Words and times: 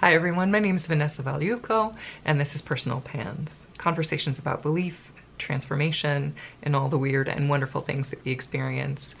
Hi 0.00 0.14
everyone, 0.14 0.52
my 0.52 0.60
name 0.60 0.76
is 0.76 0.86
Vanessa 0.86 1.24
Valiuko, 1.24 1.92
and 2.24 2.40
this 2.40 2.54
is 2.54 2.62
Personal 2.62 3.00
Pans. 3.00 3.66
Conversations 3.78 4.38
about 4.38 4.62
belief, 4.62 5.10
transformation, 5.38 6.36
and 6.62 6.76
all 6.76 6.88
the 6.88 6.96
weird 6.96 7.28
and 7.28 7.50
wonderful 7.50 7.80
things 7.80 8.08
that 8.10 8.24
we 8.24 8.30
experience. 8.30 9.16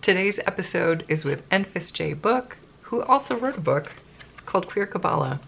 Today's 0.00 0.40
episode 0.46 1.04
is 1.06 1.26
with 1.26 1.46
Enfys 1.50 1.92
J. 1.92 2.14
Book, 2.14 2.56
who 2.80 3.02
also 3.02 3.36
wrote 3.36 3.58
a 3.58 3.60
book 3.60 3.92
called 4.46 4.68
Queer 4.68 4.86
Qabala. 4.86 5.38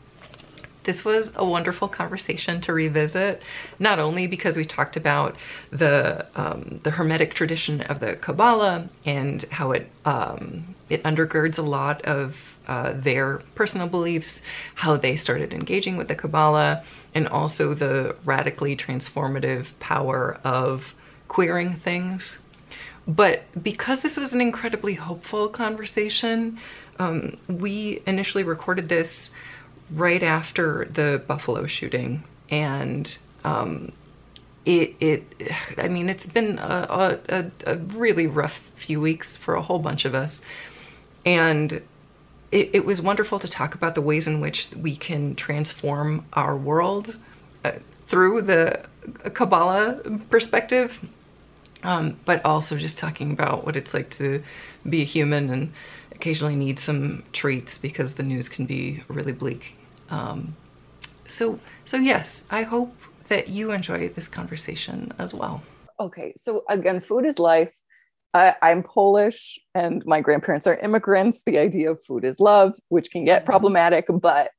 This 0.82 1.02
was 1.02 1.32
a 1.34 1.46
wonderful 1.46 1.88
conversation 1.88 2.60
to 2.60 2.74
revisit, 2.74 3.40
not 3.78 3.98
only 3.98 4.26
because 4.26 4.54
we 4.54 4.66
talked 4.66 4.98
about 4.98 5.34
the 5.70 6.26
um, 6.36 6.80
the 6.82 6.90
Hermetic 6.90 7.32
tradition 7.32 7.80
of 7.80 8.00
the 8.00 8.16
Kabbalah 8.16 8.90
and 9.06 9.44
how 9.44 9.72
it 9.72 9.90
um, 10.04 10.74
it 10.90 11.02
undergirds 11.04 11.56
a 11.56 11.62
lot 11.62 12.02
of 12.02 12.36
uh, 12.66 12.92
their 12.94 13.38
personal 13.54 13.88
beliefs, 13.88 14.42
how 14.74 14.96
they 14.96 15.16
started 15.16 15.52
engaging 15.52 15.96
with 15.96 16.08
the 16.08 16.14
Kabbalah, 16.14 16.84
and 17.14 17.28
also 17.28 17.74
the 17.74 18.16
radically 18.24 18.76
transformative 18.76 19.66
power 19.80 20.38
of 20.44 20.94
queering 21.28 21.76
things. 21.76 22.38
But 23.06 23.44
because 23.62 24.00
this 24.00 24.16
was 24.16 24.34
an 24.34 24.40
incredibly 24.40 24.94
hopeful 24.94 25.48
conversation, 25.48 26.58
um, 26.98 27.36
we 27.48 28.02
initially 28.06 28.44
recorded 28.44 28.88
this 28.88 29.32
right 29.90 30.22
after 30.22 30.86
the 30.86 31.22
Buffalo 31.26 31.66
shooting, 31.66 32.24
and 32.50 33.16
um, 33.44 33.92
it 34.64 34.94
it 35.00 35.24
I 35.76 35.88
mean 35.88 36.08
it's 36.08 36.26
been 36.26 36.58
a, 36.58 37.18
a, 37.28 37.50
a, 37.66 37.76
really 37.76 38.26
rough 38.26 38.62
few 38.76 39.00
weeks 39.00 39.36
for 39.36 39.54
a 39.54 39.62
whole 39.62 39.78
bunch 39.78 40.04
of 40.04 40.14
us, 40.14 40.40
and 41.26 41.82
it, 42.54 42.70
it 42.72 42.84
was 42.86 43.02
wonderful 43.02 43.40
to 43.40 43.48
talk 43.48 43.74
about 43.74 43.96
the 43.96 44.00
ways 44.00 44.28
in 44.28 44.40
which 44.40 44.68
we 44.80 44.94
can 44.94 45.34
transform 45.34 46.24
our 46.34 46.56
world 46.56 47.18
uh, 47.64 47.72
through 48.06 48.42
the 48.42 48.86
Kabbalah 49.34 49.94
perspective. 50.30 50.98
Um, 51.82 52.18
but 52.24 52.42
also 52.46 52.78
just 52.78 52.96
talking 52.96 53.32
about 53.32 53.66
what 53.66 53.76
it's 53.76 53.92
like 53.92 54.08
to 54.12 54.42
be 54.88 55.02
a 55.02 55.04
human 55.04 55.50
and 55.50 55.72
occasionally 56.12 56.56
need 56.56 56.78
some 56.78 57.24
treats 57.34 57.76
because 57.76 58.14
the 58.14 58.22
news 58.22 58.48
can 58.48 58.64
be 58.64 59.02
really 59.08 59.32
bleak. 59.32 59.74
Um, 60.08 60.56
so, 61.28 61.58
so 61.84 61.98
yes, 61.98 62.46
I 62.50 62.62
hope 62.62 62.96
that 63.28 63.48
you 63.48 63.72
enjoy 63.72 64.08
this 64.10 64.28
conversation 64.28 65.12
as 65.18 65.34
well. 65.34 65.62
Okay, 66.00 66.32
so 66.36 66.64
again, 66.70 67.00
food 67.00 67.26
is 67.26 67.38
life. 67.38 67.82
I, 68.34 68.54
I'm 68.60 68.82
Polish 68.82 69.58
and 69.74 70.04
my 70.04 70.20
grandparents 70.20 70.66
are 70.66 70.76
immigrants. 70.76 71.44
The 71.46 71.58
idea 71.58 71.92
of 71.92 72.04
food 72.04 72.24
is 72.24 72.40
love, 72.40 72.74
which 72.88 73.10
can 73.10 73.24
get 73.24 73.42
mm-hmm. 73.42 73.50
problematic, 73.50 74.06
but 74.08 74.50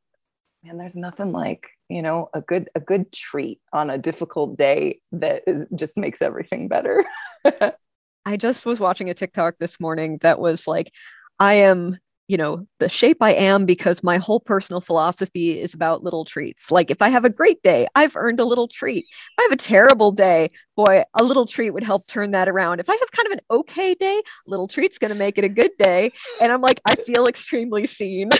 man, 0.63 0.77
there's 0.77 0.95
nothing 0.95 1.31
like 1.31 1.67
you 1.89 2.01
know 2.01 2.29
a 2.33 2.41
good 2.41 2.69
a 2.73 2.79
good 2.79 3.11
treat 3.11 3.59
on 3.73 3.89
a 3.89 3.97
difficult 3.97 4.57
day 4.57 4.99
that 5.11 5.43
is, 5.45 5.65
just 5.75 5.97
makes 5.97 6.21
everything 6.21 6.67
better. 6.67 7.05
I 8.25 8.37
just 8.37 8.65
was 8.65 8.79
watching 8.79 9.09
a 9.09 9.13
TikTok 9.13 9.55
this 9.59 9.79
morning 9.79 10.17
that 10.21 10.39
was 10.39 10.67
like, 10.67 10.91
I 11.37 11.55
am, 11.55 11.99
you 12.27 12.37
know, 12.37 12.65
the 12.79 12.89
shape 12.89 13.17
I 13.21 13.33
am 13.33 13.65
because 13.65 14.03
my 14.03 14.17
whole 14.17 14.39
personal 14.39 14.81
philosophy 14.81 15.59
is 15.59 15.73
about 15.73 16.03
little 16.03 16.25
treats. 16.25 16.71
Like 16.71 16.89
if 16.89 17.01
I 17.01 17.09
have 17.09 17.25
a 17.25 17.29
great 17.29 17.61
day, 17.61 17.87
I've 17.93 18.15
earned 18.15 18.39
a 18.39 18.45
little 18.45 18.67
treat. 18.67 19.05
If 19.07 19.39
I 19.39 19.43
have 19.43 19.51
a 19.51 19.57
terrible 19.57 20.11
day, 20.11 20.49
boy, 20.75 21.03
a 21.13 21.23
little 21.23 21.45
treat 21.45 21.71
would 21.71 21.83
help 21.83 22.07
turn 22.07 22.31
that 22.31 22.49
around. 22.49 22.79
If 22.79 22.89
I 22.89 22.95
have 22.95 23.11
kind 23.11 23.27
of 23.27 23.33
an 23.33 23.41
okay 23.51 23.93
day, 23.93 24.21
little 24.47 24.67
treat's 24.67 24.97
going 24.97 25.09
to 25.09 25.15
make 25.15 25.37
it 25.37 25.43
a 25.43 25.49
good 25.49 25.71
day. 25.77 26.11
And 26.41 26.51
I'm 26.51 26.61
like, 26.61 26.81
I 26.85 26.95
feel 26.95 27.27
extremely 27.27 27.85
seen. 27.85 28.31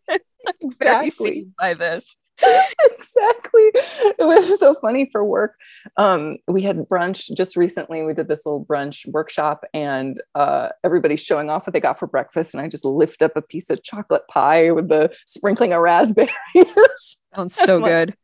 exactly. 0.60 1.32
seen 1.32 1.54
by 1.58 1.74
this. 1.74 2.16
exactly. 2.84 3.62
It 3.74 4.26
was 4.26 4.58
so 4.58 4.74
funny 4.74 5.08
for 5.10 5.24
work. 5.24 5.54
Um, 5.96 6.38
we 6.48 6.62
had 6.62 6.78
brunch 6.78 7.34
just 7.36 7.56
recently. 7.56 8.02
We 8.02 8.12
did 8.12 8.28
this 8.28 8.44
little 8.44 8.64
brunch 8.64 9.06
workshop, 9.06 9.64
and 9.72 10.20
uh, 10.34 10.70
everybody's 10.82 11.22
showing 11.22 11.50
off 11.50 11.66
what 11.66 11.74
they 11.74 11.80
got 11.80 11.98
for 11.98 12.06
breakfast. 12.06 12.54
And 12.54 12.62
I 12.62 12.68
just 12.68 12.84
lift 12.84 13.22
up 13.22 13.36
a 13.36 13.42
piece 13.42 13.70
of 13.70 13.82
chocolate 13.82 14.26
pie 14.28 14.70
with 14.70 14.88
the 14.88 15.14
sprinkling 15.26 15.72
of 15.72 15.80
raspberries. 15.80 16.30
Sounds 17.34 17.54
so 17.54 17.78
like, 17.78 17.90
good. 17.92 18.16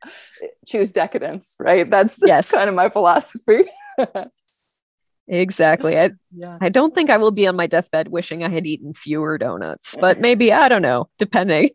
Choose 0.67 0.93
decadence, 0.93 1.57
right? 1.61 1.89
That's 1.89 2.21
yes. 2.25 2.51
kind 2.51 2.69
of 2.69 2.75
my 2.75 2.89
philosophy. 2.89 3.65
Exactly. 5.33 5.97
I, 5.97 6.11
yeah. 6.35 6.59
I 6.61 6.71
don't 6.71 6.93
think 6.93 7.09
I 7.09 7.17
will 7.17 7.31
be 7.31 7.47
on 7.47 7.55
my 7.55 7.69
deathbed 7.69 8.09
wishing 8.09 8.43
I 8.43 8.49
had 8.49 8.67
eaten 8.67 8.95
fewer 8.95 9.39
donuts, 9.39 9.97
but 10.01 10.21
maybe, 10.21 10.53
I 10.53 10.69
don't 10.69 10.83
know, 10.83 11.09
depending. 11.19 11.71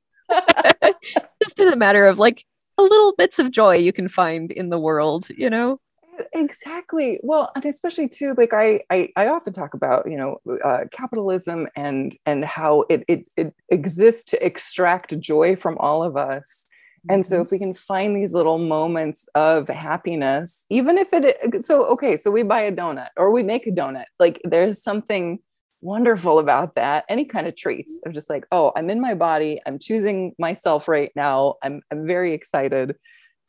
Just 1.44 1.60
a 1.60 1.76
matter 1.76 2.06
of 2.06 2.20
like 2.20 2.46
a 2.78 2.84
little 2.84 3.14
bits 3.16 3.40
of 3.40 3.52
joy 3.52 3.76
you 3.76 3.94
can 3.94 4.08
find 4.08 4.52
in 4.52 4.70
the 4.70 4.80
world, 4.80 5.30
you 5.30 5.50
know? 5.50 5.80
Exactly. 6.34 7.20
Well, 7.24 7.52
and 7.56 7.66
especially 7.66 8.08
too, 8.08 8.36
like 8.38 8.54
I, 8.54 8.82
I, 8.90 9.10
I 9.16 9.28
often 9.28 9.54
talk 9.54 9.74
about, 9.74 10.10
you 10.10 10.18
know, 10.18 10.40
uh, 10.64 10.86
capitalism 10.92 11.68
and 11.76 12.16
and 12.26 12.46
how 12.46 12.86
it, 12.90 13.04
it 13.08 13.28
it 13.36 13.54
exists 13.70 14.24
to 14.32 14.46
extract 14.46 15.20
joy 15.20 15.56
from 15.56 15.78
all 15.78 16.04
of 16.04 16.16
us. 16.16 16.66
And 17.10 17.26
so, 17.26 17.36
mm-hmm. 17.36 17.44
if 17.44 17.52
we 17.52 17.60
can 17.60 17.74
find 17.74 18.16
these 18.16 18.34
little 18.34 18.58
moments 18.58 19.28
of 19.36 19.68
happiness, 19.68 20.66
even 20.70 20.98
if 20.98 21.10
it, 21.12 21.66
so 21.66 21.86
okay, 21.88 22.18
so 22.18 22.32
we 22.32 22.44
buy 22.44 22.62
a 22.62 22.72
donut 22.72 23.10
or 23.18 23.32
we 23.32 23.44
make 23.44 23.68
a 23.68 23.72
donut, 23.72 24.06
like 24.20 24.42
there's 24.44 24.82
something 24.82 25.40
wonderful 25.86 26.40
about 26.40 26.74
that 26.76 27.06
any 27.10 27.26
kind 27.26 27.46
of 27.46 27.56
treats 27.56 28.02
of 28.06 28.14
just 28.14 28.28
like 28.28 28.46
oh 28.52 28.72
i'm 28.76 28.90
in 28.90 29.00
my 29.00 29.14
body 29.14 29.62
i'm 29.68 29.78
choosing 29.78 30.34
myself 30.40 30.88
right 30.88 31.12
now 31.16 31.56
i'm, 31.62 31.82
I'm 31.92 32.08
very 32.08 32.34
excited 32.34 32.96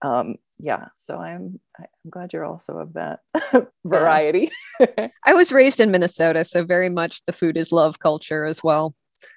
um 0.03 0.37
yeah 0.59 0.89
so 0.95 1.17
i'm 1.17 1.59
i'm 1.81 1.87
glad 2.11 2.35
you're 2.35 2.45
also 2.45 2.79
of 2.79 2.93
that 2.93 3.21
variety 3.87 4.51
i 5.25 5.33
was 5.33 5.51
raised 5.51 5.81
in 5.81 5.91
minnesota 5.91 6.45
so 6.45 6.63
very 6.63 6.91
much 6.91 7.23
the 7.27 7.33
food 7.33 7.57
is 7.57 7.73
love 7.73 7.99
culture 7.99 8.45
as 8.45 8.63
well 8.63 8.95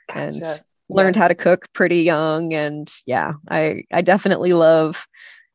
gotcha. 0.10 0.20
and 0.20 0.64
learned 0.90 1.16
yes. 1.16 1.22
how 1.22 1.28
to 1.30 1.36
cook 1.36 1.72
pretty 1.74 2.02
young 2.02 2.54
and 2.54 2.92
yeah 3.06 3.32
i 3.50 3.82
i 3.94 4.02
definitely 4.02 4.52
love 4.52 5.08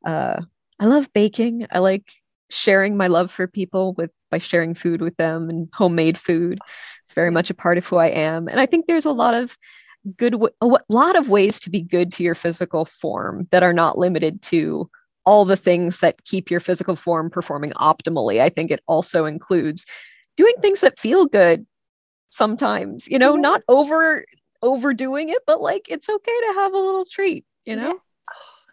uh 0.07 0.41
i 0.81 0.87
love 0.87 1.13
baking 1.13 1.67
i 1.71 1.79
like 1.79 2.09
sharing 2.55 2.97
my 2.97 3.07
love 3.07 3.31
for 3.31 3.47
people 3.47 3.95
with 3.95 4.11
by 4.31 4.39
sharing 4.39 4.75
food 4.75 5.01
with 5.01 5.17
them 5.17 5.49
and 5.49 5.69
homemade 5.73 6.19
food. 6.19 6.59
It's 7.05 7.15
very 7.15 7.31
much 7.31 7.51
a 7.51 7.55
part 7.55 7.79
of 7.79 7.87
who 7.87 7.97
I 7.97 8.09
am. 8.09 8.49
And 8.49 8.59
I 8.59 8.67
think 8.67 8.87
there's 8.87 9.05
a 9.05 9.13
lot 9.13 9.35
of 9.35 9.57
good 10.17 10.35
a 10.61 10.69
lot 10.89 11.17
of 11.17 11.29
ways 11.29 11.61
to 11.61 11.71
be 11.71 11.81
good 11.81 12.13
to 12.13 12.23
your 12.23 12.35
physical 12.35 12.85
form 12.85 13.49
that 13.51 13.63
are 13.63 13.73
not 13.73 13.97
limited 13.97 14.43
to 14.43 14.91
all 15.25 15.45
the 15.45 15.57
things 15.57 16.01
that 16.01 16.25
keep 16.25 16.51
your 16.51 16.61
physical 16.61 16.97
form 16.97 17.31
performing 17.31 17.71
optimally. 17.71 18.41
I 18.41 18.51
think 18.51 18.71
it 18.71 18.83
also 18.87 19.25
includes 19.25 19.87
doing 20.37 20.55
things 20.61 20.81
that 20.81 20.99
feel 20.99 21.27
good 21.27 21.67
sometimes, 22.31 23.07
you 23.09 23.19
know, 23.19 23.37
not 23.37 23.63
over 23.69 24.25
overdoing 24.61 25.29
it, 25.29 25.43
but 25.47 25.61
like 25.61 25.87
it's 25.89 26.09
okay 26.09 26.41
to 26.49 26.55
have 26.57 26.73
a 26.73 26.79
little 26.79 27.05
treat, 27.05 27.45
you 27.65 27.77
know? 27.77 27.89
Yeah. 27.89 27.95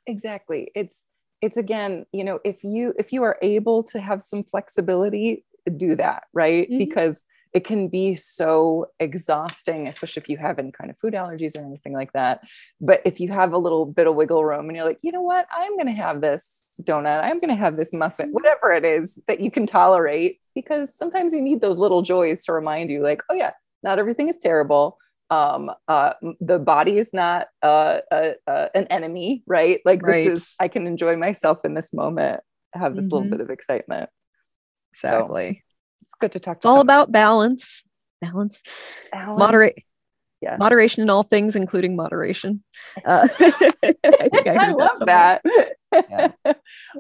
Exactly. 0.08 0.72
It's 0.76 1.06
it's 1.42 1.58
again 1.58 2.06
you 2.12 2.24
know 2.24 2.40
if 2.44 2.64
you 2.64 2.94
if 2.98 3.12
you 3.12 3.24
are 3.24 3.38
able 3.42 3.84
to 3.84 4.00
have 4.00 4.22
some 4.22 4.44
flexibility 4.44 5.44
do 5.78 5.96
that 5.96 6.24
right? 6.34 6.68
Mm-hmm. 6.70 6.78
because 6.78 7.24
it 7.54 7.66
can 7.66 7.90
be 7.90 8.16
so 8.16 8.88
exhausting 9.00 9.88
especially 9.88 10.22
if 10.22 10.30
you 10.30 10.38
have 10.38 10.58
any 10.58 10.72
kind 10.72 10.90
of 10.90 10.98
food 10.98 11.14
allergies 11.14 11.58
or 11.58 11.66
anything 11.66 11.92
like 11.92 12.14
that. 12.14 12.42
But 12.80 13.02
if 13.04 13.20
you 13.20 13.28
have 13.30 13.52
a 13.52 13.58
little 13.58 13.86
bit 13.86 14.08
of 14.08 14.16
wiggle 14.16 14.46
room 14.46 14.70
and 14.70 14.76
you're 14.76 14.86
like 14.86 15.00
you 15.02 15.12
know 15.12 15.22
what? 15.22 15.48
I'm 15.56 15.76
going 15.76 15.88
to 15.88 16.02
have 16.02 16.22
this 16.22 16.66
donut. 16.82 17.24
I'm 17.24 17.40
going 17.40 17.50
to 17.50 17.56
have 17.56 17.76
this 17.76 17.92
muffin 17.94 18.28
mm-hmm. 18.28 18.34
whatever 18.34 18.72
it 18.72 18.86
is 18.86 19.20
that 19.28 19.42
you 19.42 19.52
can 19.52 19.68
tolerate 19.68 20.40
because 20.56 20.96
sometimes 20.96 21.34
you 21.34 21.42
need 21.42 21.62
those 21.62 21.78
little 21.78 22.02
joys 22.02 22.46
to 22.46 22.54
remind 22.54 22.90
you 22.90 23.04
like 23.04 23.22
oh 23.30 23.36
yeah 23.36 23.52
not 23.84 24.00
everything 24.00 24.30
is 24.30 24.38
terrible 24.38 24.98
um, 25.32 25.72
uh, 25.88 26.14
the 26.42 26.60
body 26.60 26.98
is 26.98 27.14
not 27.14 27.48
uh, 27.64 28.00
uh, 28.12 28.32
uh, 28.46 28.68
an 28.76 28.86
enemy, 28.88 29.44
right? 29.48 29.80
Like 29.86 30.04
right. 30.04 30.30
this 30.30 30.42
is, 30.42 30.56
I 30.60 30.68
can 30.68 30.86
enjoy 30.86 31.16
myself 31.16 31.60
in 31.64 31.74
this 31.74 31.94
moment, 31.94 32.42
have 32.74 32.96
this 32.96 33.06
mm-hmm. 33.06 33.16
little 33.16 33.30
bit 33.30 33.40
of 33.42 33.50
excitement. 33.50 34.10
Exactly. 34.94 35.54
So 35.54 36.02
it's 36.02 36.16
good 36.20 36.32
to 36.34 36.40
talk. 36.42 36.58
To 36.58 36.60
It's 36.60 36.66
all 36.66 36.82
about 36.82 37.14
balance, 37.14 37.82
balance, 38.22 38.62
balance. 39.12 39.40
moderate. 39.40 39.76
Yeah. 40.42 40.58
Moderation 40.58 41.04
in 41.04 41.10
all 41.10 41.22
things, 41.22 41.56
including 41.56 41.96
moderation. 41.96 42.64
Uh, 43.06 43.28
I, 43.40 43.96
I, 44.04 44.58
I 44.60 44.72
love 44.72 45.00
that. 45.02 45.44
Yeah. 45.94 46.32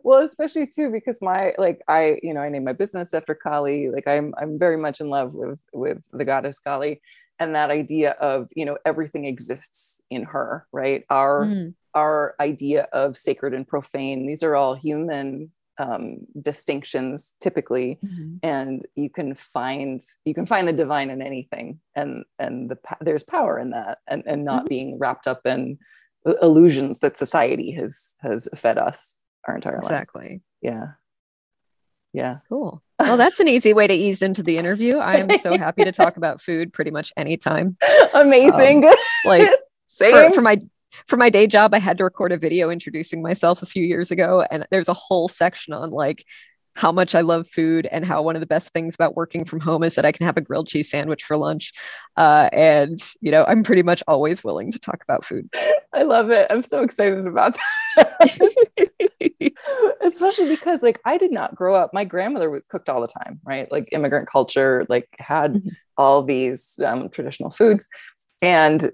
well, 0.03 0.23
especially 0.23 0.67
too 0.67 0.91
because 0.91 1.21
my 1.21 1.53
like 1.57 1.81
I, 1.87 2.19
you 2.21 2.33
know, 2.33 2.41
I 2.41 2.49
named 2.49 2.65
my 2.65 2.73
business 2.73 3.13
after 3.13 3.33
Kali. 3.33 3.89
Like 3.89 4.07
I'm, 4.07 4.33
I'm 4.37 4.59
very 4.59 4.77
much 4.77 5.01
in 5.01 5.09
love 5.09 5.33
with 5.33 5.59
with 5.73 6.03
the 6.11 6.23
goddess 6.23 6.59
Kali, 6.59 7.01
and 7.41 7.55
that 7.55 7.71
idea 7.71 8.11
of 8.11 8.47
you 8.55 8.65
know 8.65 8.77
everything 8.85 9.25
exists 9.25 10.01
in 10.09 10.23
her 10.23 10.67
right 10.71 11.03
our 11.09 11.45
mm. 11.45 11.73
our 11.93 12.35
idea 12.39 12.87
of 12.93 13.17
sacred 13.17 13.53
and 13.53 13.67
profane 13.67 14.25
these 14.25 14.43
are 14.43 14.55
all 14.55 14.75
human 14.75 15.51
um, 15.77 16.17
distinctions 16.39 17.33
typically 17.41 17.97
mm-hmm. 18.05 18.35
and 18.43 18.85
you 18.95 19.09
can 19.09 19.33
find 19.33 20.01
you 20.25 20.33
can 20.33 20.45
find 20.45 20.67
the 20.67 20.73
divine 20.73 21.09
in 21.09 21.21
anything 21.21 21.79
and 21.95 22.23
and 22.37 22.69
the 22.69 22.77
there's 23.01 23.23
power 23.23 23.57
in 23.57 23.71
that 23.71 23.97
and 24.07 24.23
and 24.27 24.45
not 24.45 24.59
mm-hmm. 24.59 24.69
being 24.69 24.99
wrapped 24.99 25.27
up 25.27 25.41
in 25.45 25.79
illusions 26.41 26.99
that 26.99 27.17
society 27.17 27.71
has 27.71 28.15
has 28.21 28.47
fed 28.55 28.77
us 28.77 29.19
our 29.47 29.55
entire 29.55 29.77
life. 29.77 29.83
Exactly. 29.83 30.41
Yeah. 30.61 30.87
Yeah. 32.13 32.39
Cool. 32.49 32.83
Well, 33.01 33.17
that's 33.17 33.39
an 33.39 33.47
easy 33.47 33.73
way 33.73 33.87
to 33.87 33.93
ease 33.93 34.21
into 34.21 34.43
the 34.43 34.57
interview. 34.57 34.97
I 34.97 35.17
am 35.17 35.29
so 35.39 35.57
happy 35.57 35.83
to 35.83 35.91
talk 35.91 36.17
about 36.17 36.41
food 36.41 36.71
pretty 36.73 36.91
much 36.91 37.11
anytime. 37.17 37.77
Amazing. 38.13 38.85
Um, 38.85 38.93
like 39.25 39.49
for, 39.97 40.31
for 40.31 40.41
my 40.41 40.59
for 41.07 41.17
my 41.17 41.29
day 41.29 41.47
job, 41.47 41.73
I 41.73 41.79
had 41.79 41.97
to 41.99 42.03
record 42.03 42.31
a 42.31 42.37
video 42.37 42.69
introducing 42.69 43.21
myself 43.21 43.61
a 43.61 43.65
few 43.65 43.83
years 43.83 44.11
ago, 44.11 44.45
and 44.49 44.65
there's 44.71 44.89
a 44.89 44.93
whole 44.93 45.27
section 45.27 45.73
on 45.73 45.89
like 45.89 46.25
how 46.77 46.91
much 46.91 47.15
I 47.15 47.21
love 47.21 47.47
food 47.49 47.87
and 47.91 48.05
how 48.05 48.21
one 48.21 48.35
of 48.35 48.39
the 48.39 48.45
best 48.45 48.73
things 48.73 48.95
about 48.95 49.15
working 49.15 49.43
from 49.43 49.59
home 49.59 49.83
is 49.83 49.95
that 49.95 50.05
I 50.05 50.11
can 50.11 50.25
have 50.25 50.37
a 50.37 50.41
grilled 50.41 50.67
cheese 50.67 50.89
sandwich 50.89 51.23
for 51.23 51.37
lunch. 51.37 51.73
Uh, 52.17 52.49
and, 52.53 52.99
you 53.19 53.31
know, 53.31 53.43
I'm 53.45 53.63
pretty 53.63 53.83
much 53.83 54.01
always 54.07 54.43
willing 54.43 54.71
to 54.71 54.79
talk 54.79 55.03
about 55.03 55.25
food. 55.25 55.49
I 55.93 56.03
love 56.03 56.31
it. 56.31 56.47
I'm 56.49 56.63
so 56.63 56.83
excited 56.83 57.27
about 57.27 57.57
that. 57.97 59.53
Especially 60.01 60.49
because, 60.49 60.81
like, 60.81 60.99
I 61.05 61.17
did 61.17 61.31
not 61.31 61.55
grow 61.55 61.75
up, 61.75 61.93
my 61.93 62.05
grandmother 62.05 62.61
cooked 62.69 62.87
all 62.87 63.01
the 63.01 63.07
time, 63.07 63.41
right? 63.43 63.69
Like, 63.71 63.89
immigrant 63.91 64.29
culture, 64.29 64.85
like, 64.87 65.09
had 65.19 65.55
mm-hmm. 65.55 65.69
all 65.97 66.23
these 66.23 66.79
um, 66.85 67.09
traditional 67.09 67.49
foods. 67.49 67.89
And 68.41 68.91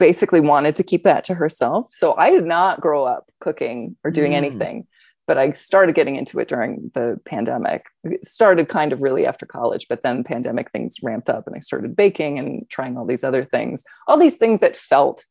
basically 0.00 0.40
wanted 0.40 0.74
to 0.74 0.82
keep 0.82 1.04
that 1.04 1.24
to 1.26 1.34
herself. 1.34 1.86
So 1.90 2.16
I 2.16 2.30
did 2.30 2.46
not 2.46 2.80
grow 2.80 3.04
up 3.04 3.30
cooking 3.38 3.96
or 4.02 4.10
doing 4.10 4.32
mm. 4.32 4.36
anything 4.36 4.86
but 5.30 5.38
I 5.38 5.52
started 5.52 5.94
getting 5.94 6.16
into 6.16 6.40
it 6.40 6.48
during 6.48 6.90
the 6.92 7.20
pandemic. 7.24 7.84
It 8.02 8.24
started 8.24 8.68
kind 8.68 8.92
of 8.92 9.00
really 9.00 9.28
after 9.28 9.46
college, 9.46 9.86
but 9.88 10.02
then 10.02 10.24
pandemic 10.24 10.72
things 10.72 10.96
ramped 11.04 11.30
up 11.30 11.46
and 11.46 11.54
I 11.54 11.60
started 11.60 11.94
baking 11.94 12.40
and 12.40 12.68
trying 12.68 12.98
all 12.98 13.06
these 13.06 13.22
other 13.22 13.44
things, 13.44 13.84
all 14.08 14.18
these 14.18 14.38
things 14.38 14.58
that 14.58 14.74
felt 14.74 15.24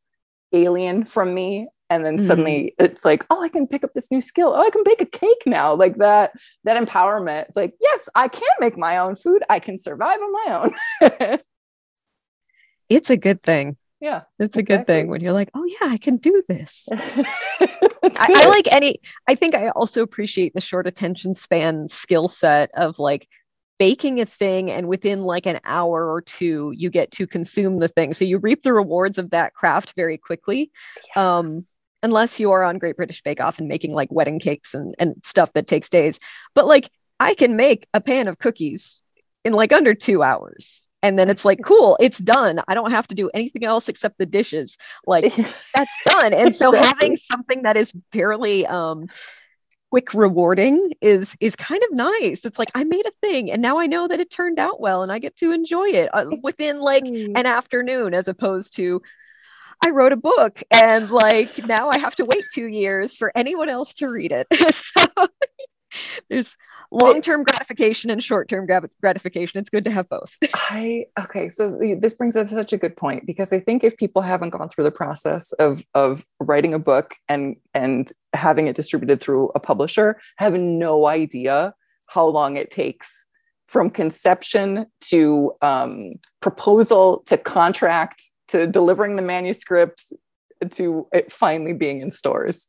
alien 0.53 1.03
from 1.03 1.33
me. 1.33 1.67
And 1.89 2.05
then 2.05 2.17
suddenly 2.17 2.73
mm. 2.79 2.85
it's 2.85 3.03
like, 3.03 3.25
oh, 3.29 3.43
I 3.43 3.49
can 3.49 3.67
pick 3.67 3.83
up 3.83 3.93
this 3.93 4.09
new 4.09 4.21
skill. 4.21 4.53
Oh, 4.55 4.61
I 4.61 4.69
can 4.69 4.83
bake 4.85 5.01
a 5.01 5.05
cake 5.05 5.43
now. 5.45 5.73
Like 5.73 5.97
that, 5.97 6.31
that 6.63 6.81
empowerment. 6.81 7.47
Like, 7.53 7.73
yes, 7.81 8.07
I 8.15 8.29
can 8.29 8.47
make 8.61 8.77
my 8.77 8.99
own 8.99 9.17
food. 9.17 9.43
I 9.49 9.59
can 9.59 9.77
survive 9.77 10.21
on 10.21 10.31
my 10.31 10.71
own. 11.01 11.39
it's 12.87 13.09
a 13.09 13.17
good 13.17 13.43
thing. 13.43 13.75
Yeah. 13.99 14.21
It's 14.39 14.55
a 14.55 14.59
exactly. 14.59 14.77
good 14.77 14.87
thing 14.87 15.07
when 15.09 15.21
you're 15.21 15.33
like, 15.33 15.51
oh 15.53 15.65
yeah, 15.65 15.89
I 15.89 15.97
can 15.97 16.17
do 16.17 16.43
this. 16.47 16.87
I, 18.03 18.33
I, 18.35 18.45
like 18.47 18.67
any 18.71 18.99
i 19.27 19.35
think 19.35 19.55
i 19.55 19.69
also 19.69 20.01
appreciate 20.01 20.53
the 20.53 20.61
short 20.61 20.87
attention 20.87 21.33
span 21.33 21.87
skill 21.87 22.27
set 22.27 22.71
of 22.75 22.99
like 22.99 23.27
baking 23.77 24.19
a 24.19 24.25
thing 24.25 24.71
and 24.71 24.87
within 24.87 25.21
like 25.21 25.45
an 25.45 25.59
hour 25.63 26.11
or 26.11 26.21
two 26.21 26.73
you 26.75 26.89
get 26.89 27.11
to 27.11 27.27
consume 27.27 27.79
the 27.79 27.87
thing 27.87 28.13
so 28.13 28.25
you 28.25 28.37
reap 28.37 28.63
the 28.63 28.73
rewards 28.73 29.17
of 29.17 29.29
that 29.31 29.53
craft 29.53 29.93
very 29.95 30.17
quickly 30.17 30.71
yeah. 31.15 31.37
um 31.37 31.65
unless 32.03 32.39
you 32.39 32.51
are 32.51 32.63
on 32.63 32.77
great 32.77 32.97
british 32.97 33.21
bake 33.21 33.41
off 33.41 33.59
and 33.59 33.67
making 33.67 33.93
like 33.93 34.11
wedding 34.11 34.39
cakes 34.39 34.73
and, 34.73 34.93
and 34.99 35.15
stuff 35.23 35.51
that 35.53 35.67
takes 35.67 35.89
days 35.89 36.19
but 36.55 36.65
like 36.65 36.89
i 37.19 37.33
can 37.33 37.55
make 37.55 37.87
a 37.93 38.01
pan 38.01 38.27
of 38.27 38.37
cookies 38.37 39.03
in 39.45 39.53
like 39.53 39.71
under 39.71 39.93
two 39.93 40.21
hours 40.23 40.83
and 41.01 41.17
then 41.17 41.29
it's 41.29 41.45
like 41.45 41.59
cool 41.63 41.97
it's 41.99 42.17
done. 42.17 42.59
I 42.67 42.73
don't 42.73 42.91
have 42.91 43.07
to 43.07 43.15
do 43.15 43.29
anything 43.33 43.63
else 43.63 43.89
except 43.89 44.17
the 44.17 44.25
dishes. 44.25 44.77
Like 45.05 45.35
that's 45.75 45.91
done. 46.05 46.33
And 46.33 46.53
so 46.53 46.69
exactly. 46.69 46.87
having 46.87 47.15
something 47.15 47.61
that 47.63 47.77
is 47.77 47.93
fairly 48.11 48.65
um 48.67 49.07
quick 49.91 50.13
rewarding 50.13 50.93
is 51.01 51.35
is 51.39 51.55
kind 51.55 51.81
of 51.83 51.95
nice. 51.95 52.45
It's 52.45 52.59
like 52.59 52.71
i 52.75 52.83
made 52.83 53.05
a 53.05 53.11
thing 53.21 53.51
and 53.51 53.61
now 53.61 53.79
i 53.79 53.87
know 53.87 54.07
that 54.07 54.19
it 54.19 54.29
turned 54.29 54.59
out 54.59 54.79
well 54.79 55.03
and 55.03 55.11
i 55.11 55.19
get 55.19 55.35
to 55.37 55.51
enjoy 55.51 55.89
it 55.89 56.09
uh, 56.13 56.25
within 56.43 56.77
like 56.77 57.05
an 57.07 57.45
afternoon 57.45 58.13
as 58.13 58.27
opposed 58.27 58.75
to 58.75 59.01
I 59.83 59.91
wrote 59.91 60.11
a 60.11 60.17
book 60.17 60.61
and 60.71 61.09
like 61.09 61.65
now 61.65 61.89
I 61.89 61.99
have 61.99 62.15
to 62.15 62.25
wait 62.25 62.43
two 62.53 62.67
years 62.67 63.15
for 63.15 63.31
anyone 63.33 63.69
else 63.69 63.93
to 63.95 64.09
read 64.09 64.31
it. 64.31 64.47
so 64.75 65.27
there's 66.29 66.55
long-term 66.91 67.43
gratification 67.43 68.09
and 68.09 68.23
short-term 68.23 68.67
gratification. 69.01 69.59
It's 69.59 69.69
good 69.69 69.85
to 69.85 69.91
have 69.91 70.09
both. 70.09 70.35
I 70.53 71.05
okay 71.19 71.49
so 71.49 71.79
this 71.99 72.13
brings 72.13 72.35
up 72.35 72.49
such 72.49 72.73
a 72.73 72.77
good 72.77 72.95
point 72.95 73.25
because 73.25 73.51
i 73.51 73.59
think 73.59 73.83
if 73.83 73.97
people 73.97 74.21
haven't 74.21 74.51
gone 74.51 74.69
through 74.69 74.83
the 74.83 74.91
process 74.91 75.51
of 75.53 75.83
of 75.93 76.25
writing 76.41 76.73
a 76.73 76.79
book 76.79 77.15
and 77.27 77.55
and 77.73 78.11
having 78.33 78.67
it 78.67 78.75
distributed 78.75 79.21
through 79.21 79.49
a 79.55 79.59
publisher 79.59 80.19
have 80.37 80.53
no 80.53 81.07
idea 81.07 81.73
how 82.07 82.25
long 82.25 82.57
it 82.57 82.71
takes 82.71 83.27
from 83.67 83.89
conception 83.89 84.85
to 85.01 85.53
um, 85.61 86.13
proposal 86.41 87.23
to 87.27 87.37
contract 87.37 88.23
to 88.47 88.65
delivering 88.65 89.15
the 89.15 89.21
manuscript 89.21 90.11
to 90.71 91.07
it 91.13 91.31
finally 91.31 91.73
being 91.73 92.01
in 92.01 92.11
stores 92.11 92.67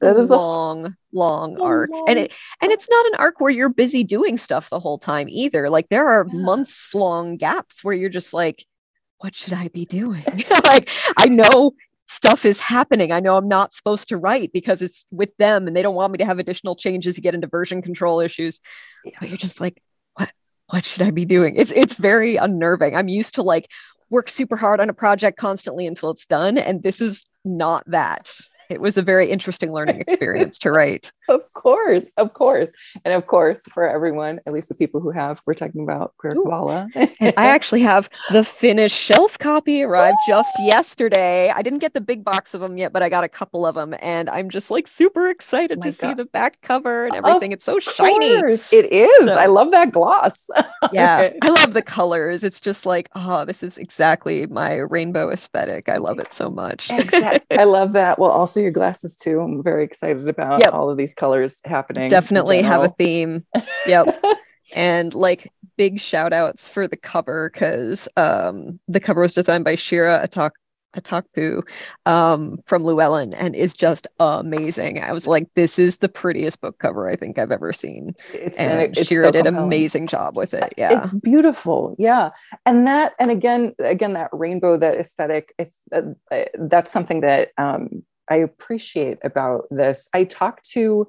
that 0.00 0.16
is 0.16 0.30
long 0.30 0.86
a 0.86 0.96
long 1.12 1.54
long 1.54 1.60
arc. 1.60 1.90
And 2.08 2.18
it 2.18 2.34
and 2.60 2.72
it's 2.72 2.88
not 2.88 3.06
an 3.06 3.14
arc 3.16 3.40
where 3.40 3.50
you're 3.50 3.68
busy 3.68 4.04
doing 4.04 4.36
stuff 4.36 4.70
the 4.70 4.80
whole 4.80 4.98
time 4.98 5.28
either. 5.28 5.70
Like 5.70 5.88
there 5.88 6.08
are 6.08 6.26
yeah. 6.26 6.40
months 6.40 6.94
long 6.94 7.36
gaps 7.36 7.84
where 7.84 7.94
you're 7.94 8.10
just 8.10 8.32
like 8.32 8.64
what 9.18 9.36
should 9.36 9.52
i 9.52 9.68
be 9.68 9.84
doing? 9.84 10.24
Like 10.64 10.90
i 11.16 11.26
know 11.26 11.72
stuff 12.06 12.44
is 12.44 12.60
happening. 12.60 13.12
I 13.12 13.20
know 13.20 13.36
i'm 13.36 13.48
not 13.48 13.74
supposed 13.74 14.08
to 14.08 14.16
write 14.16 14.52
because 14.52 14.82
it's 14.82 15.06
with 15.10 15.36
them 15.38 15.66
and 15.66 15.76
they 15.76 15.82
don't 15.82 15.94
want 15.94 16.12
me 16.12 16.18
to 16.18 16.26
have 16.26 16.38
additional 16.38 16.76
changes 16.76 17.16
to 17.16 17.20
get 17.20 17.34
into 17.34 17.46
version 17.46 17.82
control 17.82 18.20
issues. 18.20 18.60
Yeah. 19.04 19.16
but 19.20 19.28
you're 19.28 19.38
just 19.38 19.60
like 19.60 19.82
what 20.14 20.32
what 20.70 20.84
should 20.84 21.02
i 21.02 21.10
be 21.10 21.24
doing? 21.24 21.56
It's 21.56 21.72
it's 21.72 21.98
very 21.98 22.36
unnerving. 22.36 22.96
I'm 22.96 23.08
used 23.08 23.34
to 23.34 23.42
like 23.42 23.68
work 24.10 24.28
super 24.28 24.56
hard 24.56 24.78
on 24.78 24.90
a 24.90 24.94
project 24.94 25.38
constantly 25.38 25.86
until 25.86 26.10
it's 26.10 26.26
done 26.26 26.58
and 26.58 26.82
this 26.82 27.00
is 27.00 27.24
not 27.44 27.82
that 27.86 28.34
it 28.72 28.80
was 28.80 28.96
a 28.96 29.02
very 29.02 29.28
interesting 29.30 29.72
learning 29.72 30.00
experience 30.06 30.58
to 30.58 30.70
write. 30.70 31.12
of 31.28 31.42
course, 31.52 32.06
of 32.16 32.32
course. 32.32 32.72
And 33.04 33.14
of 33.14 33.26
course, 33.26 33.62
for 33.72 33.88
everyone, 33.88 34.40
at 34.46 34.52
least 34.52 34.68
the 34.68 34.74
people 34.74 35.00
who 35.00 35.10
have, 35.10 35.40
we're 35.46 35.54
talking 35.54 35.82
about 35.82 36.14
Queer 36.16 36.32
Qabala. 36.32 36.90
and 37.20 37.34
I 37.36 37.46
actually 37.56 37.82
have 37.82 38.08
the 38.30 38.42
finished 38.42 38.96
shelf 38.96 39.38
copy 39.38 39.82
arrived 39.82 40.16
just 40.26 40.54
yesterday. 40.60 41.50
I 41.50 41.62
didn't 41.62 41.80
get 41.80 41.92
the 41.92 42.00
big 42.00 42.24
box 42.24 42.54
of 42.54 42.60
them 42.60 42.78
yet, 42.78 42.92
but 42.92 43.02
I 43.02 43.08
got 43.08 43.24
a 43.24 43.28
couple 43.28 43.66
of 43.66 43.74
them. 43.74 43.94
And 44.00 44.30
I'm 44.30 44.48
just 44.48 44.70
like 44.70 44.86
super 44.86 45.28
excited 45.28 45.78
oh 45.78 45.82
to 45.82 45.90
God. 45.90 45.96
see 45.96 46.14
the 46.14 46.24
back 46.24 46.60
cover 46.62 47.06
and 47.06 47.14
everything. 47.14 47.52
Of 47.52 47.58
it's 47.58 47.66
so 47.66 47.78
shiny. 47.78 48.32
It 48.32 48.92
is. 48.92 49.26
So, 49.26 49.34
I 49.34 49.46
love 49.46 49.70
that 49.72 49.92
gloss. 49.92 50.48
yeah. 50.92 51.30
I 51.42 51.48
love 51.48 51.74
the 51.74 51.82
colors. 51.82 52.42
It's 52.42 52.60
just 52.60 52.86
like, 52.86 53.10
oh, 53.14 53.44
this 53.44 53.62
is 53.62 53.76
exactly 53.76 54.46
my 54.46 54.76
rainbow 54.76 55.30
aesthetic. 55.30 55.90
I 55.90 55.98
love 55.98 56.18
it 56.18 56.32
so 56.32 56.50
much. 56.50 56.90
exactly. 56.90 57.58
I 57.58 57.64
love 57.64 57.92
that. 57.92 58.18
Well, 58.18 58.30
also 58.30 58.60
your 58.62 58.70
glasses 58.70 59.16
too. 59.16 59.40
I'm 59.40 59.62
very 59.62 59.84
excited 59.84 60.28
about 60.28 60.60
yep. 60.60 60.72
all 60.72 60.90
of 60.90 60.96
these 60.96 61.14
colors 61.14 61.60
happening. 61.64 62.08
Definitely 62.08 62.62
have 62.62 62.82
a 62.82 62.88
theme. 62.88 63.44
Yep. 63.86 64.24
and 64.74 65.14
like 65.14 65.52
big 65.76 66.00
shout 66.00 66.32
outs 66.32 66.68
for 66.68 66.86
the 66.86 66.96
cover 66.96 67.50
because 67.50 68.08
um, 68.16 68.78
the 68.88 69.00
cover 69.00 69.20
was 69.20 69.32
designed 69.32 69.64
by 69.64 69.74
Shira 69.74 70.26
Atak 70.26 70.52
Atakpu 70.96 71.62
um, 72.06 72.58
from 72.64 72.84
Llewellyn 72.84 73.32
and 73.34 73.56
is 73.56 73.74
just 73.74 74.06
amazing. 74.20 75.02
I 75.02 75.12
was 75.12 75.26
like, 75.26 75.48
this 75.54 75.78
is 75.78 75.98
the 75.98 76.08
prettiest 76.08 76.60
book 76.60 76.78
cover 76.78 77.08
I 77.08 77.16
think 77.16 77.38
I've 77.38 77.50
ever 77.50 77.72
seen. 77.72 78.14
It's, 78.32 78.58
and 78.58 78.80
it's 78.82 79.08
Shira 79.08 79.26
so 79.26 79.30
did 79.30 79.46
an 79.46 79.56
amazing 79.56 80.06
job 80.06 80.36
with 80.36 80.54
it. 80.54 80.74
Yeah. 80.76 81.02
It's 81.02 81.12
beautiful. 81.14 81.94
Yeah. 81.98 82.30
And 82.66 82.86
that, 82.86 83.14
and 83.18 83.30
again, 83.30 83.74
again, 83.78 84.12
that 84.14 84.30
rainbow, 84.32 84.76
that 84.76 84.98
aesthetic, 84.98 85.54
if, 85.58 85.68
uh, 85.92 86.02
uh, 86.30 86.44
that's 86.54 86.92
something 86.92 87.20
that 87.20 87.52
um, 87.56 88.04
I 88.30 88.36
appreciate 88.36 89.18
about 89.24 89.64
this. 89.70 90.08
I 90.14 90.24
talked 90.24 90.68
to 90.70 91.08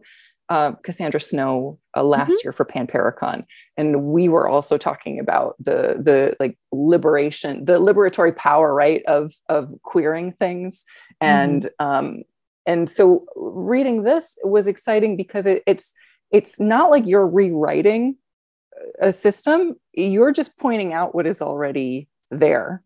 uh, 0.49 0.73
Cassandra 0.83 1.19
Snow 1.19 1.79
uh, 1.95 2.03
last 2.03 2.31
mm-hmm. 2.31 2.37
year 2.43 2.53
for 2.53 2.65
Panpericon, 2.65 3.43
and 3.77 4.05
we 4.05 4.27
were 4.29 4.47
also 4.47 4.77
talking 4.77 5.19
about 5.19 5.55
the 5.59 5.95
the 5.99 6.35
like 6.39 6.57
liberation, 6.71 7.65
the 7.65 7.79
liberatory 7.79 8.35
power, 8.35 8.73
right, 8.73 9.03
of 9.07 9.33
of 9.49 9.73
queering 9.83 10.33
things, 10.33 10.85
and 11.21 11.63
mm-hmm. 11.79 11.85
um, 11.85 12.23
and 12.65 12.89
so 12.89 13.25
reading 13.35 14.03
this 14.03 14.37
was 14.43 14.67
exciting 14.67 15.15
because 15.15 15.45
it, 15.45 15.63
it's 15.65 15.93
it's 16.31 16.59
not 16.59 16.91
like 16.91 17.07
you're 17.07 17.29
rewriting 17.29 18.17
a 18.99 19.13
system; 19.13 19.75
you're 19.93 20.33
just 20.33 20.57
pointing 20.57 20.93
out 20.93 21.15
what 21.15 21.25
is 21.25 21.41
already 21.41 22.09
there. 22.31 22.83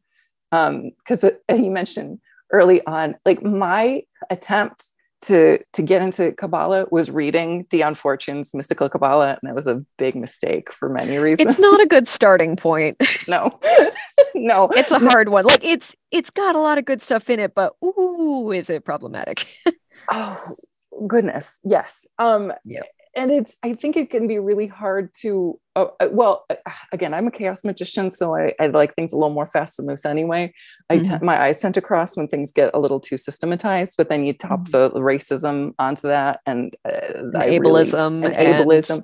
Because 0.51 1.23
um, 1.23 1.31
you 1.49 1.71
mentioned 1.71 2.19
early 2.51 2.85
on 2.85 3.15
like 3.25 3.43
my 3.43 4.03
attempt 4.29 4.91
to 5.19 5.59
to 5.73 5.81
get 5.81 6.01
into 6.01 6.31
kabbalah 6.33 6.85
was 6.91 7.09
reading 7.09 7.65
dion 7.69 7.95
fortune's 7.95 8.53
Mystical 8.53 8.89
Qabalah 8.89 9.31
and 9.31 9.49
that 9.49 9.55
was 9.55 9.65
a 9.67 9.83
big 9.97 10.15
mistake 10.15 10.71
for 10.71 10.89
many 10.89 11.17
reasons. 11.17 11.49
It's 11.49 11.59
not 11.59 11.81
a 11.81 11.87
good 11.87 12.07
starting 12.07 12.55
point. 12.55 12.97
No. 13.27 13.59
No. 14.33 14.69
It's 14.69 14.91
a 14.91 14.99
hard 14.99 15.29
one. 15.29 15.45
Like 15.45 15.63
it's 15.63 15.95
it's 16.11 16.29
got 16.29 16.55
a 16.55 16.59
lot 16.59 16.77
of 16.77 16.85
good 16.85 17.01
stuff 17.01 17.29
in 17.29 17.39
it 17.39 17.53
but 17.55 17.73
ooh 17.83 18.51
is 18.51 18.69
it 18.69 18.85
problematic? 18.85 19.47
Oh 20.09 20.55
goodness. 21.07 21.59
Yes. 21.63 22.07
Um 22.19 22.53
yeah 22.63 22.81
and 23.17 23.31
it's 23.31 23.57
i 23.63 23.73
think 23.73 23.97
it 23.97 24.09
can 24.09 24.27
be 24.27 24.39
really 24.39 24.67
hard 24.67 25.13
to 25.13 25.59
uh, 25.75 25.87
well 26.11 26.45
uh, 26.49 26.55
again 26.93 27.13
i'm 27.13 27.27
a 27.27 27.31
chaos 27.31 27.63
magician 27.63 28.09
so 28.09 28.35
i, 28.35 28.53
I 28.59 28.67
like 28.67 28.95
things 28.95 29.11
a 29.11 29.17
little 29.17 29.33
more 29.33 29.45
fast 29.45 29.79
and 29.79 29.87
loose 29.87 30.05
anyway 30.05 30.53
I 30.89 30.99
mm-hmm. 30.99 31.17
t- 31.17 31.25
my 31.25 31.41
eyes 31.41 31.59
tend 31.59 31.73
to 31.73 31.81
cross 31.81 32.15
when 32.15 32.27
things 32.27 32.51
get 32.51 32.71
a 32.73 32.79
little 32.79 32.99
too 32.99 33.17
systematized 33.17 33.95
but 33.97 34.09
then 34.09 34.25
you 34.25 34.33
top 34.33 34.61
mm-hmm. 34.61 34.93
the, 34.93 35.01
racism 35.01 35.73
onto 35.79 36.07
that 36.07 36.39
and, 36.45 36.75
uh, 36.85 36.91
and 37.15 37.33
ableism 37.33 38.21
really, 38.23 38.35
and, 38.35 38.69
ableism 38.69 39.03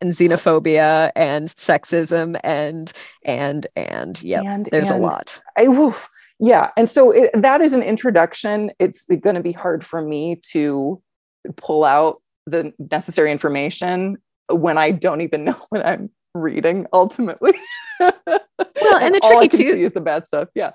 and 0.00 0.12
xenophobia 0.12 1.10
and 1.16 1.48
sexism 1.48 2.38
and 2.44 2.92
and 3.24 3.66
and 3.76 4.22
yeah 4.22 4.58
there's 4.70 4.90
and 4.90 5.02
a 5.02 5.06
lot 5.06 5.42
I, 5.56 5.64
oof, 5.64 6.08
yeah 6.38 6.70
and 6.76 6.88
so 6.88 7.10
it, 7.10 7.30
that 7.34 7.60
is 7.60 7.72
an 7.72 7.82
introduction 7.82 8.70
it's 8.78 9.06
going 9.06 9.34
to 9.34 9.42
be 9.42 9.52
hard 9.52 9.84
for 9.84 10.00
me 10.00 10.40
to 10.52 11.02
pull 11.56 11.84
out 11.84 12.20
the 12.50 12.72
necessary 12.78 13.32
information 13.32 14.18
when 14.50 14.78
I 14.78 14.90
don't 14.90 15.20
even 15.20 15.44
know 15.44 15.56
what 15.70 15.84
I'm 15.84 16.10
reading 16.34 16.86
ultimately. 16.92 17.52
well, 18.00 18.10
and 18.26 19.14
the 19.14 19.20
tricky 19.20 19.34
all 19.34 19.40
I 19.40 19.48
can 19.48 19.58
too, 19.58 19.72
see 19.72 19.82
is 19.82 19.92
the 19.92 20.00
bad 20.00 20.26
stuff. 20.26 20.48
Yeah. 20.54 20.72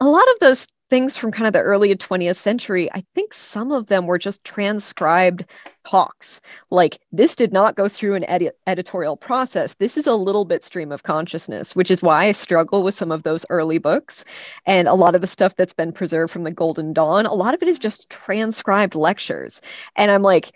A 0.00 0.08
lot 0.08 0.28
of 0.32 0.40
those 0.40 0.66
things 0.90 1.16
from 1.16 1.32
kind 1.32 1.46
of 1.46 1.52
the 1.52 1.60
early 1.60 1.94
20th 1.94 2.36
century, 2.36 2.90
I 2.92 3.04
think 3.14 3.32
some 3.32 3.72
of 3.72 3.86
them 3.86 4.06
were 4.06 4.18
just 4.18 4.44
transcribed 4.44 5.44
talks. 5.86 6.40
Like 6.70 6.98
this 7.10 7.34
did 7.36 7.52
not 7.52 7.74
go 7.74 7.88
through 7.88 8.14
an 8.14 8.24
edi- 8.28 8.50
editorial 8.66 9.16
process. 9.16 9.74
This 9.74 9.96
is 9.96 10.06
a 10.06 10.14
little 10.14 10.44
bit 10.44 10.62
stream 10.62 10.92
of 10.92 11.02
consciousness, 11.02 11.74
which 11.74 11.90
is 11.90 12.02
why 12.02 12.26
I 12.26 12.32
struggle 12.32 12.82
with 12.82 12.94
some 12.94 13.10
of 13.10 13.22
those 13.22 13.46
early 13.50 13.78
books. 13.78 14.24
And 14.66 14.86
a 14.86 14.94
lot 14.94 15.14
of 15.14 15.20
the 15.20 15.26
stuff 15.26 15.56
that's 15.56 15.74
been 15.74 15.92
preserved 15.92 16.32
from 16.32 16.44
the 16.44 16.52
Golden 16.52 16.92
Dawn, 16.92 17.26
a 17.26 17.34
lot 17.34 17.54
of 17.54 17.62
it 17.62 17.68
is 17.68 17.78
just 17.78 18.10
transcribed 18.10 18.94
lectures. 18.94 19.62
And 19.96 20.10
I'm 20.10 20.22
like, 20.22 20.52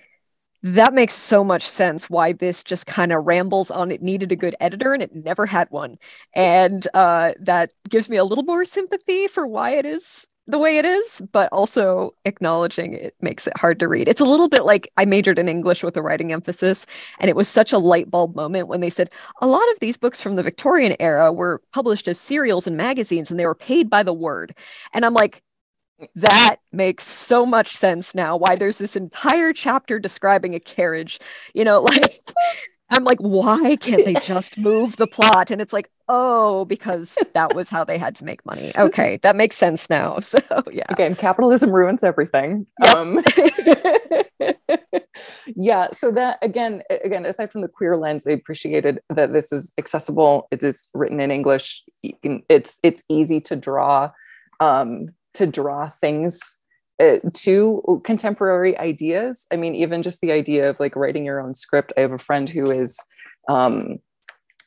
that 0.63 0.95
makes 0.95 1.15
so 1.15 1.45
much 1.45 1.69
sense 1.69 2.11
why 2.11 2.33
this 2.33 2.65
just 2.65 2.87
kind 2.87 3.13
of 3.13 3.27
rambles 3.27 3.71
on. 3.71 3.91
It 3.91 4.03
needed 4.03 4.33
a 4.33 4.37
good 4.37 4.57
editor 4.61 4.93
and 4.93 5.03
it 5.03 5.15
never 5.15 5.47
had 5.47 5.69
one. 5.71 5.99
And 6.35 6.87
uh, 6.95 7.35
that 7.41 7.73
gives 7.89 8.09
me 8.09 8.17
a 8.17 8.25
little 8.25 8.45
more 8.45 8.65
sympathy 8.65 9.29
for 9.29 9.47
why 9.47 9.71
it 9.73 9.87
is 9.87 10.27
the 10.49 10.59
way 10.59 10.79
it 10.79 10.87
is 10.87 11.21
but 11.31 11.51
also 11.53 12.15
acknowledging 12.25 12.95
it 12.95 13.15
makes 13.21 13.47
it 13.47 13.57
hard 13.57 13.79
to 13.79 13.87
read. 13.87 14.09
It's 14.09 14.23
a 14.23 14.25
little 14.25 14.49
bit 14.49 14.65
like 14.65 14.89
i 14.97 15.05
majored 15.05 15.39
in 15.39 15.47
english 15.47 15.85
with 15.85 15.97
a 15.99 16.03
writing 16.03 16.33
emphasis 16.33 16.87
and 17.21 17.29
it 17.29 17.37
was 17.37 17.49
such 17.49 17.73
a 17.73 17.79
light 17.79 18.11
bulb 18.11 18.35
moment 18.35 18.67
when 18.67 18.81
they 18.81 18.89
said 18.89 19.11
a 19.43 19.47
lot 19.47 19.71
of 19.73 19.79
these 19.81 19.99
books 19.99 20.23
from 20.23 20.37
the 20.37 20.43
victorian 20.43 20.97
era 21.01 21.31
were 21.33 21.61
published 21.73 22.09
as 22.09 22.19
serials 22.19 22.67
in 22.67 22.77
magazines 22.77 23.31
and 23.31 23.39
they 23.39 23.45
were 23.45 23.55
paid 23.55 23.91
by 23.91 24.03
the 24.03 24.13
word. 24.15 24.55
And 24.95 25.05
i'm 25.05 25.13
like 25.13 25.43
that 26.15 26.57
makes 26.73 27.05
so 27.05 27.45
much 27.45 27.75
sense 27.75 28.15
now 28.15 28.37
why 28.37 28.55
there's 28.57 28.79
this 28.79 28.97
entire 28.97 29.53
chapter 29.53 29.99
describing 29.99 30.55
a 30.55 30.61
carriage 30.61 31.19
you 31.55 31.65
know 31.65 31.81
like 31.91 32.21
i'm 32.91 33.05
like 33.05 33.19
why 33.21 33.77
can't 33.77 34.05
they 34.05 34.15
just 34.15 34.57
move 34.59 34.97
the 34.97 35.07
plot? 35.07 35.51
And 35.51 35.61
it's 35.61 35.73
like 35.73 35.91
oh 36.09 36.65
because 36.65 37.19
that 37.35 37.55
was 37.55 37.69
how 37.69 37.85
they 37.85 37.99
had 37.99 38.17
to 38.17 38.25
make 38.25 38.45
money. 38.47 38.73
Okay 38.77 39.19
that 39.23 39.37
makes 39.37 39.57
sense 39.57 39.91
now 39.91 40.19
so 40.21 40.41
yeah. 40.71 40.85
Again 40.89 41.15
capitalism 41.15 41.71
ruins 41.71 42.03
everything. 42.03 42.67
Yep. 42.83 42.97
um 42.97 43.25
yeah 45.47 45.89
so 45.93 46.11
that 46.13 46.39
again 46.43 46.83
again 47.05 47.27
aside 47.27 47.51
from 47.51 47.61
the 47.61 47.69
queer 47.69 47.97
lens 47.97 48.25
they 48.25 48.33
appreciated 48.33 49.01
that 49.11 49.33
this 49.33 49.53
is 49.53 49.73
accessible. 49.79 50.49
It 50.51 50.63
is 50.63 50.89
written 50.95 51.21
in 51.21 51.31
english. 51.31 51.83
It's 52.03 52.79
it's 52.83 53.03
easy 53.09 53.41
to 53.43 53.57
draw. 53.57 54.11
Um 54.61 55.09
to 55.35 55.47
draw 55.47 55.89
things 55.89 56.41
uh, 57.01 57.19
to 57.35 58.01
contemporary 58.05 58.77
ideas. 58.79 59.47
I 59.53 59.57
mean, 59.57 59.75
even 59.75 60.03
just 60.03 60.21
the 60.21 60.33
idea 60.33 60.71
of 60.71 60.81
like 60.81 60.97
writing 60.97 61.25
your 61.25 61.41
own 61.41 61.55
script. 61.55 61.93
I 61.97 62.01
have 62.01 62.13
a 62.13 62.19
friend 62.19 62.49
who 62.49 62.71
is 62.71 62.99
um, 63.49 63.99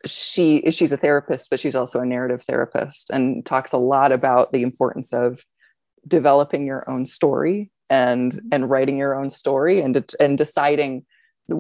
she 0.05 0.69
she's 0.71 0.91
a 0.91 0.97
therapist, 0.97 1.49
but 1.49 1.59
she's 1.59 1.75
also 1.75 1.99
a 1.99 2.05
narrative 2.05 2.43
therapist, 2.43 3.09
and 3.09 3.45
talks 3.45 3.73
a 3.73 3.77
lot 3.77 4.11
about 4.11 4.51
the 4.51 4.63
importance 4.63 5.13
of 5.13 5.43
developing 6.07 6.65
your 6.65 6.89
own 6.89 7.05
story 7.05 7.69
and 7.89 8.39
and 8.51 8.69
writing 8.69 8.97
your 8.97 9.19
own 9.19 9.29
story 9.29 9.81
and 9.81 10.03
and 10.19 10.37
deciding 10.37 11.05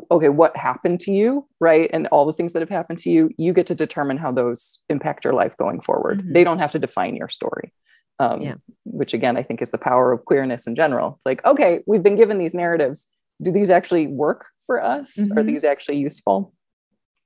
okay 0.09 0.29
what 0.29 0.55
happened 0.55 0.99
to 0.99 1.11
you 1.11 1.45
right 1.59 1.89
and 1.93 2.07
all 2.07 2.25
the 2.25 2.33
things 2.33 2.53
that 2.53 2.61
have 2.61 2.69
happened 2.69 2.97
to 2.97 3.09
you 3.09 3.29
you 3.37 3.53
get 3.53 3.67
to 3.67 3.75
determine 3.75 4.17
how 4.17 4.31
those 4.31 4.79
impact 4.89 5.25
your 5.25 5.33
life 5.33 5.55
going 5.57 5.81
forward 5.81 6.19
mm-hmm. 6.19 6.33
they 6.33 6.43
don't 6.43 6.59
have 6.59 6.71
to 6.71 6.79
define 6.79 7.15
your 7.15 7.27
story 7.27 7.73
um, 8.21 8.41
yeah. 8.41 8.55
which 8.85 9.13
again 9.13 9.35
i 9.37 9.43
think 9.43 9.61
is 9.61 9.71
the 9.71 9.77
power 9.77 10.11
of 10.11 10.25
queerness 10.25 10.67
in 10.67 10.75
general. 10.75 11.15
It's 11.17 11.25
like 11.25 11.43
okay 11.45 11.81
we've 11.87 12.03
been 12.03 12.15
given 12.15 12.37
these 12.37 12.53
narratives. 12.53 13.07
Do 13.43 13.51
these 13.51 13.69
actually 13.69 14.07
work 14.07 14.45
for 14.65 14.83
us? 14.83 15.15
Mm-hmm. 15.17 15.37
are 15.37 15.43
these 15.43 15.63
actually 15.63 15.97
useful? 15.97 16.53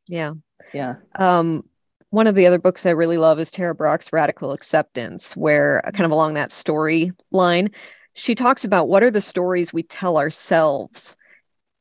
Yeah. 0.08 0.34
Yeah. 0.74 0.96
Um, 1.20 1.64
one 2.12 2.28
of 2.28 2.36
the 2.36 2.48
other 2.48 2.60
books 2.60 2.86
i 2.86 2.92
really 2.92 3.18
love 3.18 3.40
is 3.40 3.52
tara 3.52 3.76
brach's 3.76 4.14
radical 4.14 4.54
acceptance 4.54 5.36
where 5.36 5.86
uh, 5.86 5.92
kind 5.92 6.06
of 6.06 6.12
along 6.12 6.36
that 6.36 6.52
story 6.52 7.12
line 7.32 7.70
she 8.14 8.36
talks 8.36 8.64
about 8.64 8.88
what 8.88 9.04
are 9.04 9.12
the 9.12 9.20
stories 9.20 9.74
we 9.74 9.84
tell 9.84 10.18
ourselves 10.18 11.18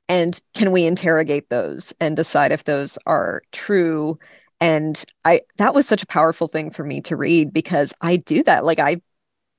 and 0.09 0.41
can 0.55 0.73
we 0.73 0.87
interrogate 0.87 1.49
those 1.49 1.95
and 2.01 2.17
decide 2.17 2.51
if 2.51 2.65
those 2.65 2.99
are 3.07 3.43
true 3.53 4.19
and 4.65 5.05
i 5.27 5.43
that 5.59 5.75
was 5.75 5.87
such 5.87 6.03
a 6.03 6.07
powerful 6.07 6.49
thing 6.49 6.71
for 6.71 6.83
me 6.85 7.03
to 7.03 7.17
read 7.17 7.53
because 7.53 7.93
i 8.01 8.17
do 8.17 8.43
that. 8.43 8.65
Like 8.65 8.79
i 8.79 9.01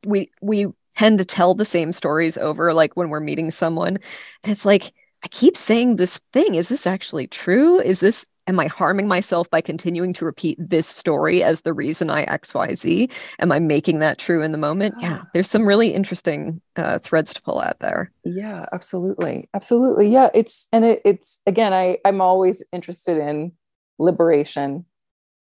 we 0.05 0.31
we 0.41 0.67
tend 0.95 1.19
to 1.19 1.25
tell 1.25 1.53
the 1.53 1.65
same 1.65 1.91
stories 1.91 2.37
over 2.37 2.73
like 2.73 2.95
when 2.95 3.09
we're 3.09 3.19
meeting 3.19 3.51
someone. 3.51 3.97
And 4.43 4.51
it's 4.51 4.65
like 4.65 4.91
i 5.23 5.27
keep 5.27 5.55
saying 5.57 5.95
this 5.95 6.19
thing 6.33 6.55
is 6.55 6.69
this 6.69 6.87
actually 6.87 7.27
true? 7.27 7.79
Is 7.79 7.99
this 7.99 8.25
am 8.47 8.59
i 8.59 8.65
harming 8.67 9.07
myself 9.07 9.47
by 9.49 9.61
continuing 9.61 10.13
to 10.13 10.25
repeat 10.25 10.57
this 10.59 10.87
story 10.87 11.43
as 11.43 11.61
the 11.61 11.73
reason 11.73 12.09
i 12.09 12.25
xyz 12.25 13.11
am 13.39 13.51
i 13.51 13.59
making 13.59 13.99
that 13.99 14.17
true 14.17 14.41
in 14.41 14.51
the 14.51 14.57
moment? 14.57 14.95
Yeah. 14.99 15.21
There's 15.33 15.49
some 15.49 15.67
really 15.67 15.93
interesting 15.93 16.61
uh, 16.77 16.97
threads 16.97 17.33
to 17.35 17.41
pull 17.43 17.59
out 17.61 17.77
there. 17.79 18.11
Yeah 18.23 18.65
absolutely. 18.73 19.49
Absolutely. 19.53 20.09
Yeah 20.09 20.29
it's 20.33 20.67
and 20.71 20.83
it, 20.83 21.01
it's 21.05 21.41
again 21.45 21.73
i 21.73 21.97
i'm 22.05 22.21
always 22.21 22.63
interested 22.71 23.17
in 23.17 23.51
liberation 23.97 24.85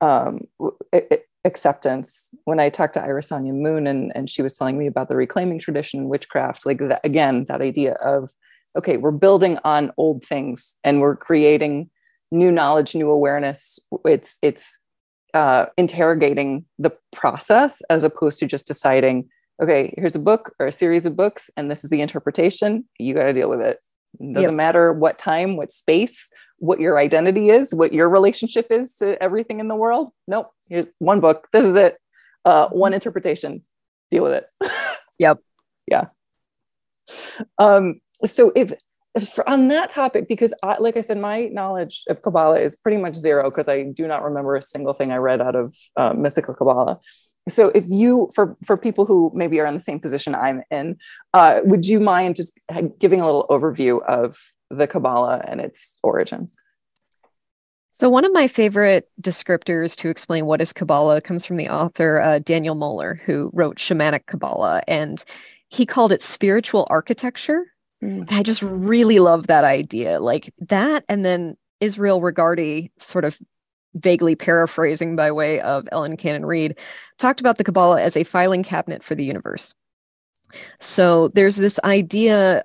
um, 0.05 0.41
acceptance. 1.45 2.31
When 2.45 2.61
i 2.61 2.69
talked 2.69 2.95
to 2.95 3.01
Irisanya 3.01 3.55
Moon 3.55 3.87
and, 3.87 4.13
and 4.15 4.29
she 4.29 4.43
was 4.43 4.57
telling 4.57 4.79
me 4.79 4.87
about 4.87 5.09
the 5.09 5.17
reclaiming 5.17 5.59
tradition 5.59 6.01
in 6.01 6.09
witchcraft 6.09 6.67
like 6.67 6.79
that, 6.79 7.01
again 7.05 7.47
that 7.49 7.61
idea 7.61 7.93
of 7.95 8.31
okay 8.77 8.97
we're 8.97 9.11
building 9.27 9.59
on 9.65 9.93
old 9.97 10.25
things 10.25 10.77
and 10.85 11.01
we're 11.01 11.17
creating 11.17 11.91
new 12.31 12.51
knowledge 12.51 12.95
new 12.95 13.11
awareness. 13.11 13.79
It's 14.05 14.39
it's 14.43 14.81
uh, 15.33 15.67
interrogating 15.77 16.65
the 16.79 16.97
process 17.13 17.83
as 17.91 18.05
opposed 18.05 18.39
to 18.39 18.47
just 18.47 18.67
deciding 18.67 19.29
okay 19.63 19.93
here's 19.97 20.17
a 20.17 20.27
book 20.31 20.55
or 20.59 20.67
a 20.67 20.73
series 20.73 21.07
of 21.07 21.17
books 21.17 21.51
and 21.57 21.71
this 21.71 21.85
is 21.85 21.91
the 21.91 22.01
interpretation. 22.01 22.85
You 22.99 23.15
got 23.15 23.25
to 23.25 23.33
deal 23.33 23.51
with 23.51 23.61
it. 23.61 23.79
Doesn't 24.19 24.43
yep. 24.43 24.55
matter 24.55 24.93
what 24.93 25.19
time 25.19 25.57
what 25.57 25.73
space 25.73 26.31
what 26.65 26.81
your 26.81 26.99
identity 26.99 27.51
is, 27.51 27.75
what 27.75 27.93
your 27.93 28.09
relationship 28.09 28.69
is 28.71 28.95
to 28.97 29.23
everything 29.23 29.61
in 29.61 29.69
the 29.69 29.75
world. 29.75 30.11
Nope. 30.27 30.51
Here's 30.71 30.87
one 30.99 31.21
book. 31.21 31.47
This 31.53 31.65
is 31.65 31.77
it. 31.77 31.99
Uh, 32.45 32.69
one 32.69 32.95
interpretation. 32.95 33.63
Deal 34.11 34.23
with 34.23 34.33
it. 34.33 34.71
yep. 35.19 35.39
Yeah. 35.87 36.07
Um, 37.59 38.01
so 38.25 38.51
if, 38.57 38.73
if 39.15 39.39
on 39.47 39.69
that 39.69 39.91
topic, 39.91 40.27
because 40.27 40.55
I, 40.63 40.79
like 40.79 40.97
I 40.97 41.03
said, 41.03 41.19
my 41.19 41.49
knowledge 41.49 42.03
of 42.09 42.23
Kabbalah 42.23 42.61
is 42.61 42.77
pretty 42.77 42.97
much 42.97 43.15
zero 43.15 43.51
because 43.51 43.69
I 43.69 43.83
do 43.83 44.09
not 44.09 44.25
remember 44.25 44.57
a 44.57 44.63
single 44.63 44.95
thing 44.95 45.13
I 45.13 45.19
read 45.19 45.43
out 45.43 45.55
of 45.55 45.77
uh, 45.97 46.15
Mystical 46.15 46.55
Qabalah. 46.55 46.99
So 47.47 47.69
if 47.75 47.85
you, 47.89 48.31
for 48.35 48.57
for 48.65 48.79
people 48.79 49.05
who 49.05 49.31
maybe 49.35 49.61
are 49.61 49.67
in 49.67 49.75
the 49.75 49.81
same 49.81 50.01
position 50.01 50.35
I'm 50.35 50.63
in, 50.71 50.97
uh, 51.35 51.61
would 51.65 51.87
you 51.87 52.01
mind 52.01 52.37
just 52.37 52.59
giving 52.99 53.21
a 53.21 53.27
little 53.27 53.47
overview 53.51 54.03
of 54.07 54.39
the 54.71 54.87
Kabbalah 54.87 55.45
and 55.47 55.61
its 55.61 55.99
origins? 56.03 56.57
So, 57.97 58.09
one 58.09 58.25
of 58.25 58.33
my 58.33 58.49
favorite 58.49 59.09
descriptors 59.23 59.95
to 59.99 60.09
explain 60.09 60.47
what 60.47 60.61
is 60.61 60.73
Kabbalah 60.73 61.21
comes 61.21 61.47
from 61.47 61.59
the 61.59 61.69
author 61.69 62.21
uh, 62.21 62.41
Daniel 62.41 62.75
Moler, 62.75 63.17
who 63.21 63.51
wrote 63.53 63.77
Shamanic 63.77 64.25
Qabalah, 64.25 64.83
and 64.89 65.25
he 65.69 65.87
called 65.87 66.11
it 66.11 66.21
spiritual 66.21 66.89
architecture. 66.91 67.65
Mm. 68.03 68.27
I 68.33 68.43
just 68.43 68.63
really 68.63 69.21
love 69.21 69.47
that 69.47 69.63
idea. 69.63 70.19
Like 70.19 70.53
that, 70.67 71.05
and 71.09 71.25
then 71.25 71.57
Israel 71.79 72.21
Regardie, 72.21 72.91
sort 72.99 73.25
of 73.25 73.39
vaguely 73.95 74.35
paraphrasing 74.35 75.15
by 75.15 75.31
way 75.31 75.61
of 75.61 75.89
Ellen 75.93 76.17
Cannon 76.17 76.45
Reed, 76.45 76.79
talked 77.17 77.39
about 77.39 77.59
the 77.59 77.65
Kabbalah 77.65 78.03
as 78.03 78.17
a 78.17 78.25
filing 78.25 78.65
cabinet 78.65 79.05
for 79.05 79.15
the 79.15 79.25
universe. 79.25 79.73
So, 80.81 81.29
there's 81.29 81.55
this 81.55 81.79
idea 81.85 82.65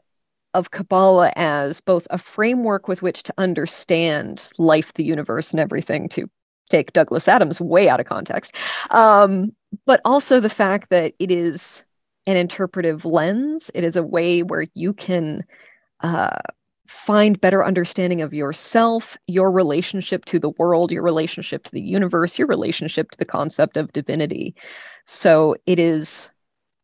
of 0.53 0.71
Kabbalah 0.71 1.31
as 1.35 1.81
both 1.81 2.07
a 2.09 2.17
framework 2.17 2.87
with 2.87 3.01
which 3.01 3.23
to 3.23 3.33
understand 3.37 4.49
life, 4.57 4.93
the 4.93 5.05
universe, 5.05 5.51
and 5.51 5.59
everything, 5.59 6.09
to 6.09 6.29
take 6.69 6.93
Douglas 6.93 7.27
Adams 7.27 7.59
way 7.59 7.89
out 7.89 7.99
of 7.99 8.05
context, 8.05 8.55
um, 8.91 9.53
but 9.85 10.01
also 10.05 10.39
the 10.39 10.49
fact 10.49 10.89
that 10.89 11.13
it 11.19 11.31
is 11.31 11.85
an 12.27 12.37
interpretive 12.37 13.05
lens. 13.05 13.71
It 13.73 13.83
is 13.83 13.95
a 13.95 14.03
way 14.03 14.43
where 14.43 14.65
you 14.73 14.93
can 14.93 15.43
uh, 16.01 16.37
find 16.87 17.39
better 17.39 17.63
understanding 17.63 18.21
of 18.21 18.33
yourself, 18.33 19.17
your 19.27 19.51
relationship 19.51 20.25
to 20.25 20.39
the 20.39 20.49
world, 20.49 20.91
your 20.91 21.03
relationship 21.03 21.63
to 21.63 21.71
the 21.71 21.81
universe, 21.81 22.37
your 22.37 22.47
relationship 22.47 23.11
to 23.11 23.17
the 23.17 23.25
concept 23.25 23.77
of 23.77 23.93
divinity. 23.93 24.55
So 25.05 25.55
it 25.65 25.79
is 25.79 26.31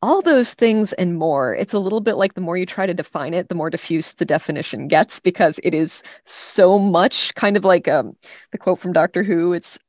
all 0.06 0.22
those 0.22 0.54
things 0.54 0.94
and 0.94 1.18
more. 1.18 1.56
It's 1.56 1.74
a 1.74 1.80
little 1.80 2.00
bit 2.00 2.14
like 2.14 2.36
the 2.36 2.42
more 2.42 2.56
you 2.56 2.68
try 2.68 2.86
to 2.86 2.94
define 2.94 3.34
it, 3.34 3.50
the 3.50 3.56
more 3.56 3.72
diffuse 3.72 4.14
the 4.14 4.24
definition 4.24 4.88
gets 4.88 5.20
because 5.20 5.60
it 5.64 5.74
is 5.74 6.04
so 6.26 6.78
much 6.78 7.34
kind 7.34 7.58
of 7.58 7.66
like 7.66 7.88
um, 7.88 8.16
the 8.52 8.60
quote 8.60 8.78
from 8.78 8.94
Doctor 8.94 9.24
Who. 9.24 9.54
It's 9.54 9.80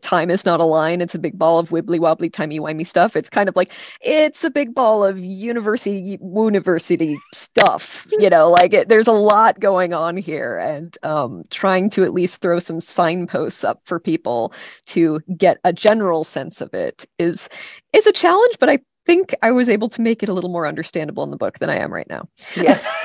time 0.00 0.30
is 0.30 0.44
not 0.44 0.60
a 0.60 0.64
line 0.64 1.00
it's 1.00 1.14
a 1.14 1.18
big 1.18 1.38
ball 1.38 1.58
of 1.58 1.68
wibbly 1.68 2.00
wobbly 2.00 2.28
timey 2.28 2.58
wimey 2.58 2.86
stuff 2.86 3.14
it's 3.14 3.30
kind 3.30 3.48
of 3.48 3.54
like 3.54 3.70
it's 4.00 4.42
a 4.42 4.50
big 4.50 4.74
ball 4.74 5.04
of 5.04 5.18
university 5.18 6.18
university 6.20 7.16
stuff 7.32 8.06
you 8.18 8.28
know 8.28 8.50
like 8.50 8.72
it, 8.72 8.88
there's 8.88 9.06
a 9.06 9.12
lot 9.12 9.60
going 9.60 9.94
on 9.94 10.16
here 10.16 10.56
and 10.58 10.98
um, 11.02 11.44
trying 11.50 11.88
to 11.90 12.02
at 12.02 12.12
least 12.12 12.40
throw 12.40 12.58
some 12.58 12.80
signposts 12.80 13.64
up 13.64 13.80
for 13.84 14.00
people 14.00 14.52
to 14.86 15.20
get 15.36 15.58
a 15.62 15.72
general 15.72 16.24
sense 16.24 16.60
of 16.60 16.74
it 16.74 17.06
is 17.18 17.48
is 17.92 18.06
a 18.06 18.12
challenge 18.12 18.56
but 18.58 18.68
i 18.68 18.78
think 19.06 19.34
I 19.42 19.50
was 19.50 19.68
able 19.68 19.88
to 19.90 20.00
make 20.00 20.22
it 20.22 20.28
a 20.28 20.32
little 20.32 20.50
more 20.50 20.66
understandable 20.66 21.24
in 21.24 21.30
the 21.30 21.36
book 21.36 21.58
than 21.58 21.70
I 21.70 21.76
am 21.76 21.92
right 21.92 22.08
now. 22.08 22.28
Yeah. 22.56 22.78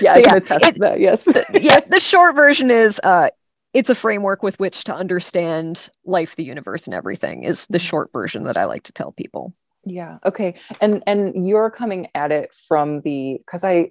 yeah, 0.00 0.12
so, 0.12 0.20
I 0.20 0.22
can 0.22 0.36
attest 0.36 0.64
it, 0.66 0.72
to 0.74 0.80
that. 0.80 1.00
Yes. 1.00 1.24
the, 1.24 1.44
yeah. 1.60 1.80
The 1.80 2.00
short 2.00 2.36
version 2.36 2.70
is 2.70 3.00
uh, 3.02 3.30
it's 3.74 3.90
a 3.90 3.94
framework 3.94 4.42
with 4.42 4.58
which 4.58 4.84
to 4.84 4.94
understand 4.94 5.90
life 6.04 6.36
the 6.36 6.44
universe 6.44 6.86
and 6.86 6.94
everything 6.94 7.44
is 7.44 7.66
the 7.68 7.78
short 7.78 8.10
version 8.12 8.44
that 8.44 8.56
i 8.56 8.64
like 8.64 8.82
to 8.82 8.92
tell 8.92 9.12
people 9.12 9.54
yeah 9.84 10.18
okay 10.24 10.54
and 10.80 11.02
and 11.06 11.46
you're 11.46 11.70
coming 11.70 12.08
at 12.14 12.32
it 12.32 12.52
from 12.66 13.00
the 13.02 13.36
because 13.38 13.64
i 13.64 13.88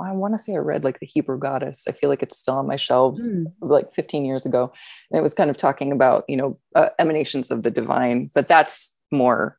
i 0.00 0.12
want 0.12 0.34
to 0.34 0.38
say 0.38 0.52
i 0.54 0.58
read 0.58 0.84
like 0.84 0.98
the 1.00 1.06
hebrew 1.06 1.38
goddess 1.38 1.86
i 1.88 1.92
feel 1.92 2.10
like 2.10 2.22
it's 2.22 2.38
still 2.38 2.54
on 2.56 2.66
my 2.66 2.76
shelves 2.76 3.32
mm. 3.32 3.46
like 3.60 3.90
15 3.92 4.24
years 4.24 4.44
ago 4.44 4.72
and 5.10 5.18
it 5.18 5.22
was 5.22 5.34
kind 5.34 5.50
of 5.50 5.56
talking 5.56 5.92
about 5.92 6.24
you 6.28 6.36
know 6.36 6.58
uh, 6.74 6.90
emanations 6.98 7.50
of 7.50 7.62
the 7.62 7.70
divine 7.70 8.30
but 8.34 8.48
that's 8.48 8.99
more 9.10 9.58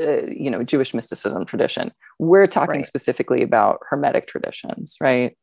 uh, 0.00 0.26
you 0.26 0.50
know 0.50 0.64
jewish 0.64 0.94
mysticism 0.94 1.44
tradition. 1.44 1.90
We're 2.18 2.46
talking 2.46 2.76
right. 2.76 2.86
specifically 2.86 3.42
about 3.42 3.80
hermetic 3.88 4.26
traditions 4.26 4.96
right? 5.00 5.36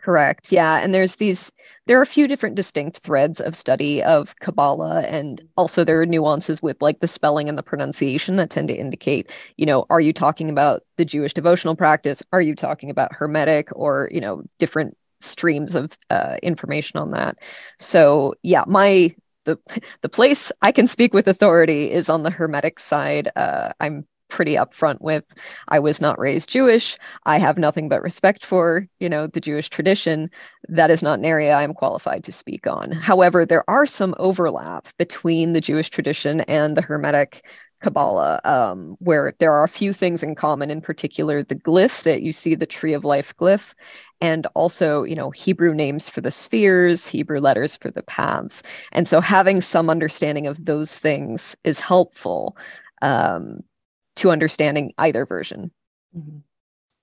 Correct. 0.00 0.50
Yeah 0.50 0.78
and 0.78 0.92
there's 0.92 1.16
these 1.16 1.52
there 1.86 1.98
are 1.98 2.02
a 2.02 2.06
few 2.06 2.26
different 2.26 2.56
distinct 2.56 2.98
threads 2.98 3.40
of 3.40 3.54
study 3.54 4.02
of 4.02 4.34
kabbalah 4.40 5.02
and 5.02 5.40
also 5.56 5.84
there 5.84 6.00
are 6.00 6.06
nuances 6.06 6.60
with 6.60 6.76
like 6.82 6.98
the 6.98 7.06
spelling 7.06 7.48
and 7.48 7.56
the 7.56 7.62
pronunciation 7.62 8.36
that 8.36 8.50
tend 8.50 8.68
to 8.68 8.74
indicate 8.74 9.30
you 9.56 9.66
know 9.66 9.86
are 9.88 10.00
you 10.00 10.12
talking 10.12 10.50
about 10.50 10.82
the 10.96 11.04
jewish 11.04 11.32
devotional 11.32 11.76
practice? 11.76 12.22
Are 12.32 12.42
you 12.42 12.56
talking 12.56 12.90
about 12.90 13.14
hermetic? 13.14 13.68
Or 13.72 14.08
you 14.12 14.20
know 14.20 14.42
different 14.58 14.96
streams 15.20 15.76
of 15.76 15.96
uh, 16.10 16.36
information 16.42 16.98
on 16.98 17.12
that. 17.12 17.38
So 17.78 18.34
yeah 18.42 18.64
my 18.66 19.14
the 19.44 19.58
the 20.02 20.08
place 20.08 20.52
I 20.62 20.72
can 20.72 20.86
speak 20.86 21.14
with 21.14 21.28
authority 21.28 21.90
is 21.90 22.08
on 22.08 22.22
the 22.22 22.30
Hermetic 22.30 22.80
side. 22.80 23.30
Uh, 23.36 23.72
I'm 23.80 24.06
pretty 24.32 24.54
upfront 24.54 24.98
with 25.00 25.24
I 25.68 25.78
was 25.78 26.00
not 26.00 26.18
raised 26.18 26.48
Jewish. 26.48 26.96
I 27.26 27.38
have 27.38 27.58
nothing 27.58 27.90
but 27.90 28.02
respect 28.02 28.46
for, 28.46 28.88
you 28.98 29.10
know, 29.10 29.26
the 29.26 29.40
Jewish 29.40 29.68
tradition. 29.68 30.30
That 30.68 30.90
is 30.90 31.02
not 31.02 31.18
an 31.18 31.26
area 31.26 31.52
I 31.52 31.62
am 31.62 31.74
qualified 31.74 32.24
to 32.24 32.32
speak 32.32 32.66
on. 32.66 32.90
However, 32.90 33.44
there 33.44 33.68
are 33.68 33.84
some 33.84 34.14
overlap 34.18 34.88
between 34.96 35.52
the 35.52 35.60
Jewish 35.60 35.90
tradition 35.90 36.40
and 36.42 36.74
the 36.74 36.82
Hermetic 36.82 37.44
Kabbalah, 37.82 38.40
um, 38.44 38.96
where 39.00 39.34
there 39.38 39.52
are 39.52 39.64
a 39.64 39.68
few 39.68 39.92
things 39.92 40.22
in 40.22 40.34
common, 40.34 40.70
in 40.70 40.80
particular 40.80 41.42
the 41.42 41.56
glyph 41.56 42.04
that 42.04 42.22
you 42.22 42.32
see, 42.32 42.54
the 42.54 42.64
tree 42.64 42.94
of 42.94 43.04
life 43.04 43.36
glyph, 43.36 43.74
and 44.22 44.46
also, 44.54 45.02
you 45.02 45.16
know, 45.16 45.30
Hebrew 45.30 45.74
names 45.74 46.08
for 46.08 46.20
the 46.20 46.30
spheres, 46.30 47.08
Hebrew 47.08 47.40
letters 47.40 47.74
for 47.74 47.90
the 47.90 48.04
paths. 48.04 48.62
And 48.92 49.08
so 49.08 49.20
having 49.20 49.60
some 49.60 49.90
understanding 49.90 50.46
of 50.46 50.64
those 50.64 50.96
things 50.96 51.56
is 51.64 51.80
helpful 51.80 52.56
um, 53.02 53.64
to 54.16 54.30
understanding 54.30 54.94
either 54.96 55.26
version. 55.26 55.72
Mm-hmm. 56.16 56.38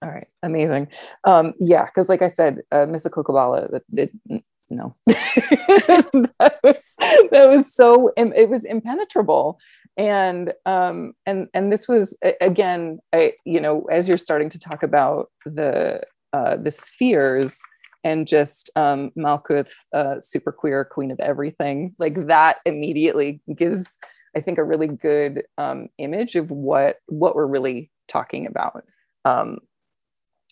All 0.02 0.12
right, 0.12 0.28
amazing. 0.44 0.88
Um, 1.26 1.54
yeah, 1.60 1.84
because 1.88 2.08
like 2.08 2.22
I 2.22 2.28
said, 2.28 2.62
uh, 2.72 2.86
Mystical 2.86 3.26
Qabalah, 3.26 3.70
that, 3.70 3.84
it, 4.30 4.44
no, 4.70 4.94
that 5.08 6.60
was 6.64 6.96
that 7.32 7.50
was 7.50 7.74
so 7.74 8.12
it 8.16 8.50
was 8.50 8.64
impenetrable 8.64 9.60
and 9.98 10.54
um 10.68 11.14
and 11.26 11.48
and 11.56 11.74
this 11.74 11.88
was 11.88 12.16
again 12.40 13.00
I, 13.12 13.34
you 13.46 13.60
know 13.60 13.86
as 13.92 14.08
you're 14.08 14.20
starting 14.20 14.50
to 14.52 14.60
talk 14.60 14.84
about 14.84 15.32
the 15.44 16.04
uh 16.34 16.58
the 16.58 16.72
spheres 16.72 17.60
and 18.04 18.28
just 18.28 18.70
um 18.76 19.12
malkuth 19.18 19.72
uh 19.94 20.20
super 20.20 20.52
queer 20.52 20.86
queen 20.86 21.12
of 21.12 21.20
everything. 21.20 21.94
Like 22.00 22.28
that 22.28 22.58
immediately 22.66 23.42
gives 23.56 24.00
i 24.36 24.42
think 24.42 24.58
a 24.58 24.64
really 24.64 24.88
good 24.88 25.44
um 25.58 25.90
image 25.98 26.36
of 26.36 26.52
what 26.52 26.98
what 27.08 27.36
we're 27.36 27.48
really 27.48 27.92
talking 28.08 28.46
about. 28.48 28.84
Um 29.26 29.60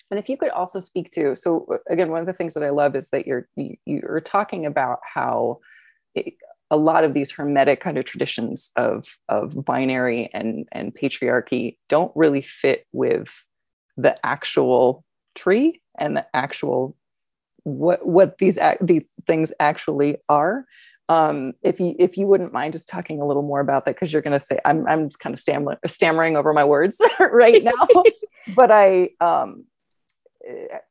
and 0.10 0.20
if 0.20 0.30
you 0.30 0.38
could 0.38 0.50
also 0.50 0.80
speak 0.80 1.12
to 1.12 1.36
so 1.36 1.68
again 1.90 2.12
one 2.12 2.22
of 2.22 2.28
the 2.28 2.34
things 2.34 2.54
that 2.54 2.64
i 2.64 2.70
love 2.70 2.96
is 2.96 3.10
that 3.10 3.28
you're 3.28 3.48
you, 3.56 3.76
you're 3.86 4.22
talking 4.22 4.66
about 4.66 5.00
how 5.14 5.60
it, 6.16 6.34
a 6.70 6.78
lot 6.78 7.04
of 7.04 7.14
these 7.14 7.32
hermetic 7.32 7.80
kind 7.80 7.98
of 7.98 8.06
traditions 8.06 8.72
of 8.76 9.18
of 9.30 9.66
binary 9.66 10.30
and 10.34 10.68
and 10.72 10.96
patriarchy 10.96 11.78
don't 11.90 12.12
really 12.16 12.42
fit 12.42 12.86
with 12.92 13.50
the 13.96 14.18
actual 14.26 15.04
tree 15.38 15.82
and 15.98 16.18
the 16.18 16.26
actual 16.34 16.96
what 17.64 18.06
what 18.08 18.38
these 18.38 18.58
these 18.82 19.08
things 19.26 19.54
actually 19.60 20.18
are 20.30 20.66
um, 21.10 21.54
if 21.62 21.80
you 21.80 21.96
if 22.00 22.18
you 22.18 22.28
wouldn't 22.28 22.52
mind 22.52 22.74
just 22.74 22.90
talking 22.90 23.22
a 23.22 23.26
little 23.26 23.44
more 23.44 23.62
about 23.62 23.86
that 23.86 23.96
because 23.96 24.12
you're 24.12 24.22
going 24.22 24.38
to 24.38 24.44
say 24.44 24.60
I'm 24.66 24.86
I'm 24.88 25.08
just 25.08 25.20
kind 25.20 25.34
of 25.34 25.40
stammering 25.40 25.78
stammering 25.86 26.36
over 26.36 26.54
my 26.54 26.66
words 26.66 27.00
right 27.20 27.64
now 27.64 27.88
but 28.56 28.72
I 28.72 29.10
um 29.22 29.66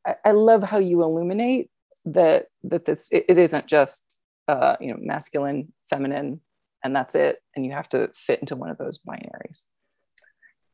I, 0.07 0.15
I, 0.25 0.33
love 0.33 0.63
how 0.63 0.79
you 0.79 1.03
illuminate 1.03 1.71
that 2.05 2.47
that 2.65 2.85
this 2.85 3.11
it, 3.11 3.25
it 3.29 3.39
isn't 3.39 3.67
just 3.67 4.19
uh, 4.49 4.77
you 4.81 4.89
know, 4.89 4.99
masculine, 5.01 5.73
feminine, 5.91 6.41
and 6.85 6.95
that's 6.95 7.15
it. 7.15 7.39
And 7.55 7.65
you 7.65 7.73
have 7.73 7.89
to 7.91 8.09
fit 8.15 8.41
into 8.41 8.57
one 8.57 8.71
of 8.71 8.79
those 8.79 8.99
binaries. 8.99 9.65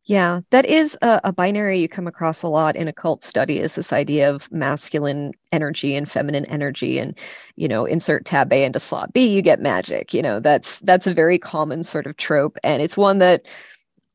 Yeah, 0.05 0.41
that 0.51 0.67
is 0.67 0.99
a, 1.01 1.21
a, 1.25 1.33
binary 1.33 1.79
you 1.79 1.89
come 1.89 2.09
across 2.09 2.43
a 2.43 2.49
lot 2.49 2.75
in 2.75 2.89
occult 2.89 3.23
study 3.23 3.61
is 3.61 3.77
this 3.77 3.93
idea 3.93 4.31
of 4.31 4.51
masculine 4.51 5.31
energy 5.53 5.95
and 5.95 6.11
feminine 6.11 6.45
energy. 6.47 6.99
And, 6.99 7.17
you 7.55 7.69
know, 7.69 7.85
insert 7.85 8.25
tab 8.25 8.53
A 8.53 8.65
into 8.65 8.81
slot 8.81 9.13
B, 9.13 9.29
you 9.29 9.43
get 9.43 9.61
magic. 9.61 10.13
You 10.13 10.23
know, 10.23 10.41
that's 10.41 10.81
that's 10.81 11.07
a 11.07 11.15
very 11.15 11.39
common 11.39 11.85
sort 11.85 12.07
of 12.09 12.17
trope. 12.17 12.59
And 12.65 12.83
it's 12.83 12.97
one 12.97 13.19
that 13.19 13.47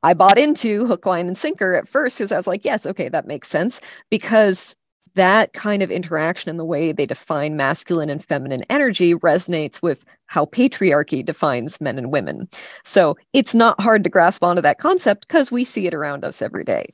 I 0.04 0.14
bought 0.14 0.38
into 0.40 0.86
hook, 0.86 1.06
line, 1.06 1.28
and 1.28 1.38
sinker 1.38 1.76
at 1.76 1.88
first 1.88 2.18
because 2.18 2.34
I 2.34 2.38
was 2.38 2.48
like, 2.48 2.66
yes, 2.66 2.86
okay, 2.86 3.10
that 3.10 3.28
makes 3.28 3.48
sense. 3.48 3.80
Because 4.10 4.76
that 5.18 5.52
kind 5.54 5.84
of 5.84 5.92
interaction 5.92 6.50
and 6.50 6.60
the 6.60 6.66
way 6.66 6.92
they 6.92 7.06
define 7.06 7.58
masculine 7.58 8.10
and 8.10 8.24
feminine 8.24 8.64
energy 8.70 9.14
resonates 9.16 9.82
with 9.82 10.06
how 10.28 10.46
patriarchy 10.46 11.26
defines 11.26 11.82
men 11.82 11.98
and 11.98 12.12
women. 12.12 12.48
So 12.84 13.18
it's 13.34 13.54
not 13.54 13.82
hard 13.82 14.04
to 14.04 14.10
grasp 14.10 14.44
onto 14.44 14.62
that 14.62 14.80
concept 14.80 15.28
because 15.28 15.52
we 15.52 15.66
see 15.66 15.88
it 15.88 15.94
around 15.94 16.24
us 16.24 16.42
every 16.42 16.64
day. 16.64 16.94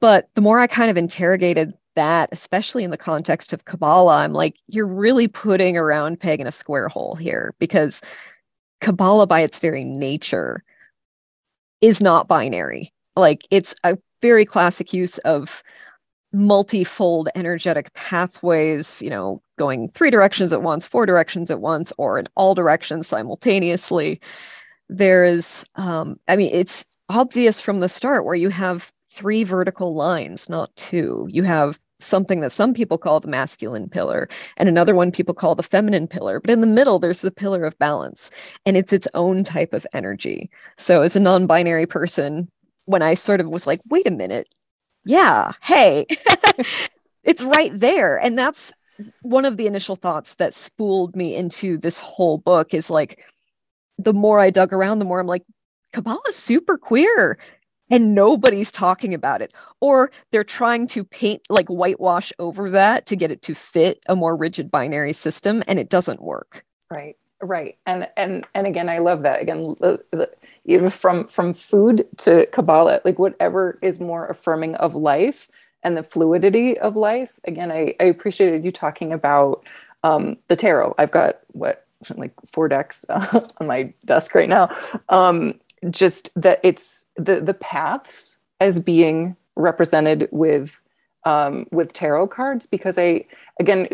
But 0.00 0.28
the 0.34 0.40
more 0.40 0.58
I 0.58 0.66
kind 0.66 0.90
of 0.90 0.96
interrogated 0.96 1.74
that, 1.96 2.28
especially 2.32 2.84
in 2.84 2.90
the 2.90 2.96
context 2.96 3.52
of 3.52 3.64
Kabbalah, 3.64 4.18
I'm 4.18 4.32
like, 4.32 4.56
you're 4.68 4.86
really 4.86 5.28
putting 5.28 5.76
a 5.76 5.84
round 5.84 6.20
peg 6.20 6.40
in 6.40 6.46
a 6.46 6.52
square 6.52 6.88
hole 6.88 7.14
here 7.14 7.54
because 7.58 8.00
Kabbalah, 8.80 9.26
by 9.26 9.40
its 9.40 9.58
very 9.58 9.82
nature, 9.82 10.62
is 11.80 12.00
not 12.00 12.28
binary. 12.28 12.92
Like 13.16 13.46
it's 13.50 13.74
a 13.82 13.98
very 14.22 14.44
classic 14.44 14.92
use 14.92 15.18
of 15.18 15.62
multifold 16.32 17.28
energetic 17.34 17.92
pathways, 17.94 19.00
you 19.02 19.10
know, 19.10 19.42
going 19.58 19.90
three 19.90 20.10
directions 20.10 20.52
at 20.52 20.62
once, 20.62 20.86
four 20.86 21.06
directions 21.06 21.50
at 21.50 21.60
once, 21.60 21.92
or 21.98 22.18
in 22.18 22.26
all 22.34 22.54
directions 22.54 23.06
simultaneously. 23.06 24.20
There 24.88 25.24
is, 25.24 25.64
um, 25.74 26.18
I 26.28 26.36
mean, 26.36 26.50
it's 26.52 26.84
obvious 27.08 27.60
from 27.60 27.80
the 27.80 27.88
start 27.88 28.24
where 28.24 28.34
you 28.34 28.50
have 28.50 28.92
three 29.10 29.44
vertical 29.44 29.94
lines, 29.94 30.48
not 30.48 30.74
two. 30.76 31.26
You 31.30 31.42
have 31.44 31.78
something 32.00 32.40
that 32.40 32.52
some 32.52 32.74
people 32.74 32.98
call 32.98 33.20
the 33.20 33.28
masculine 33.28 33.88
pillar 33.88 34.28
and 34.56 34.68
another 34.68 34.94
one 34.94 35.10
people 35.10 35.34
call 35.34 35.54
the 35.54 35.62
feminine 35.62 36.06
pillar 36.06 36.38
but 36.38 36.50
in 36.50 36.60
the 36.60 36.66
middle 36.66 36.98
there's 36.98 37.22
the 37.22 37.30
pillar 37.30 37.64
of 37.64 37.78
balance 37.78 38.30
and 38.64 38.76
it's 38.76 38.92
its 38.92 39.08
own 39.14 39.42
type 39.42 39.72
of 39.72 39.86
energy 39.92 40.48
so 40.76 41.02
as 41.02 41.16
a 41.16 41.20
non-binary 41.20 41.86
person 41.86 42.48
when 42.86 43.02
i 43.02 43.14
sort 43.14 43.40
of 43.40 43.48
was 43.48 43.66
like 43.66 43.80
wait 43.88 44.06
a 44.06 44.12
minute 44.12 44.48
yeah, 45.04 45.52
hey, 45.62 46.06
it's 47.24 47.42
right 47.42 47.72
there. 47.74 48.18
And 48.18 48.38
that's 48.38 48.72
one 49.22 49.44
of 49.44 49.56
the 49.56 49.66
initial 49.66 49.96
thoughts 49.96 50.36
that 50.36 50.54
spooled 50.54 51.16
me 51.16 51.34
into 51.36 51.78
this 51.78 51.98
whole 52.00 52.38
book 52.38 52.74
is 52.74 52.90
like, 52.90 53.24
the 53.98 54.14
more 54.14 54.40
I 54.40 54.50
dug 54.50 54.72
around, 54.72 54.98
the 55.00 55.04
more 55.06 55.20
I'm 55.20 55.26
like, 55.26 55.44
Kabbalah's 55.94 56.36
super 56.36 56.78
queer. 56.78 57.38
and 57.90 58.14
nobody's 58.14 58.72
talking 58.72 59.14
about 59.14 59.42
it 59.42 59.54
or 59.80 60.10
they're 60.30 60.44
trying 60.44 60.86
to 60.88 61.04
paint 61.04 61.42
like 61.48 61.68
whitewash 61.68 62.32
over 62.38 62.70
that 62.70 63.06
to 63.06 63.16
get 63.16 63.30
it 63.30 63.42
to 63.42 63.54
fit 63.54 64.00
a 64.08 64.16
more 64.16 64.36
rigid 64.36 64.70
binary 64.70 65.12
system 65.12 65.62
and 65.68 65.78
it 65.78 65.88
doesn't 65.88 66.22
work 66.22 66.64
right 66.90 67.16
right. 67.42 67.76
And 67.86 68.08
and 68.16 68.46
and 68.54 68.66
again 68.66 68.88
i 68.88 68.98
love 68.98 69.22
that. 69.22 69.42
Again 69.42 69.76
the, 69.80 70.02
the, 70.10 70.30
even 70.64 70.90
from 70.90 71.26
from 71.28 71.54
food 71.54 72.06
to 72.18 72.46
kabbalah 72.46 73.00
like 73.04 73.18
whatever 73.18 73.78
is 73.82 74.00
more 74.00 74.26
affirming 74.26 74.74
of 74.76 74.94
life 74.94 75.48
and 75.82 75.96
the 75.96 76.02
fluidity 76.02 76.76
of 76.78 76.96
life 76.96 77.38
again 77.44 77.70
i, 77.70 77.94
I 78.00 78.04
appreciated 78.04 78.64
you 78.64 78.72
talking 78.72 79.12
about 79.12 79.64
um, 80.04 80.36
the 80.48 80.56
tarot. 80.56 80.94
I've 80.98 81.10
got 81.10 81.40
what 81.48 81.86
like 82.16 82.32
four 82.46 82.68
decks 82.68 83.04
uh, 83.08 83.40
on 83.60 83.66
my 83.66 83.92
desk 84.04 84.34
right 84.34 84.48
now. 84.48 84.74
Um, 85.08 85.54
just 85.90 86.30
that 86.40 86.60
it's 86.62 87.06
the 87.16 87.40
the 87.40 87.54
paths 87.54 88.36
as 88.60 88.80
being 88.80 89.36
represented 89.56 90.28
with 90.30 90.87
um, 91.28 91.66
with 91.70 91.92
tarot 91.92 92.28
cards 92.28 92.64
because 92.64 92.96
I 92.96 93.26
again 93.60 93.86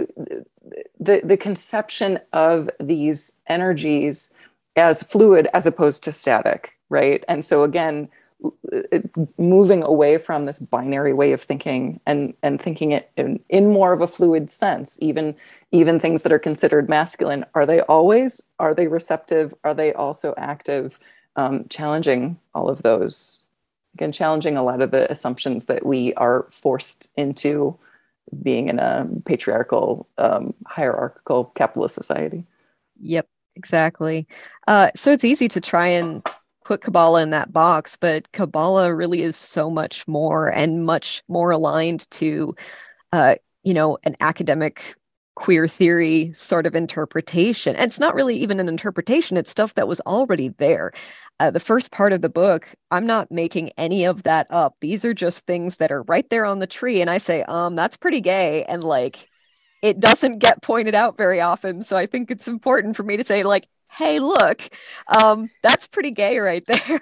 the 1.01 1.20
the 1.25 1.37
conception 1.37 2.20
of 2.33 2.70
these 2.79 3.37
energies 3.49 4.35
as 4.77 5.03
fluid 5.03 5.49
as 5.53 5.66
opposed 5.66 6.05
to 6.05 6.12
static, 6.12 6.75
right? 6.90 7.25
And 7.27 7.44
so 7.44 7.64
again, 7.64 8.09
moving 9.37 9.83
away 9.83 10.18
from 10.18 10.47
this 10.47 10.61
binary 10.61 11.12
way 11.12 11.33
of 11.33 11.42
thinking 11.42 11.99
and 12.07 12.35
and 12.44 12.62
thinking 12.62 12.92
it 12.92 13.11
in, 13.16 13.42
in 13.49 13.73
more 13.73 13.92
of 13.92 14.01
a 14.01 14.07
fluid 14.07 14.51
sense 14.51 14.99
even 15.01 15.35
even 15.73 15.99
things 15.99 16.23
that 16.23 16.33
are 16.33 16.38
considered 16.38 16.87
masculine 16.88 17.44
are 17.55 17.64
they 17.64 17.81
always 17.83 18.42
are 18.59 18.75
they 18.75 18.87
receptive 18.87 19.55
are 19.64 19.73
they 19.73 19.94
also 19.94 20.35
active 20.37 20.99
um, 21.37 21.64
challenging 21.70 22.38
all 22.55 22.68
of 22.68 22.83
those 22.83 23.43
again 23.94 24.12
challenging 24.12 24.57
a 24.57 24.62
lot 24.62 24.83
of 24.83 24.90
the 24.90 25.11
assumptions 25.11 25.66
that 25.66 25.87
we 25.87 26.12
are 26.14 26.46
forced 26.50 27.11
into 27.16 27.78
being 28.42 28.68
in 28.68 28.78
a 28.78 29.09
patriarchal 29.24 30.09
um, 30.18 30.54
hierarchical 30.66 31.44
capitalist 31.57 31.94
society. 31.94 32.44
Yep 33.00 33.28
exactly. 33.57 34.26
Uh, 34.66 34.90
so 34.94 35.12
it's 35.12 35.24
easy 35.24 35.48
to 35.48 35.61
try 35.61 35.88
and 35.88 36.26
put 36.64 36.80
kabbalah 36.80 37.22
in 37.22 37.30
that 37.30 37.52
box 37.52 37.96
but 37.96 38.30
kabbalah 38.33 38.92
really 38.92 39.20
is 39.20 39.37
so 39.37 39.68
much 39.68 40.09
more 40.09 40.48
and 40.48 40.87
much 40.87 41.22
more 41.28 41.50
aligned 41.50 42.11
to 42.11 42.54
uh, 43.12 43.35
you 43.62 43.74
know 43.74 43.98
an 44.04 44.16
academic 44.20 44.94
queer 45.35 45.66
theory 45.66 46.33
sort 46.33 46.66
of 46.66 46.75
interpretation. 46.75 47.75
And 47.77 47.87
it's 47.87 47.99
not 47.99 48.14
really 48.14 48.37
even 48.38 48.61
an 48.61 48.68
interpretation, 48.68 49.37
it's 49.37 49.51
stuff 49.51 49.75
that 49.75 49.88
was 49.88 50.01
already 50.03 50.49
there. 50.49 50.92
Uh, 51.40 51.51
the 51.51 51.61
first 51.61 51.90
part 51.90 52.12
of 52.12 52.23
the 52.23 52.29
book, 52.29 52.68
I'm 52.90 53.07
not 53.07 53.33
making 53.33 53.70
any 53.77 54.05
of 54.05 54.23
that 54.23 54.47
up. 54.51 54.77
These 54.81 55.05
are 55.05 55.14
just 55.14 55.47
things 55.47 55.77
that 55.79 55.90
are 55.90 56.03
right 56.03 56.29
there 56.31 56.44
on 56.44 56.61
the 56.61 56.66
tree. 56.66 57.01
And 57.01 57.11
I 57.11 57.18
say, 57.18 57.42
um, 57.42 57.75
that's 57.75 57.97
pretty 57.97 58.20
gay. 58.20 58.64
And 58.64 58.85
like, 58.85 59.29
it 59.83 60.01
doesn't 60.01 60.38
get 60.38 60.62
pointed 60.62 60.94
out 60.94 61.18
very 61.18 61.40
often. 61.40 61.83
So 61.83 61.97
I 61.97 62.07
think 62.07 62.31
it's 62.31 62.49
important 62.49 62.97
for 62.97 63.03
me 63.03 63.16
to 63.16 63.25
say, 63.25 63.42
like, 63.42 63.66
hey, 63.90 64.18
look, 64.18 64.62
um, 65.09 65.51
that's 65.62 65.87
pretty 65.87 66.11
gay 66.11 66.38
right 66.38 66.64
there. 66.66 67.01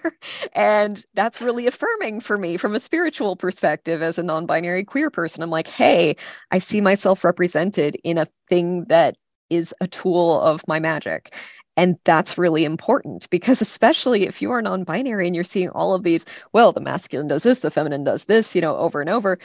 and 0.53 1.05
that's 1.15 1.41
really 1.41 1.67
affirming 1.67 2.21
for 2.21 2.37
me 2.37 2.57
from 2.57 2.75
a 2.75 2.81
spiritual 2.81 3.37
perspective 3.37 4.03
as 4.03 4.19
a 4.19 4.23
non 4.23 4.47
binary 4.47 4.85
queer 4.85 5.11
person. 5.11 5.43
I'm 5.43 5.51
like, 5.51 5.69
hey, 5.69 6.17
I 6.51 6.59
see 6.59 6.81
myself 6.81 7.25
represented 7.25 7.97
in 8.05 8.19
a 8.19 8.29
thing 8.49 8.85
that 8.89 9.17
is 9.51 9.75
a 9.81 9.87
tool 9.87 10.41
of 10.41 10.67
my 10.67 10.81
magic. 10.81 11.35
And 11.77 11.97
that's 12.05 12.37
really 12.37 12.65
important 12.67 13.31
because, 13.31 13.63
especially 13.63 14.27
if 14.27 14.43
you 14.43 14.51
are 14.53 14.61
non 14.61 14.85
binary 14.85 15.27
and 15.27 15.35
you're 15.35 15.45
seeing 15.45 15.71
all 15.71 15.95
of 15.95 16.03
these, 16.03 16.27
well, 16.53 16.73
the 16.73 16.81
masculine 16.81 17.29
does 17.29 17.43
this, 17.43 17.61
the 17.61 17.71
feminine 17.71 18.05
does 18.05 18.25
this, 18.25 18.55
you 18.55 18.61
know, 18.61 18.77
over 18.77 19.01
and 19.01 19.09
over, 19.09 19.39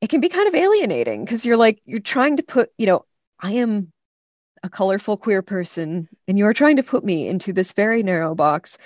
it 0.00 0.10
can 0.10 0.20
be 0.20 0.28
kind 0.28 0.48
of 0.48 0.54
alienating 0.54 1.24
because 1.24 1.46
you're 1.46 1.56
like, 1.56 1.80
you're 1.84 2.00
trying 2.00 2.36
to 2.38 2.42
put, 2.42 2.70
you 2.76 2.86
know, 2.86 3.04
I 3.40 3.52
am 3.52 3.91
a 4.62 4.70
colorful 4.70 5.16
queer 5.16 5.42
person 5.42 6.08
and 6.28 6.38
you 6.38 6.46
are 6.46 6.54
trying 6.54 6.76
to 6.76 6.82
put 6.82 7.04
me 7.04 7.28
into 7.28 7.52
this 7.52 7.72
very 7.72 8.02
narrow 8.02 8.34
box 8.34 8.78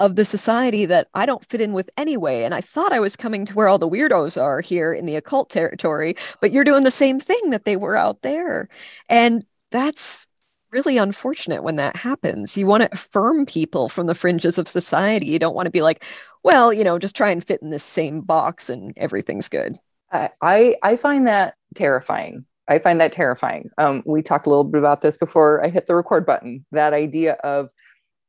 of 0.00 0.16
the 0.16 0.24
society 0.24 0.86
that 0.86 1.08
I 1.14 1.26
don't 1.26 1.44
fit 1.48 1.60
in 1.60 1.72
with 1.72 1.88
anyway. 1.96 2.42
And 2.42 2.54
I 2.54 2.60
thought 2.60 2.92
I 2.92 3.00
was 3.00 3.16
coming 3.16 3.46
to 3.46 3.54
where 3.54 3.68
all 3.68 3.78
the 3.78 3.88
weirdos 3.88 4.40
are 4.40 4.60
here 4.60 4.92
in 4.92 5.06
the 5.06 5.16
occult 5.16 5.48
territory, 5.48 6.16
but 6.40 6.52
you're 6.52 6.64
doing 6.64 6.82
the 6.82 6.90
same 6.90 7.20
thing 7.20 7.50
that 7.50 7.64
they 7.64 7.76
were 7.76 7.96
out 7.96 8.20
there. 8.22 8.68
And 9.08 9.44
that's 9.70 10.26
really 10.72 10.96
unfortunate 10.96 11.62
when 11.62 11.76
that 11.76 11.94
happens. 11.94 12.56
You 12.56 12.66
want 12.66 12.82
to 12.82 12.92
affirm 12.92 13.46
people 13.46 13.88
from 13.88 14.06
the 14.06 14.14
fringes 14.14 14.58
of 14.58 14.66
society. 14.66 15.26
You 15.26 15.38
don't 15.38 15.54
want 15.54 15.66
to 15.66 15.70
be 15.70 15.82
like, 15.82 16.04
well, 16.42 16.72
you 16.72 16.82
know, 16.82 16.98
just 16.98 17.14
try 17.14 17.30
and 17.30 17.44
fit 17.44 17.62
in 17.62 17.70
this 17.70 17.84
same 17.84 18.22
box 18.22 18.70
and 18.70 18.92
everything's 18.96 19.48
good. 19.48 19.78
I 20.10 20.76
I 20.82 20.96
find 20.96 21.26
that 21.26 21.54
terrifying 21.74 22.44
I 22.68 22.78
find 22.78 23.00
that 23.00 23.12
terrifying. 23.12 23.70
Um, 23.78 24.02
we 24.06 24.22
talked 24.22 24.46
a 24.46 24.48
little 24.48 24.64
bit 24.64 24.78
about 24.78 25.00
this 25.00 25.16
before 25.16 25.64
I 25.64 25.68
hit 25.68 25.86
the 25.86 25.96
record 25.96 26.24
button. 26.24 26.64
That 26.70 26.92
idea 26.92 27.32
of, 27.44 27.70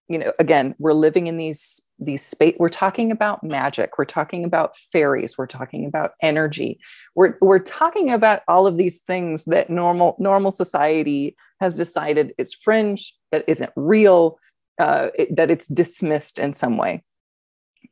you 0.08 0.18
know, 0.18 0.34
again, 0.40 0.76
we're 0.80 0.94
living 0.94 1.28
in 1.28 1.38
these 1.38 1.80
these 2.00 2.24
space. 2.24 2.56
We're 2.60 2.70
talking 2.70 3.12
about 3.12 3.44
magic. 3.44 3.98
We're 3.98 4.06
talking 4.06 4.44
about 4.44 4.76
fairies. 4.76 5.38
We're 5.38 5.48
talking 5.48 5.86
about 5.86 6.12
energy. 6.22 6.80
We're 7.16 7.38
we're 7.42 7.60
talking 7.60 8.12
about 8.12 8.42
all 8.48 8.68
of 8.68 8.78
these 8.78 9.00
things 9.00 9.46
that 9.46 9.70
normal 9.70 10.16
normal 10.20 10.52
society 10.52 11.36
has 11.62 11.78
decided 11.78 12.34
is 12.38 12.54
fringe, 12.54 13.14
that 13.32 13.48
isn't 13.48 13.72
real, 13.76 14.38
uh, 14.80 15.10
it, 15.18 15.36
that 15.36 15.52
it's 15.52 15.68
dismissed 15.68 16.40
in 16.40 16.54
some 16.54 16.78
way, 16.78 17.04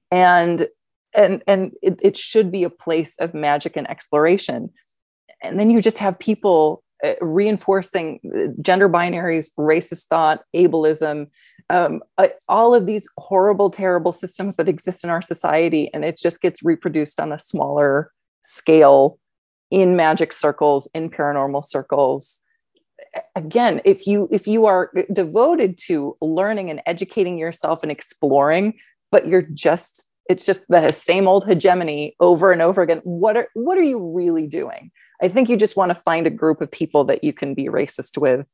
and 0.09 0.67
and 1.13 1.43
and 1.47 1.71
it, 1.81 1.99
it 2.01 2.17
should 2.17 2.51
be 2.51 2.63
a 2.63 2.69
place 2.69 3.17
of 3.19 3.33
magic 3.33 3.77
and 3.77 3.89
exploration 3.89 4.71
and 5.41 5.59
then 5.59 5.69
you 5.69 5.81
just 5.81 5.97
have 5.97 6.17
people 6.19 6.83
uh, 7.03 7.13
reinforcing 7.21 8.19
uh, 8.35 8.47
gender 8.61 8.87
binaries, 8.87 9.51
racist 9.57 10.05
thought, 10.07 10.43
ableism, 10.55 11.27
um, 11.69 12.01
uh, 12.17 12.27
all 12.47 12.75
of 12.75 12.85
these 12.85 13.09
horrible, 13.17 13.69
terrible 13.69 14.11
systems 14.11 14.55
that 14.57 14.67
exist 14.67 15.03
in 15.03 15.09
our 15.09 15.21
society, 15.21 15.89
and 15.93 16.05
it 16.05 16.19
just 16.21 16.41
gets 16.41 16.61
reproduced 16.63 17.19
on 17.19 17.31
a 17.31 17.39
smaller 17.39 18.11
scale 18.43 19.17
in 19.71 19.95
magic 19.95 20.33
circles, 20.33 20.87
in 20.93 21.09
paranormal 21.09 21.65
circles. 21.65 22.41
Again, 23.35 23.81
if 23.83 24.05
you 24.05 24.27
if 24.31 24.45
you 24.47 24.65
are 24.67 24.91
devoted 25.11 25.77
to 25.87 26.15
learning 26.21 26.69
and 26.69 26.81
educating 26.85 27.37
yourself 27.37 27.81
and 27.81 27.91
exploring, 27.91 28.75
but 29.11 29.27
you're 29.27 29.47
just 29.53 30.09
it's 30.29 30.45
just 30.45 30.67
the 30.67 30.91
same 30.91 31.27
old 31.27 31.45
hegemony 31.47 32.15
over 32.19 32.51
and 32.51 32.61
over 32.61 32.81
again. 32.81 32.99
What 33.03 33.37
are 33.37 33.47
what 33.53 33.77
are 33.77 33.83
you 33.83 33.99
really 33.99 34.47
doing? 34.47 34.91
I 35.21 35.27
think 35.27 35.49
you 35.49 35.57
just 35.57 35.77
want 35.77 35.89
to 35.89 35.95
find 35.95 36.25
a 36.25 36.31
group 36.31 36.61
of 36.61 36.71
people 36.71 37.03
that 37.05 37.23
you 37.23 37.33
can 37.33 37.53
be 37.53 37.65
racist 37.65 38.17
with, 38.17 38.47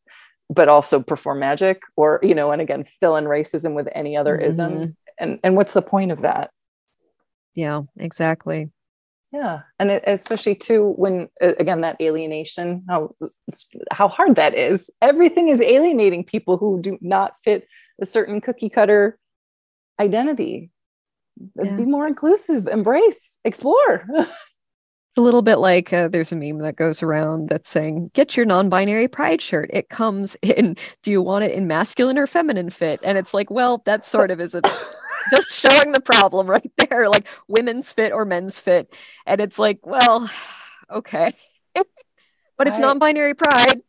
but 0.50 0.68
also 0.68 1.02
perform 1.02 1.40
magic 1.40 1.82
or, 1.96 2.20
you 2.22 2.36
know, 2.36 2.52
and 2.52 2.62
again, 2.62 2.84
fill 2.84 3.16
in 3.16 3.26
racism 3.26 3.74
with 3.74 3.88
any 3.94 4.18
other 4.18 4.38
mm-hmm. 4.38 4.50
ism. 4.50 4.98
And, 5.20 5.40
and 5.44 5.56
what's 5.56 5.74
the 5.74 5.82
point 5.82 6.12
of 6.12 6.22
that? 6.22 6.52
Yeah, 7.56 7.84
exactly. 7.98 8.70
Yeah. 9.34 9.62
And 9.80 9.92
it, 9.92 10.04
especially 10.08 10.56
too, 10.56 10.94
when 10.98 11.28
again, 11.42 11.82
that 11.82 12.00
alienation, 12.00 12.86
how, 12.88 13.16
how 13.92 14.08
hard 14.08 14.36
that 14.36 14.54
is. 14.54 14.90
Everything 15.02 15.50
is 15.50 15.62
alienating 15.62 16.24
people 16.24 16.58
who 16.58 16.82
do 16.82 16.98
not 17.02 17.34
fit 17.44 17.68
a 18.02 18.06
certain 18.06 18.40
cookie 18.40 18.70
cutter 18.70 19.18
identity. 20.00 20.70
Yeah. 21.62 21.76
Be 21.76 21.84
more 21.84 22.08
inclusive, 22.08 22.68
embrace, 22.68 23.40
explore. 23.44 24.06
a 25.18 25.22
little 25.22 25.42
bit 25.42 25.58
like 25.58 25.92
uh, 25.92 26.08
there's 26.08 26.32
a 26.32 26.36
meme 26.36 26.60
that 26.60 26.76
goes 26.76 27.04
around 27.04 27.50
that's 27.50 27.70
saying, 27.70 28.12
"Get 28.14 28.38
your 28.38 28.46
non-binary 28.46 29.08
pride 29.08 29.42
shirt. 29.42 29.70
It 29.74 29.90
comes 29.90 30.36
in. 30.42 30.78
Do 31.04 31.12
you 31.12 31.22
want 31.22 31.46
it 31.46 31.52
in 31.52 31.68
masculine 31.68 32.18
or 32.18 32.28
feminine 32.28 32.70
fit?" 32.70 33.00
And 33.04 33.18
it's 33.18 33.34
like, 33.34 33.50
well, 33.50 33.82
that 33.86 34.06
sort 34.06 34.32
of 34.32 34.40
is 34.40 34.56
a 34.56 34.62
just 35.30 35.52
showing 35.52 35.92
the 35.92 36.02
problem 36.02 36.48
right 36.50 36.72
there, 36.90 37.10
like 37.10 37.28
women's 37.48 37.92
fit 37.92 38.14
or 38.14 38.26
men's 38.26 38.60
fit, 38.60 38.94
and 39.26 39.42
it's 39.42 39.60
like, 39.60 39.86
well, 39.86 40.30
okay, 40.92 41.34
but 42.58 42.68
it's 42.68 42.78
I, 42.78 42.82
non-binary 42.82 43.36
pride. 43.36 43.82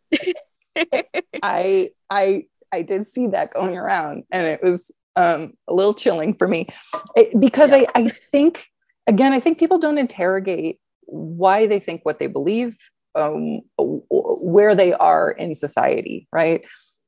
I 1.43 1.91
I 2.11 2.47
I 2.73 2.83
did 2.83 3.07
see 3.07 3.29
that 3.29 3.53
going 3.53 3.77
around, 3.77 4.25
and 4.31 4.47
it 4.47 4.62
was 4.62 4.91
um, 5.17 5.55
a 5.67 5.75
little 5.75 5.95
chilling 5.95 6.35
for 6.35 6.47
me 6.47 6.69
it, 7.17 7.38
because 7.41 7.73
yeah. 7.73 7.85
I 7.95 8.03
I 8.03 8.09
think 8.09 8.69
again 9.07 9.33
I 9.33 9.41
think 9.41 9.59
people 9.59 9.79
don't 9.79 9.99
interrogate 9.99 10.79
why 11.09 11.66
they 11.66 11.81
think 11.81 12.05
what 12.05 12.18
they 12.18 12.27
believe, 12.27 12.77
um, 13.14 13.61
where 13.79 14.75
they 14.75 14.92
are 14.92 15.31
in 15.33 15.55
society, 15.55 16.29
right? 16.33 16.64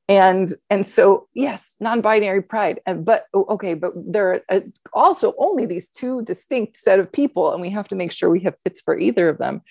And 0.09 0.51
and 0.69 0.85
so 0.85 1.27
yes, 1.35 1.75
non-binary 1.79 2.41
pride, 2.41 2.81
but 2.97 3.25
okay, 3.33 3.75
but 3.75 3.93
there 4.05 4.33
are 4.33 4.41
uh, 4.49 4.59
also 4.91 5.33
only 5.37 5.65
these 5.65 5.87
two 5.87 6.21
distinct 6.23 6.75
set 6.75 6.99
of 6.99 7.11
people, 7.11 7.53
and 7.53 7.61
we 7.61 7.69
have 7.69 7.87
to 7.89 7.95
make 7.95 8.11
sure 8.11 8.29
we 8.29 8.41
have 8.41 8.55
fits 8.63 8.81
for 8.81 8.99
either 8.99 9.29
of 9.29 9.37
them. 9.37 9.61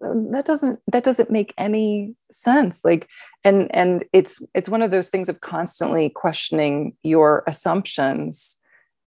That 0.00 0.44
doesn't 0.44 0.80
that 0.88 1.04
doesn't 1.04 1.30
make 1.30 1.54
any 1.56 2.16
sense. 2.32 2.84
Like, 2.84 3.06
and 3.44 3.72
and 3.74 4.04
it's 4.12 4.40
it's 4.54 4.68
one 4.68 4.82
of 4.82 4.90
those 4.90 5.08
things 5.08 5.28
of 5.28 5.40
constantly 5.40 6.08
questioning 6.08 6.96
your 7.04 7.44
assumptions 7.46 8.58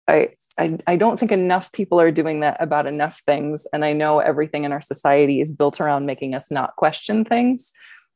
I, 0.09 0.31
I 0.59 0.79
I 0.87 0.97
don't 0.97 1.21
think 1.21 1.31
enough 1.33 1.71
people 1.73 2.01
are 2.01 2.11
doing 2.11 2.41
that 2.41 2.57
about 2.61 2.87
enough 2.87 3.21
things. 3.21 3.67
And 3.73 3.85
I 3.85 3.93
know 3.93 4.19
everything 4.21 4.65
in 4.65 4.73
our 4.73 4.81
society 4.81 5.41
is 5.41 5.53
built 5.53 5.81
around 5.81 6.07
making 6.07 6.35
us 6.35 6.51
not 6.51 6.77
question 6.77 7.25
things. 7.25 7.73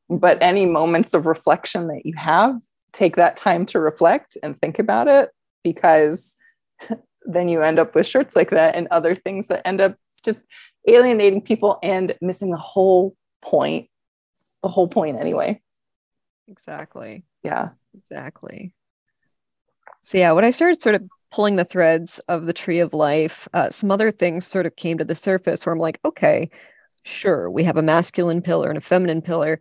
But 0.08 0.38
any 0.42 0.66
moments 0.66 1.14
of 1.14 1.26
reflection 1.26 1.86
that 1.88 2.04
you 2.04 2.14
have, 2.16 2.60
take 2.92 3.16
that 3.16 3.36
time 3.36 3.66
to 3.66 3.80
reflect 3.80 4.36
and 4.42 4.58
think 4.60 4.78
about 4.78 5.08
it 5.08 5.30
because 5.62 6.36
then 7.24 7.48
you 7.48 7.62
end 7.62 7.78
up 7.78 7.94
with 7.94 8.06
shirts 8.06 8.34
like 8.34 8.50
that 8.50 8.74
and 8.74 8.88
other 8.90 9.14
things 9.14 9.48
that 9.48 9.66
end 9.66 9.80
up 9.80 9.96
just 10.24 10.44
alienating 10.88 11.40
people 11.40 11.78
and 11.82 12.14
missing 12.20 12.50
the 12.50 12.56
whole 12.56 13.14
point. 13.40 13.88
The 14.62 14.68
whole 14.68 14.88
point, 14.88 15.20
anyway. 15.20 15.60
Exactly. 16.48 17.24
Yeah. 17.42 17.70
Exactly. 17.94 18.74
So, 20.02 20.18
yeah, 20.18 20.32
when 20.32 20.44
I 20.44 20.50
started 20.50 20.80
sort 20.82 20.94
of 20.96 21.02
pulling 21.32 21.56
the 21.56 21.64
threads 21.64 22.20
of 22.28 22.46
the 22.46 22.52
tree 22.52 22.80
of 22.80 22.94
life, 22.94 23.48
uh, 23.54 23.70
some 23.70 23.90
other 23.90 24.10
things 24.10 24.46
sort 24.46 24.66
of 24.66 24.76
came 24.76 24.98
to 24.98 25.04
the 25.04 25.14
surface 25.14 25.64
where 25.64 25.72
I'm 25.72 25.78
like, 25.78 25.98
okay, 26.04 26.50
sure, 27.04 27.50
we 27.50 27.64
have 27.64 27.76
a 27.76 27.82
masculine 27.82 28.42
pillar 28.42 28.68
and 28.68 28.78
a 28.78 28.82
feminine 28.82 29.22
pillar. 29.22 29.58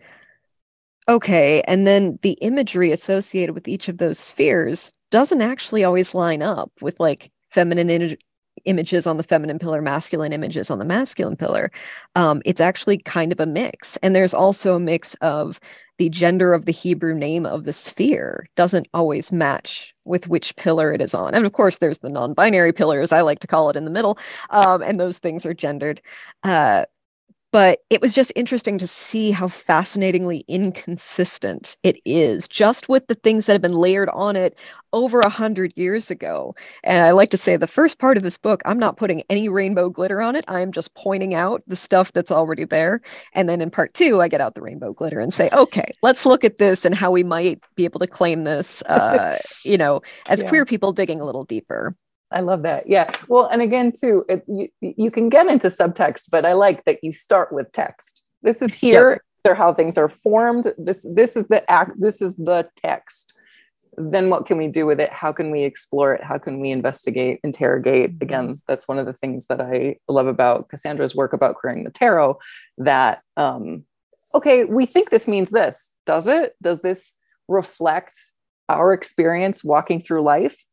Okay. 1.08 1.62
And 1.64 1.88
then 1.88 2.20
the 2.22 2.34
imagery 2.34 2.92
associated 2.92 3.56
with 3.56 3.68
each 3.68 3.90
of 3.90 3.98
those 3.98 4.20
spheres 4.20 4.94
doesn't 5.10 5.42
actually 5.42 5.84
always 5.84 6.14
line 6.14 6.42
up 6.42 6.72
with 6.82 7.00
like 7.00 7.32
feminine 7.50 7.90
in- 7.90 8.18
images 8.66 9.08
on 9.08 9.18
the 9.18 9.24
feminine 9.24 9.60
pillar, 9.60 9.82
masculine 9.82 10.34
images 10.34 10.70
on 10.70 10.80
the 10.80 10.86
masculine 10.86 11.36
pillar. 11.36 11.72
Um, 12.16 12.42
it's 12.46 12.62
actually 12.62 12.98
kind 13.00 13.32
of 13.32 13.40
a 13.40 13.46
mix. 13.46 13.98
And 13.98 14.16
there's 14.16 14.34
also 14.34 14.76
a 14.76 14.80
mix 14.80 15.16
of 15.16 15.60
the 15.98 16.10
gender 16.10 16.54
of 16.54 16.66
the 16.66 16.72
Hebrew 16.72 17.14
name 17.14 17.46
of 17.46 17.64
the 17.64 17.74
sphere 17.74 18.50
doesn't 18.56 18.88
always 18.94 19.32
match 19.32 19.94
with 20.04 20.28
which 20.28 20.56
pillar 20.56 20.94
it 20.94 21.02
is 21.02 21.14
on. 21.14 21.36
And 21.36 21.46
of 21.46 21.54
course, 21.54 21.78
there's 21.78 22.00
the 22.00 22.10
non 22.10 22.34
binary 22.34 22.74
pillars, 22.74 23.12
I 23.12 23.22
like 23.22 23.40
to 23.42 23.48
call 23.48 23.70
it 23.70 23.76
in 23.76 23.86
the 23.86 23.92
middle, 23.92 24.18
um, 24.50 24.82
and 24.82 25.00
those 25.00 25.20
things 25.20 25.46
are 25.46 25.54
gendered. 25.54 26.02
Uh, 26.44 26.86
but 27.52 27.80
it 27.90 28.02
was 28.02 28.14
just 28.14 28.32
interesting 28.36 28.78
to 28.78 28.88
see 28.88 29.32
how 29.32 29.48
fascinatingly 29.48 30.44
inconsistent 30.48 31.78
it 31.84 31.98
is 32.06 32.48
just 32.48 32.90
with 32.90 33.08
the 33.08 33.16
things 33.16 33.46
that 33.46 33.54
have 33.54 33.62
been 33.62 33.74
layered 33.74 34.10
on 34.10 34.36
it 34.36 34.56
over 34.94 35.20
a 35.20 35.30
hundred 35.30 35.74
years 35.76 36.12
ago. 36.12 36.56
And 36.84 37.04
i 37.04 37.12
like 37.12 37.32
to 37.32 37.38
say 37.38 37.58
the 37.58 37.68
first 37.68 38.00
part 38.00 38.18
of 38.18 38.24
this 38.24 38.38
book 38.38 38.62
i'm 38.66 38.80
not 38.80 38.98
putting 38.98 39.24
any 39.30 39.50
rainbow 39.50 39.90
glitter 39.90 40.22
on 40.22 40.36
it. 40.36 40.46
I'm 40.48 40.72
just 40.72 40.94
pointing 40.94 41.34
out 41.34 41.64
the 41.68 41.76
stuff 41.76 42.12
that's 42.14 42.32
already 42.32 42.66
there. 42.66 43.02
And 43.34 43.48
then 43.48 43.62
in 43.62 43.70
part 43.72 43.94
two 43.94 44.22
i 44.22 44.28
get 44.28 44.42
out 44.42 44.56
the 44.56 44.62
rainbow 44.62 44.94
glitter 44.94 45.20
and 45.20 45.34
say 45.34 45.50
okay 45.52 45.92
let's 46.02 46.26
look 46.26 46.44
at 46.44 46.58
this 46.58 46.86
and 46.86 46.96
how 46.96 47.12
we 47.12 47.24
might 47.24 47.60
be 47.76 47.86
able 47.86 48.00
to 48.00 48.08
claim 48.08 48.44
this 48.44 48.82
uh, 48.84 49.38
you 49.64 49.78
know 49.78 50.02
as 50.28 50.42
yeah. 50.42 50.50
queer 50.50 50.66
people 50.66 50.94
digging 50.94 51.22
a 51.22 51.26
little 51.26 51.44
deeper 51.44 51.96
I 52.32 52.42
love 52.42 52.64
that. 52.64 52.88
Yeah. 52.88 53.10
Well, 53.28 53.46
and 53.48 53.62
again, 53.62 53.92
too, 53.92 54.24
it, 54.30 54.44
you, 54.48 54.70
you 54.82 55.12
can 55.12 55.30
get 55.30 55.48
into 55.48 55.68
subtext, 55.68 56.30
but 56.32 56.46
I 56.46 56.54
like 56.54 56.86
that 56.86 57.04
you 57.04 57.12
start 57.12 57.52
with 57.52 57.72
text. 57.72 58.26
This 58.42 58.62
is 58.62 58.74
here. 58.74 59.12
Yep. 59.12 59.22
These 59.44 59.52
are 59.52 59.56
how 59.56 59.74
things 59.74 59.98
are 59.98 60.10
formed. 60.10 60.72
This 60.78 61.06
this 61.16 61.36
is 61.36 61.48
the 61.48 61.70
act. 61.70 62.00
This 62.00 62.22
is 62.22 62.36
the 62.36 62.70
text. 62.78 63.34
Then 63.98 64.30
what 64.30 64.46
can 64.46 64.58
we 64.58 64.68
do 64.68 64.86
with 64.86 65.00
it? 65.00 65.12
How 65.12 65.34
can 65.34 65.52
we 65.52 65.64
explore 65.64 66.14
it? 66.14 66.24
How 66.24 66.38
can 66.38 66.60
we 66.60 66.72
investigate, 66.72 67.40
interrogate? 67.44 68.12
Mm-hmm. 68.12 68.24
Again, 68.24 68.56
that's 68.68 68.88
one 68.88 69.00
of 69.00 69.06
the 69.06 69.14
things 69.14 69.48
that 69.48 69.60
I 69.60 69.98
love 70.08 70.28
about 70.28 70.70
Cassandra's 70.70 71.16
work 71.16 71.34
about 71.34 71.56
Queering 71.56 71.84
the 71.84 71.92
Tarot. 71.92 72.40
That 72.78 73.22
um, 73.36 73.84
okay, 74.34 74.66
we 74.66 74.86
think 74.86 75.10
this 75.10 75.28
means 75.28 75.50
this. 75.50 75.92
Does 76.06 76.28
it? 76.28 76.56
Does 76.62 76.82
this 76.82 77.18
reflect 77.48 78.16
our 78.70 78.94
experience 78.94 79.64
walking 79.64 80.02
through 80.02 80.22
life? 80.22 80.64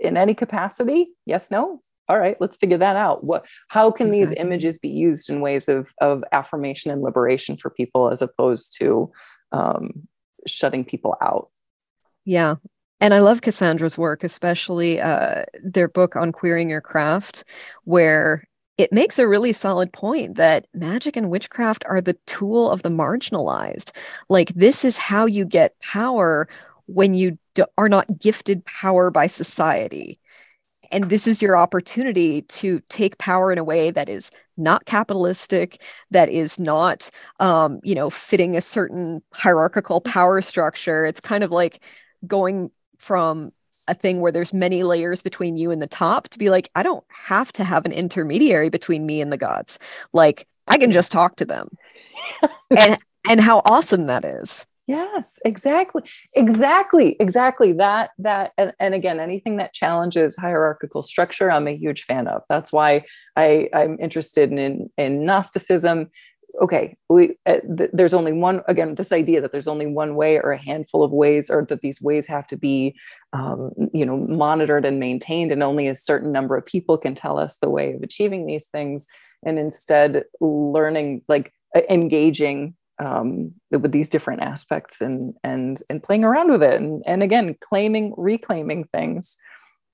In 0.00 0.16
any 0.16 0.34
capacity? 0.34 1.06
Yes 1.26 1.50
no? 1.50 1.80
All 2.08 2.18
right 2.18 2.36
let's 2.40 2.56
figure 2.56 2.78
that 2.78 2.96
out. 2.96 3.24
What 3.24 3.46
how 3.70 3.90
can 3.90 4.08
exactly. 4.08 4.34
these 4.34 4.44
images 4.44 4.78
be 4.78 4.88
used 4.88 5.30
in 5.30 5.40
ways 5.40 5.68
of 5.68 5.92
of 6.00 6.24
affirmation 6.32 6.90
and 6.90 7.02
liberation 7.02 7.56
for 7.56 7.70
people 7.70 8.10
as 8.10 8.22
opposed 8.22 8.76
to 8.78 9.10
um, 9.52 10.08
shutting 10.46 10.84
people 10.84 11.16
out? 11.20 11.50
Yeah 12.24 12.56
and 13.00 13.14
i 13.14 13.20
love 13.20 13.42
cassandra's 13.42 13.96
work 13.96 14.24
especially 14.24 15.00
uh, 15.00 15.44
their 15.62 15.86
book 15.86 16.16
on 16.16 16.32
queering 16.32 16.68
your 16.68 16.80
craft 16.80 17.44
where 17.84 18.42
it 18.78 18.92
makes 18.92 19.18
a 19.18 19.26
really 19.26 19.52
solid 19.52 19.92
point 19.92 20.36
that 20.36 20.66
magic 20.72 21.16
and 21.16 21.28
witchcraft 21.28 21.84
are 21.86 22.00
the 22.00 22.16
tool 22.26 22.70
of 22.70 22.82
the 22.82 22.88
marginalized. 22.88 23.90
Like 24.28 24.54
this 24.54 24.84
is 24.84 24.96
how 24.96 25.26
you 25.26 25.44
get 25.44 25.78
power 25.80 26.48
when 26.86 27.12
you 27.12 27.36
do, 27.58 27.66
are 27.76 27.88
not 27.88 28.18
gifted 28.18 28.64
power 28.64 29.10
by 29.10 29.26
society. 29.26 30.18
And 30.90 31.04
this 31.04 31.26
is 31.26 31.42
your 31.42 31.56
opportunity 31.56 32.42
to 32.42 32.80
take 32.88 33.18
power 33.18 33.52
in 33.52 33.58
a 33.58 33.64
way 33.64 33.90
that 33.90 34.08
is 34.08 34.30
not 34.56 34.86
capitalistic, 34.86 35.82
that 36.10 36.28
is 36.30 36.58
not, 36.58 37.10
um, 37.40 37.80
you 37.82 37.94
know, 37.94 38.10
fitting 38.10 38.56
a 38.56 38.60
certain 38.60 39.22
hierarchical 39.32 40.00
power 40.00 40.40
structure. 40.40 41.04
It's 41.04 41.20
kind 41.20 41.44
of 41.44 41.50
like 41.50 41.82
going 42.26 42.70
from 42.96 43.52
a 43.86 43.94
thing 43.94 44.20
where 44.20 44.32
there's 44.32 44.54
many 44.54 44.82
layers 44.82 45.20
between 45.20 45.56
you 45.56 45.70
and 45.70 45.82
the 45.82 45.86
top 45.86 46.28
to 46.28 46.38
be 46.38 46.48
like, 46.48 46.70
I 46.74 46.82
don't 46.82 47.04
have 47.08 47.52
to 47.54 47.64
have 47.64 47.84
an 47.84 47.92
intermediary 47.92 48.70
between 48.70 49.04
me 49.04 49.20
and 49.20 49.32
the 49.32 49.36
gods. 49.36 49.78
Like 50.12 50.46
I 50.68 50.78
can 50.78 50.92
just 50.92 51.12
talk 51.12 51.36
to 51.36 51.44
them. 51.44 51.68
and 52.70 52.98
and 53.28 53.40
how 53.40 53.62
awesome 53.64 54.06
that 54.06 54.24
is 54.24 54.66
yes 54.88 55.38
exactly 55.44 56.02
exactly 56.34 57.16
exactly. 57.20 57.72
That 57.72 58.10
that 58.18 58.52
and, 58.58 58.72
and 58.80 58.94
again 58.94 59.20
anything 59.20 59.58
that 59.58 59.72
challenges 59.72 60.36
hierarchical 60.36 61.02
structure 61.02 61.50
i'm 61.50 61.68
a 61.68 61.76
huge 61.76 62.02
fan 62.04 62.26
of. 62.26 62.42
That's 62.48 62.72
why 62.72 63.04
i 63.36 63.68
i'm 63.74 63.96
interested 64.00 64.50
in 64.50 64.90
in 64.96 65.24
gnosticism. 65.24 66.10
Okay 66.62 66.96
we 67.10 67.36
uh, 67.46 67.58
th- 67.76 67.90
there's 67.92 68.14
only 68.14 68.32
one 68.32 68.62
again 68.66 68.94
this 68.94 69.12
idea 69.12 69.40
that 69.42 69.52
there's 69.52 69.68
only 69.68 69.86
one 69.86 70.14
way 70.16 70.40
or 70.40 70.52
a 70.52 70.62
handful 70.62 71.04
of 71.04 71.12
ways 71.12 71.50
or 71.50 71.64
that 71.66 71.82
these 71.82 72.00
ways 72.00 72.26
have 72.26 72.46
to 72.46 72.56
be 72.56 72.96
um, 73.34 73.70
you 73.92 74.06
know 74.06 74.16
monitored 74.16 74.86
and 74.86 74.98
maintained 74.98 75.52
and 75.52 75.62
only 75.62 75.86
a 75.86 75.94
certain 75.94 76.32
number 76.32 76.56
of 76.56 76.64
people 76.64 76.96
can 76.96 77.14
tell 77.14 77.38
us 77.38 77.56
the 77.56 77.70
way 77.70 77.92
of 77.92 78.02
achieving 78.02 78.46
these 78.46 78.66
things 78.66 79.06
and 79.44 79.58
instead 79.58 80.24
learning 80.40 81.22
like 81.28 81.52
engaging 81.90 82.74
um, 83.00 83.52
with 83.70 83.92
these 83.92 84.08
different 84.08 84.42
aspects 84.42 85.00
and 85.00 85.34
and 85.44 85.82
and 85.88 86.02
playing 86.02 86.24
around 86.24 86.50
with 86.50 86.62
it. 86.62 86.80
And, 86.80 87.02
and 87.06 87.22
again 87.22 87.56
claiming 87.60 88.14
reclaiming 88.16 88.84
things. 88.84 89.36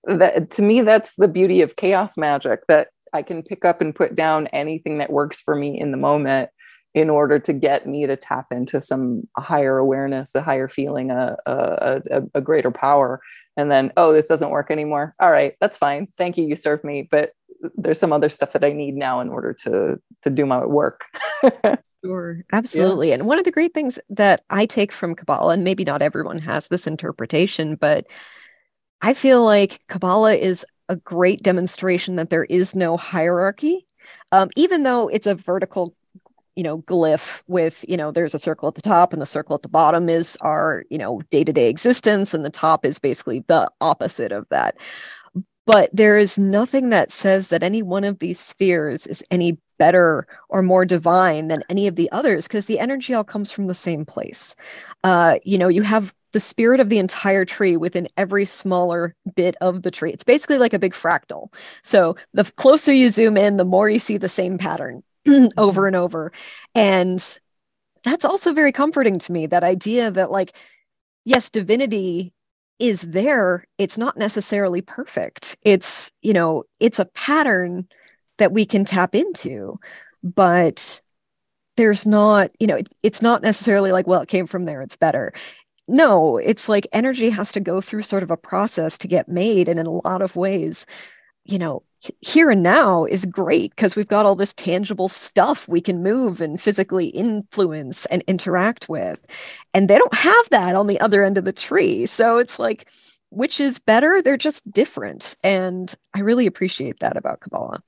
That 0.05 0.51
to 0.53 0.63
me 0.63 0.83
that's 0.83 1.17
the 1.17 1.29
beauty 1.29 1.63
of 1.63 1.77
chaos 1.77 2.19
magic 2.19 2.61
that 2.69 2.89
i 3.15 3.23
can 3.23 3.43
pick 3.43 3.65
up 3.65 3.81
and 3.81 3.95
put 3.95 4.15
down 4.15 4.49
anything 4.49 4.99
that 4.99 5.11
works 5.11 5.41
for 5.41 5.55
me 5.55 5.81
in 5.81 5.93
the 5.93 5.97
moment 5.97 6.51
in 6.93 7.09
order 7.09 7.39
to 7.39 7.55
get 7.55 7.87
me 7.87 8.07
to 8.07 8.15
tap 8.15 8.47
into 8.51 8.83
some 8.83 9.23
higher 9.39 9.79
awareness 9.79 10.31
the 10.33 10.43
higher 10.43 10.69
feeling 10.69 11.11
a, 11.11 11.37
a, 11.47 12.03
a, 12.11 12.23
a 12.35 12.41
greater 12.41 12.71
power. 12.71 13.21
And 13.57 13.71
then 13.71 13.93
oh 13.97 14.13
this 14.13 14.29
doesn't 14.29 14.51
work 14.51 14.71
anymore. 14.71 15.15
All 15.19 15.31
right 15.31 15.55
that's 15.61 15.79
fine. 15.79 16.05
Thank 16.07 16.37
you. 16.37 16.45
You 16.45 16.57
served 16.57 16.85
me. 16.85 17.09
But 17.11 17.33
there's 17.77 17.99
some 17.99 18.13
other 18.13 18.29
stuff 18.29 18.53
that 18.53 18.65
i 18.65 18.73
need 18.73 18.95
now 18.95 19.21
in 19.21 19.29
order 19.29 19.53
to 19.53 19.99
to 20.23 20.31
do 20.31 20.45
my 20.45 20.65
work 20.65 21.05
Sure, 22.05 22.41
absolutely. 22.53 23.09
Yeah. 23.09 23.15
And 23.15 23.27
one 23.27 23.39
of 23.39 23.45
the 23.45 23.51
great 23.51 23.73
things 23.73 23.99
that 24.11 24.43
I 24.51 24.67
take 24.67 24.93
from 24.93 25.15
Kabbalah, 25.15 25.55
and 25.55 25.65
maybe 25.65 25.85
not 25.85 26.03
everyone 26.03 26.39
has 26.41 26.69
this 26.69 26.87
interpretation, 26.87 27.77
but 27.77 28.07
I 29.01 29.15
feel 29.15 29.43
like 29.45 29.81
Kabbalah 29.89 30.35
is 30.35 30.67
a 30.89 30.97
great 30.97 31.43
demonstration 31.43 32.17
that 32.17 32.29
there 32.31 32.45
is 32.45 32.75
no 32.75 32.97
hierarchy, 32.97 33.87
um, 34.33 34.51
even 34.57 34.83
though 34.83 35.09
it's 35.09 35.27
a 35.27 35.35
vertical 35.35 35.95
you 36.57 36.63
know 36.63 36.83
glyph 36.83 37.43
with 37.49 37.85
you 37.89 37.97
know 37.97 38.13
there's 38.13 38.35
a 38.35 38.39
circle 38.39 38.69
at 38.69 38.77
the 38.77 38.83
top 38.83 39.13
and 39.13 39.21
the 39.21 39.27
circle 39.27 39.57
at 39.57 39.63
the 39.63 39.69
bottom 39.69 40.09
is 40.09 40.37
our 40.41 40.85
you 40.89 40.99
know 40.99 41.21
day-to-day 41.31 41.69
existence 41.69 42.33
and 42.33 42.45
the 42.45 42.51
top 42.51 42.85
is 42.85 43.01
basically 43.01 43.45
the 43.49 43.69
opposite 43.81 44.31
of 44.33 44.47
that 44.51 44.77
but 45.67 45.91
there 45.93 46.19
is 46.19 46.39
nothing 46.39 46.91
that 46.91 47.11
says 47.11 47.49
that 47.49 47.63
any 47.65 47.83
one 47.83 48.05
of 48.05 48.19
these 48.21 48.39
spheres 48.39 49.07
is 49.07 49.25
any 49.31 49.59
better 49.79 50.27
or 50.49 50.63
more 50.63 50.85
divine 50.85 51.49
than 51.49 51.63
any 51.69 51.87
of 51.87 51.97
the 51.97 52.11
others 52.13 52.47
because 52.47 52.67
the 52.67 52.79
energy 52.79 53.15
all 53.15 53.25
comes 53.25 53.51
from 53.51 53.67
the 53.67 53.75
same 53.75 54.05
place. 54.05 54.57
Uh, 55.03 55.37
you 55.45 55.59
know, 55.59 55.69
you 55.69 55.83
have 55.83 56.15
the 56.33 56.41
spirit 56.41 56.81
of 56.81 56.89
the 56.89 56.99
entire 56.99 57.45
tree 57.45 57.77
within 57.77 58.09
every 58.17 58.45
smaller 58.45 59.15
bit 59.37 59.57
of 59.61 59.83
the 59.83 59.91
tree. 59.91 60.13
It's 60.13 60.25
basically 60.25 60.59
like 60.59 60.75
a 60.75 60.81
big 60.81 60.93
fractal. 60.93 61.53
So 61.83 62.17
the 62.33 62.45
closer 62.45 62.93
you 62.93 63.09
zoom 63.09 63.37
in, 63.37 63.57
the 63.57 63.65
more 63.65 63.89
you 63.89 64.01
see 64.01 64.19
the 64.19 64.29
same 64.29 64.59
pattern 64.59 65.03
over 65.57 65.87
and 65.87 65.95
over. 65.95 66.33
And 66.75 67.23
that's 68.03 68.25
also 68.25 68.53
very 68.53 68.73
comforting 68.73 69.21
to 69.21 69.33
me 69.33 69.47
that 69.47 69.63
idea 69.63 70.11
that, 70.11 70.33
like, 70.33 70.57
yes, 71.25 71.51
divinity 71.51 72.33
is 72.81 73.01
there. 73.01 73.67
It's 73.79 73.97
not 73.97 74.17
necessarily 74.17 74.83
perfect. 74.83 75.57
It's, 75.63 76.11
you 76.21 76.33
know, 76.33 76.65
it's 76.81 76.99
a 76.99 77.07
pattern 77.07 77.87
that 78.39 78.53
we 78.53 78.65
can 78.65 78.85
tap 78.85 79.15
into 79.15 79.79
but 80.23 81.01
there's 81.77 82.07
not 82.07 82.51
you 82.59 82.67
know 82.67 82.77
it, 82.77 82.89
it's 83.03 83.23
not 83.23 83.43
necessarily 83.43 83.93
like 83.93 84.07
well 84.07 84.23
it 84.23 84.29
came 84.29 84.47
from 84.47 84.65
there 84.65 84.83
it's 84.83 84.97
better 84.97 85.33
no, 85.87 86.39
it's 86.39 86.69
like 86.69 86.87
energy 86.93 87.31
has 87.31 87.53
to 87.53 87.61
go 87.61 87.81
through 87.81 88.03
sort 88.03 88.23
of 88.23 88.31
a 88.31 88.37
process 88.37 88.99
to 88.99 89.09
get 89.09 89.29
made. 89.29 89.69
And 89.69 89.79
in 89.79 89.87
a 89.87 89.91
lot 89.91 90.23
of 90.23 90.37
ways, 90.37 90.87
you 91.45 91.59
know, 91.59 91.83
here 92.21 92.51
and 92.51 92.63
now 92.63 93.05
is 93.05 93.25
great 93.27 93.75
because 93.75 93.97
we've 93.97 94.09
got 94.09 94.27
all 94.27 94.35
this 94.35 94.55
tangible 94.55 95.09
stuff 95.09 95.69
we 95.69 95.81
can 95.81 96.03
move 96.03 96.41
and 96.41 96.61
physically 96.61 97.07
influence 97.07 98.07
and 98.07 98.23
interact 98.27 98.89
with. 98.89 99.21
And 99.75 99.89
they 99.89 99.99
don't 99.99 100.15
have 100.15 100.49
that 100.51 100.75
on 100.75 100.87
the 100.87 101.01
other 101.01 101.23
end 101.23 101.39
of 101.39 101.45
the 101.45 101.53
tree. 101.53 102.07
So 102.07 102.39
it's 102.39 102.59
like, 102.59 102.91
which 103.31 103.61
is 103.61 103.79
better? 103.79 104.23
They're 104.23 104.37
just 104.37 104.71
different. 104.71 105.37
And 105.45 105.95
I 106.15 106.21
really 106.21 106.47
appreciate 106.47 107.01
that 107.01 107.17
about 107.17 107.41
Kabbalah. 107.41 107.83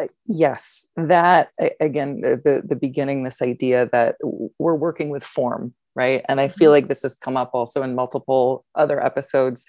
Uh, 0.00 0.06
yes, 0.26 0.86
that 0.96 1.50
again, 1.80 2.20
the, 2.20 2.62
the 2.64 2.76
beginning, 2.76 3.22
this 3.22 3.40
idea 3.40 3.88
that 3.92 4.16
we're 4.58 4.74
working 4.74 5.08
with 5.08 5.22
form, 5.22 5.72
right? 5.94 6.24
And 6.28 6.40
I 6.40 6.48
feel 6.48 6.68
mm-hmm. 6.68 6.72
like 6.72 6.88
this 6.88 7.02
has 7.02 7.14
come 7.14 7.36
up 7.36 7.50
also 7.54 7.82
in 7.82 7.94
multiple 7.94 8.64
other 8.74 9.04
episodes 9.04 9.66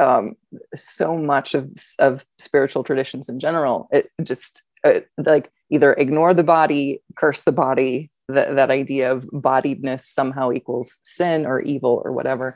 um, 0.00 0.34
so 0.74 1.16
much 1.16 1.54
of, 1.54 1.70
of 1.98 2.24
spiritual 2.38 2.82
traditions 2.82 3.28
in 3.28 3.38
general 3.38 3.86
it 3.92 4.08
just 4.22 4.62
uh, 4.82 5.00
like 5.18 5.52
either 5.70 5.92
ignore 5.94 6.32
the 6.32 6.42
body 6.42 7.02
curse 7.16 7.42
the 7.42 7.52
body 7.52 8.10
that, 8.28 8.56
that 8.56 8.70
idea 8.70 9.12
of 9.12 9.24
bodiedness 9.26 10.00
somehow 10.00 10.50
equals 10.50 10.98
sin 11.02 11.46
or 11.46 11.60
evil 11.60 12.00
or 12.04 12.12
whatever 12.12 12.54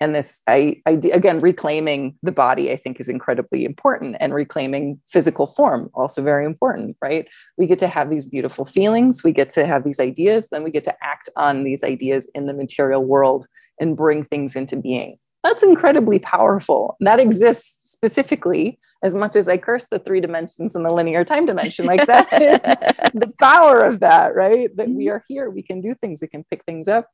and 0.00 0.14
this 0.14 0.42
I, 0.46 0.82
I 0.86 0.92
again 1.12 1.38
reclaiming 1.38 2.16
the 2.22 2.32
body 2.32 2.70
i 2.70 2.76
think 2.76 3.00
is 3.00 3.08
incredibly 3.08 3.64
important 3.64 4.16
and 4.20 4.34
reclaiming 4.34 5.00
physical 5.06 5.46
form 5.46 5.90
also 5.94 6.22
very 6.22 6.44
important 6.44 6.96
right 7.00 7.26
we 7.56 7.66
get 7.66 7.78
to 7.80 7.88
have 7.88 8.10
these 8.10 8.26
beautiful 8.26 8.64
feelings 8.64 9.22
we 9.24 9.32
get 9.32 9.50
to 9.50 9.66
have 9.66 9.84
these 9.84 10.00
ideas 10.00 10.48
then 10.50 10.62
we 10.62 10.70
get 10.70 10.84
to 10.84 10.94
act 11.02 11.28
on 11.36 11.64
these 11.64 11.82
ideas 11.82 12.30
in 12.34 12.46
the 12.46 12.54
material 12.54 13.04
world 13.04 13.46
and 13.80 13.96
bring 13.96 14.24
things 14.24 14.56
into 14.56 14.76
being 14.76 15.16
that's 15.46 15.62
incredibly 15.62 16.18
powerful. 16.18 16.96
That 16.98 17.20
exists 17.20 17.92
specifically 17.92 18.80
as 19.04 19.14
much 19.14 19.36
as 19.36 19.48
I 19.48 19.58
curse 19.58 19.86
the 19.86 20.00
three 20.00 20.20
dimensions 20.20 20.74
and 20.74 20.84
the 20.84 20.92
linear 20.92 21.24
time 21.24 21.46
dimension. 21.46 21.86
Like 21.86 22.04
that 22.06 22.28
is 22.32 23.12
the 23.14 23.32
power 23.40 23.84
of 23.84 24.00
that, 24.00 24.34
right? 24.34 24.74
That 24.76 24.88
we 24.88 25.04
mm-hmm. 25.04 25.14
are 25.14 25.24
here, 25.28 25.48
we 25.48 25.62
can 25.62 25.80
do 25.80 25.94
things, 25.94 26.20
we 26.20 26.26
can 26.26 26.44
pick 26.50 26.64
things 26.64 26.88
up. 26.88 27.06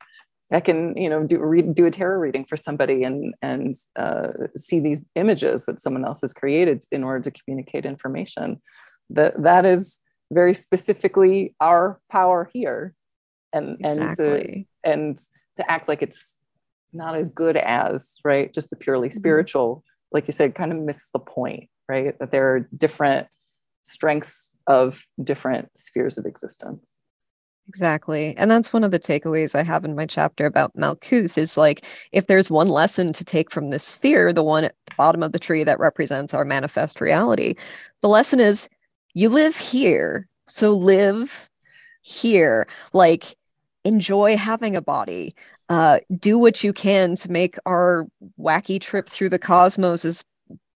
I 0.53 0.61
can, 0.61 0.97
you 0.97 1.09
know, 1.09 1.25
do 1.25 1.39
read, 1.43 1.75
do 1.75 1.87
a 1.87 1.91
tarot 1.91 2.19
reading 2.19 2.45
for 2.45 2.57
somebody 2.57 3.05
and 3.05 3.35
and 3.43 3.75
uh, 3.97 4.29
see 4.57 4.81
these 4.81 5.01
images 5.15 5.65
that 5.67 5.81
someone 5.81 6.05
else 6.05 6.21
has 6.21 6.33
created 6.33 6.85
in 6.93 7.03
order 7.05 7.31
to 7.31 7.43
communicate 7.43 7.87
information. 7.87 8.61
That 9.11 9.43
that 9.43 9.65
is 9.65 10.01
very 10.31 10.55
specifically 10.55 11.55
our 11.61 12.01
power 12.11 12.51
here, 12.53 12.95
and 13.53 13.79
exactly. 13.81 14.67
and 14.85 14.85
to, 14.85 14.91
and 14.91 15.19
to 15.57 15.71
act 15.71 15.89
like 15.89 16.03
it's 16.03 16.39
not 16.93 17.17
as 17.17 17.31
good 17.31 17.57
as 17.57 18.17
right 18.25 18.53
just 18.53 18.71
the 18.71 18.77
purely 18.77 19.09
mm-hmm. 19.09 19.17
spiritual 19.17 19.85
like 20.13 20.27
you 20.27 20.33
said 20.33 20.55
kind 20.55 20.73
of 20.73 20.83
miss 20.83 21.11
the 21.11 21.19
point 21.19 21.69
right 21.89 22.19
that 22.19 22.31
there 22.31 22.55
are 22.55 22.69
different 22.77 23.27
strengths 23.83 24.57
of 24.67 25.07
different 25.23 25.69
spheres 25.77 26.19
of 26.19 26.27
existence 26.27 27.01
Exactly. 27.69 28.35
And 28.37 28.51
that's 28.51 28.73
one 28.73 28.85
of 28.85 28.91
the 28.91 28.99
takeaways 28.99 29.55
I 29.55 29.63
have 29.63 29.85
in 29.85 29.95
my 29.95 30.05
chapter 30.05 30.47
about 30.47 30.77
Malkuth 30.77 31.39
is 31.39 31.57
like 31.57 31.85
if 32.11 32.27
there's 32.27 32.51
one 32.51 32.69
lesson 32.69 33.13
to 33.15 33.25
take 33.25 33.51
from 33.51 33.71
this 33.71 33.85
sphere, 33.85 34.33
the 34.33 34.43
one 34.43 34.65
at 34.65 34.75
the 34.87 34.93
bottom 34.97 35.23
of 35.23 35.33
the 35.33 35.39
tree 35.39 35.65
that 35.65 35.79
represents 35.79 36.35
our 36.35 36.45
manifest 36.45 37.01
reality, 37.01 37.55
the 38.01 38.09
lesson 38.09 38.41
is 38.41 38.69
you 39.15 39.29
live 39.29 39.57
here. 39.57 40.29
So 40.49 40.73
live 40.73 41.49
here. 42.03 42.67
Like 42.93 43.37
enjoy 43.85 44.37
having 44.37 44.77
a 44.77 44.83
body 44.83 45.35
uh, 45.69 46.01
do 46.19 46.39
what 46.39 46.63
you 46.65 46.73
can 46.73 47.17
to 47.17 47.31
make 47.31 47.57
our 47.67 48.07
wacky 48.39 48.81
trip 48.81 49.09
through 49.09 49.31
the 49.31 49.39
cosmos 49.39 50.05
as 50.05 50.25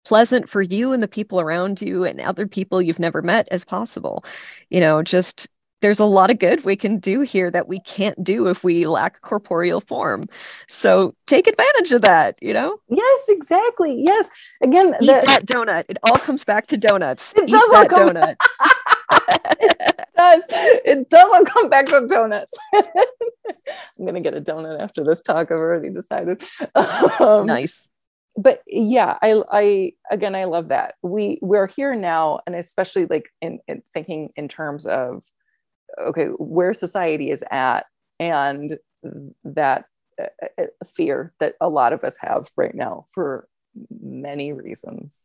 pleasant 0.06 0.48
for 0.50 0.62
you 0.62 0.94
and 0.94 1.02
the 1.02 1.08
people 1.08 1.42
around 1.42 1.82
you 1.82 2.04
and 2.06 2.22
other 2.22 2.48
people 2.48 2.82
you've 2.82 3.00
never 3.00 3.22
met 3.22 3.48
as 3.52 3.66
possible. 3.66 4.24
You 4.70 4.80
know, 4.80 5.02
just 5.04 5.48
there's 5.86 6.00
a 6.00 6.06
lot 6.06 6.32
of 6.32 6.40
good 6.40 6.66
we 6.66 6.76
can 6.76 6.98
do 6.98 7.22
here 7.22 7.52
that 7.52 7.68
we 7.68 7.80
can't 7.80 8.24
do 8.24 8.48
if 8.48 8.64
we 8.64 8.88
lack 8.88 9.22
corporeal 9.22 9.80
form. 9.80 10.28
So 10.68 11.14
take 11.28 11.46
advantage 11.46 11.92
of 11.92 12.02
that, 12.02 12.42
you 12.42 12.54
know? 12.56 12.80
Yes, 12.90 13.26
exactly. 13.30 14.02
Yes. 14.04 14.32
Again, 14.64 14.96
eat 15.00 15.06
the, 15.06 15.22
that 15.28 15.46
donut. 15.46 15.86
It 15.88 16.00
all 16.02 16.18
comes 16.18 16.44
back 16.44 16.66
to 16.68 16.78
donuts. 16.78 17.36
It 17.36 17.48
eat 17.48 17.52
does 17.52 17.70
that 17.70 17.90
donut. 17.90 18.36
it 19.62 20.08
does. 20.18 20.44
It 20.50 21.10
does 21.12 21.32
all 21.32 21.46
come 21.46 21.70
back 21.70 21.86
to 21.86 22.08
donuts. 22.08 22.58
I'm 22.74 24.06
gonna 24.08 24.22
get 24.22 24.36
a 24.36 24.42
donut 24.42 24.80
after 24.80 25.04
this 25.04 25.22
talk. 25.22 25.52
I've 25.52 25.58
already 25.60 25.92
decided. 25.92 26.42
Um, 27.20 27.46
nice. 27.46 27.90
But 28.36 28.64
yeah, 28.66 29.20
I, 29.22 29.42
I 29.52 29.92
again, 30.10 30.34
I 30.34 30.46
love 30.46 30.70
that 30.70 30.96
we 31.04 31.38
we're 31.44 31.68
here 31.68 31.94
now, 31.94 32.40
and 32.48 32.56
especially 32.56 33.06
like 33.06 33.30
in, 33.40 33.60
in 33.68 33.84
thinking 33.94 34.32
in 34.36 34.48
terms 34.48 34.88
of 34.88 35.24
okay, 36.00 36.26
where 36.26 36.74
society 36.74 37.30
is 37.30 37.44
at, 37.52 37.86
and 38.20 38.78
that 39.44 39.86
uh, 40.22 40.28
uh, 40.58 40.66
fear 40.96 41.34
that 41.40 41.56
a 41.62 41.70
lot 41.70 41.94
of 41.94 42.04
us 42.04 42.18
have 42.20 42.50
right 42.56 42.76
now 42.76 43.06
for 43.14 43.48
many 44.02 44.54
reasons, 44.54 45.22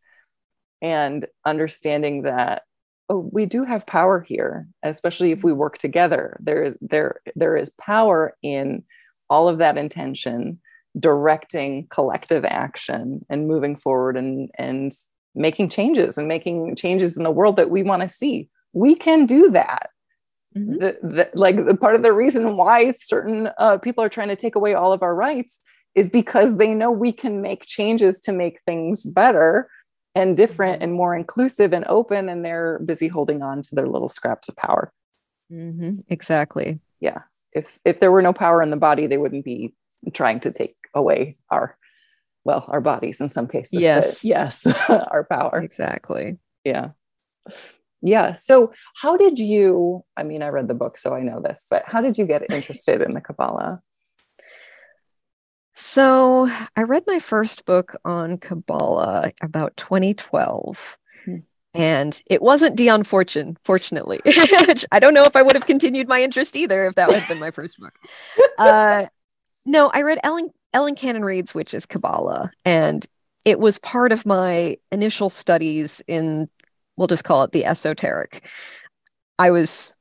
and 0.82 1.26
understanding 1.44 2.22
that 2.22 2.62
oh, 3.08 3.28
we 3.32 3.46
do 3.46 3.64
have 3.64 3.86
power 3.86 4.20
here, 4.20 4.68
especially 4.82 5.32
if 5.32 5.44
we 5.44 5.52
work 5.52 5.78
together. 5.78 6.36
There 6.40 6.62
is 6.62 6.76
there 6.80 7.20
there 7.36 7.56
is 7.56 7.70
power 7.70 8.36
in 8.42 8.84
all 9.28 9.48
of 9.48 9.58
that 9.58 9.78
intention, 9.78 10.60
directing 10.98 11.86
collective 11.88 12.44
action 12.44 13.24
and 13.30 13.48
moving 13.48 13.76
forward 13.76 14.16
and 14.16 14.50
and 14.58 14.92
making 15.34 15.68
changes 15.68 16.18
and 16.18 16.26
making 16.26 16.74
changes 16.74 17.16
in 17.16 17.22
the 17.22 17.30
world 17.30 17.56
that 17.56 17.70
we 17.70 17.82
want 17.82 18.02
to 18.02 18.08
see. 18.08 18.48
We 18.72 18.94
can 18.94 19.26
do 19.26 19.50
that. 19.50 19.90
Mm-hmm. 20.56 20.78
The, 20.78 20.98
the, 21.02 21.30
like 21.34 21.64
the, 21.64 21.76
part 21.76 21.94
of 21.94 22.02
the 22.02 22.12
reason 22.12 22.56
why 22.56 22.92
certain 22.98 23.50
uh, 23.58 23.78
people 23.78 24.02
are 24.02 24.08
trying 24.08 24.28
to 24.28 24.36
take 24.36 24.56
away 24.56 24.74
all 24.74 24.92
of 24.92 25.02
our 25.02 25.14
rights 25.14 25.60
is 25.94 26.08
because 26.08 26.56
they 26.56 26.74
know 26.74 26.90
we 26.90 27.12
can 27.12 27.40
make 27.40 27.66
changes 27.66 28.20
to 28.20 28.32
make 28.32 28.60
things 28.66 29.04
better 29.06 29.68
and 30.14 30.36
different 30.36 30.76
mm-hmm. 30.76 30.84
and 30.84 30.92
more 30.94 31.14
inclusive 31.14 31.72
and 31.72 31.84
open 31.88 32.28
and 32.28 32.44
they're 32.44 32.80
busy 32.80 33.08
holding 33.08 33.42
on 33.42 33.62
to 33.62 33.74
their 33.74 33.88
little 33.88 34.08
scraps 34.08 34.48
of 34.48 34.56
power. 34.56 34.92
Mm-hmm. 35.52 35.98
exactly. 36.08 36.80
Yeah. 37.00 37.22
If 37.52 37.80
if 37.84 37.98
there 37.98 38.12
were 38.12 38.22
no 38.22 38.32
power 38.32 38.62
in 38.62 38.70
the 38.70 38.76
body 38.76 39.06
they 39.06 39.18
wouldn't 39.18 39.44
be 39.44 39.74
trying 40.12 40.40
to 40.40 40.52
take 40.52 40.70
away 40.94 41.34
our 41.50 41.76
well 42.44 42.64
our 42.68 42.80
bodies 42.80 43.20
in 43.20 43.28
some 43.28 43.48
cases 43.48 43.80
yes. 43.80 44.24
yes 44.24 44.66
our 44.88 45.26
power. 45.28 45.60
Exactly. 45.60 46.38
Yeah 46.64 46.90
yeah 48.02 48.32
so 48.32 48.72
how 48.96 49.16
did 49.16 49.38
you 49.38 50.02
i 50.16 50.22
mean 50.22 50.42
i 50.42 50.48
read 50.48 50.68
the 50.68 50.74
book 50.74 50.96
so 50.96 51.14
i 51.14 51.20
know 51.20 51.40
this 51.40 51.66
but 51.70 51.82
how 51.86 52.00
did 52.00 52.16
you 52.18 52.26
get 52.26 52.50
interested 52.50 53.00
in 53.00 53.14
the 53.14 53.20
kabbalah 53.20 53.80
so 55.80 56.46
I 56.76 56.82
read 56.82 57.04
my 57.06 57.18
first 57.20 57.64
book 57.64 57.96
on 58.04 58.36
Kabbalah 58.36 59.32
about 59.40 59.76
2012. 59.78 60.98
Hmm. 61.24 61.36
And 61.72 62.22
it 62.26 62.42
wasn't 62.42 62.76
Dion 62.76 63.02
Fortune, 63.02 63.56
fortunately. 63.64 64.20
I 64.92 64.98
don't 64.98 65.14
know 65.14 65.22
if 65.22 65.36
I 65.36 65.42
would 65.42 65.54
have 65.54 65.66
continued 65.66 66.06
my 66.06 66.22
interest 66.22 66.54
either 66.54 66.86
if 66.86 66.96
that 66.96 67.10
had 67.10 67.26
been 67.28 67.38
my 67.38 67.50
first 67.50 67.78
book. 67.78 67.94
Uh, 68.58 69.06
no, 69.64 69.88
I 69.88 70.02
read 70.02 70.18
Ellen 70.22 70.50
Ellen 70.74 70.94
Cannon 70.94 71.24
Reed's 71.24 71.54
Witches 71.54 71.86
Kabbalah, 71.86 72.50
and 72.66 73.06
it 73.46 73.58
was 73.58 73.78
part 73.78 74.12
of 74.12 74.26
my 74.26 74.76
initial 74.92 75.30
studies 75.30 76.02
in, 76.06 76.50
we'll 77.00 77.06
just 77.08 77.24
call 77.24 77.44
it 77.44 77.50
the 77.50 77.64
esoteric. 77.64 78.44
I 79.38 79.52
was, 79.52 79.96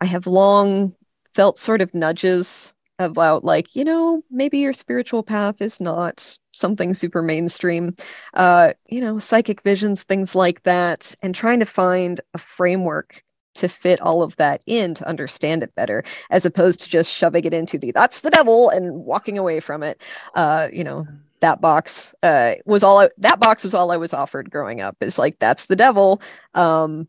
I 0.00 0.04
have 0.06 0.26
long 0.26 0.96
felt 1.32 1.60
sort 1.60 1.80
of 1.80 1.94
nudges 1.94 2.74
about 2.98 3.44
like 3.44 3.76
you 3.76 3.84
know 3.84 4.22
maybe 4.30 4.58
your 4.58 4.72
spiritual 4.74 5.22
path 5.22 5.62
is 5.62 5.80
not 5.80 6.36
something 6.52 6.92
super 6.92 7.22
mainstream 7.22 7.94
uh 8.34 8.74
you 8.88 9.00
know 9.00 9.18
psychic 9.18 9.62
visions 9.62 10.02
things 10.02 10.34
like 10.34 10.62
that 10.64 11.14
and 11.22 11.34
trying 11.34 11.60
to 11.60 11.64
find 11.64 12.20
a 12.34 12.38
framework 12.38 13.24
to 13.54 13.68
fit 13.68 14.02
all 14.02 14.22
of 14.22 14.36
that 14.36 14.62
in 14.66 14.92
to 14.92 15.08
understand 15.08 15.62
it 15.62 15.74
better 15.76 16.04
as 16.30 16.44
opposed 16.44 16.80
to 16.80 16.90
just 16.90 17.10
shoving 17.10 17.44
it 17.44 17.54
into 17.54 17.78
the 17.78 17.90
that's 17.92 18.20
the 18.20 18.28
devil 18.28 18.68
and 18.68 18.92
walking 18.92 19.38
away 19.38 19.60
from 19.60 19.82
it 19.82 20.02
uh 20.34 20.68
you 20.70 20.84
know 20.84 21.06
that 21.40 21.60
box 21.60 22.14
uh 22.22 22.54
was 22.64 22.82
all 22.82 23.00
I, 23.00 23.10
that 23.18 23.40
box 23.40 23.64
was 23.64 23.74
all 23.74 23.90
I 23.90 23.96
was 23.96 24.14
offered 24.14 24.50
growing 24.50 24.80
up 24.80 24.96
is 25.00 25.18
like 25.18 25.38
that's 25.38 25.66
the 25.66 25.76
devil 25.76 26.22
um 26.54 27.08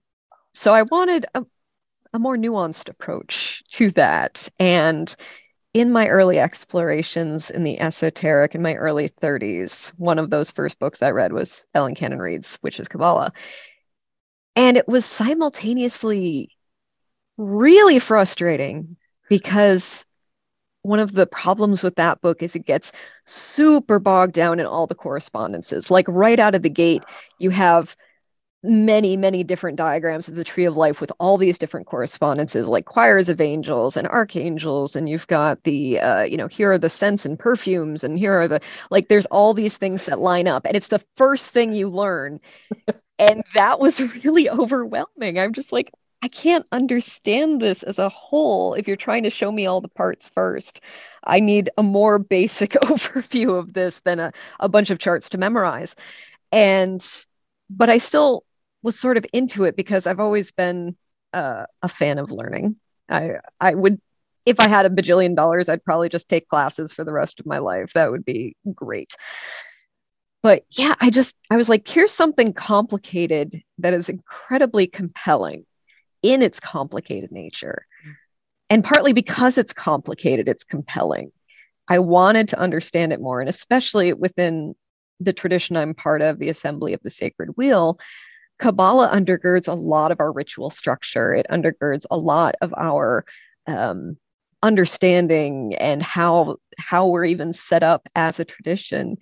so 0.53 0.73
I 0.73 0.83
wanted 0.83 1.25
a, 1.33 1.45
a 2.13 2.19
more 2.19 2.37
nuanced 2.37 2.89
approach 2.89 3.63
to 3.71 3.91
that 3.91 4.49
and 4.59 5.13
in 5.73 5.91
my 5.91 6.07
early 6.07 6.39
explorations 6.39 7.49
in 7.49 7.63
the 7.63 7.79
esoteric 7.79 8.55
in 8.55 8.61
my 8.61 8.75
early 8.75 9.09
30s, 9.09 9.89
one 9.97 10.19
of 10.19 10.29
those 10.29 10.51
first 10.51 10.79
books 10.79 11.01
I 11.01 11.11
read 11.11 11.31
was 11.31 11.65
Ellen 11.73 11.95
Cannon 11.95 12.19
Reed's 12.19 12.59
Witches 12.61 12.87
Kabbalah. 12.87 13.31
And 14.55 14.75
it 14.75 14.87
was 14.87 15.05
simultaneously 15.05 16.51
really 17.37 17.99
frustrating 17.99 18.97
because 19.29 20.05
one 20.83 20.99
of 20.99 21.11
the 21.11 21.27
problems 21.27 21.83
with 21.83 21.95
that 21.95 22.21
book 22.21 22.41
is 22.41 22.55
it 22.55 22.65
gets 22.65 22.91
super 23.25 23.99
bogged 23.99 24.33
down 24.33 24.59
in 24.59 24.65
all 24.65 24.87
the 24.87 24.95
correspondences. 24.95 25.91
Like 25.91 26.07
right 26.07 26.39
out 26.39 26.55
of 26.55 26.63
the 26.63 26.69
gate, 26.69 27.03
you 27.39 27.49
have 27.51 27.95
many, 28.63 29.17
many 29.17 29.43
different 29.43 29.77
diagrams 29.77 30.27
of 30.27 30.35
the 30.35 30.43
tree 30.43 30.65
of 30.65 30.77
life 30.77 31.01
with 31.01 31.11
all 31.19 31.37
these 31.37 31.57
different 31.57 31.87
correspondences, 31.87 32.67
like 32.67 32.85
choirs 32.85 33.29
of 33.29 33.41
angels 33.41 33.97
and 33.97 34.07
archangels. 34.07 34.95
And 34.95 35.09
you've 35.09 35.27
got 35.27 35.63
the, 35.63 35.99
uh, 35.99 36.21
you 36.23 36.37
know, 36.37 36.47
here 36.47 36.71
are 36.71 36.77
the 36.77 36.89
scents 36.89 37.25
and 37.25 37.39
perfumes, 37.39 38.03
and 38.03 38.19
here 38.19 38.33
are 38.39 38.47
the, 38.47 38.61
like, 38.91 39.07
there's 39.07 39.25
all 39.27 39.53
these 39.53 39.77
things 39.77 40.05
that 40.05 40.19
line 40.19 40.47
up. 40.47 40.65
And 40.65 40.75
it's 40.75 40.89
the 40.89 41.03
first 41.17 41.49
thing 41.49 41.73
you 41.73 41.89
learn. 41.89 42.39
and 43.19 43.43
that 43.55 43.79
was 43.79 43.99
really 44.25 44.49
overwhelming. 44.49 45.39
I'm 45.39 45.53
just 45.53 45.71
like, 45.71 45.91
I 46.23 46.27
can't 46.27 46.67
understand 46.71 47.59
this 47.61 47.81
as 47.81 47.97
a 47.97 48.09
whole 48.09 48.75
if 48.75 48.87
you're 48.87 48.95
trying 48.97 49.23
to 49.23 49.29
show 49.31 49.51
me 49.51 49.65
all 49.65 49.81
the 49.81 49.87
parts 49.87 50.29
first. 50.29 50.81
I 51.23 51.39
need 51.39 51.69
a 51.77 51.83
more 51.83 52.19
basic 52.19 52.71
overview 52.83 53.57
of 53.57 53.73
this 53.73 54.01
than 54.01 54.19
a, 54.19 54.31
a 54.59 54.69
bunch 54.69 54.89
of 54.91 54.99
charts 54.99 55.29
to 55.29 55.37
memorize. 55.37 55.95
And, 56.51 57.03
but 57.69 57.89
I 57.89 57.97
still 57.97 58.43
was 58.83 58.99
sort 58.99 59.17
of 59.17 59.25
into 59.33 59.63
it 59.63 59.75
because 59.75 60.07
I've 60.07 60.19
always 60.19 60.51
been 60.51 60.95
uh, 61.33 61.65
a 61.81 61.87
fan 61.89 62.19
of 62.19 62.31
learning. 62.31 62.75
I, 63.09 63.35
I 63.59 63.73
would, 63.73 63.99
if 64.45 64.59
I 64.59 64.67
had 64.67 64.85
a 64.85 64.89
bajillion 64.89 65.35
dollars, 65.35 65.69
I'd 65.69 65.83
probably 65.83 66.09
just 66.09 66.27
take 66.29 66.47
classes 66.47 66.93
for 66.93 67.03
the 67.03 67.13
rest 67.13 67.39
of 67.39 67.45
my 67.45 67.59
life. 67.59 67.93
That 67.93 68.11
would 68.11 68.25
be 68.25 68.55
great 68.73 69.15
but 70.43 70.63
yeah 70.71 70.95
i 70.99 71.09
just 71.09 71.35
i 71.51 71.55
was 71.55 71.69
like 71.69 71.87
here's 71.87 72.11
something 72.11 72.53
complicated 72.53 73.61
that 73.77 73.93
is 73.93 74.09
incredibly 74.09 74.87
compelling 74.87 75.65
in 76.23 76.41
its 76.41 76.59
complicated 76.59 77.31
nature. 77.31 77.85
And 78.69 78.83
partly 78.83 79.13
because 79.13 79.57
it's 79.57 79.73
complicated, 79.73 80.47
it's 80.47 80.63
compelling. 80.63 81.31
I 81.87 81.99
wanted 81.99 82.49
to 82.49 82.59
understand 82.59 83.11
it 83.11 83.19
more, 83.19 83.41
and 83.41 83.49
especially 83.49 84.13
within 84.13 84.75
the 85.19 85.33
tradition 85.33 85.75
I'm 85.75 85.93
part 85.93 86.21
of, 86.21 86.39
the 86.39 86.49
Assembly 86.49 86.93
of 86.93 87.01
the 87.03 87.09
Sacred 87.09 87.49
Wheel, 87.57 87.99
Kabbalah 88.59 89.09
undergirds 89.09 89.67
a 89.67 89.73
lot 89.73 90.11
of 90.11 90.19
our 90.19 90.31
ritual 90.31 90.69
structure. 90.69 91.33
It 91.33 91.47
undergirds 91.49 92.05
a 92.09 92.17
lot 92.17 92.55
of 92.61 92.73
our 92.77 93.25
um, 93.67 94.17
understanding 94.63 95.75
and 95.75 96.01
how 96.01 96.57
how 96.77 97.07
we're 97.07 97.25
even 97.25 97.53
set 97.53 97.83
up 97.83 98.07
as 98.15 98.39
a 98.39 98.45
tradition. 98.45 99.17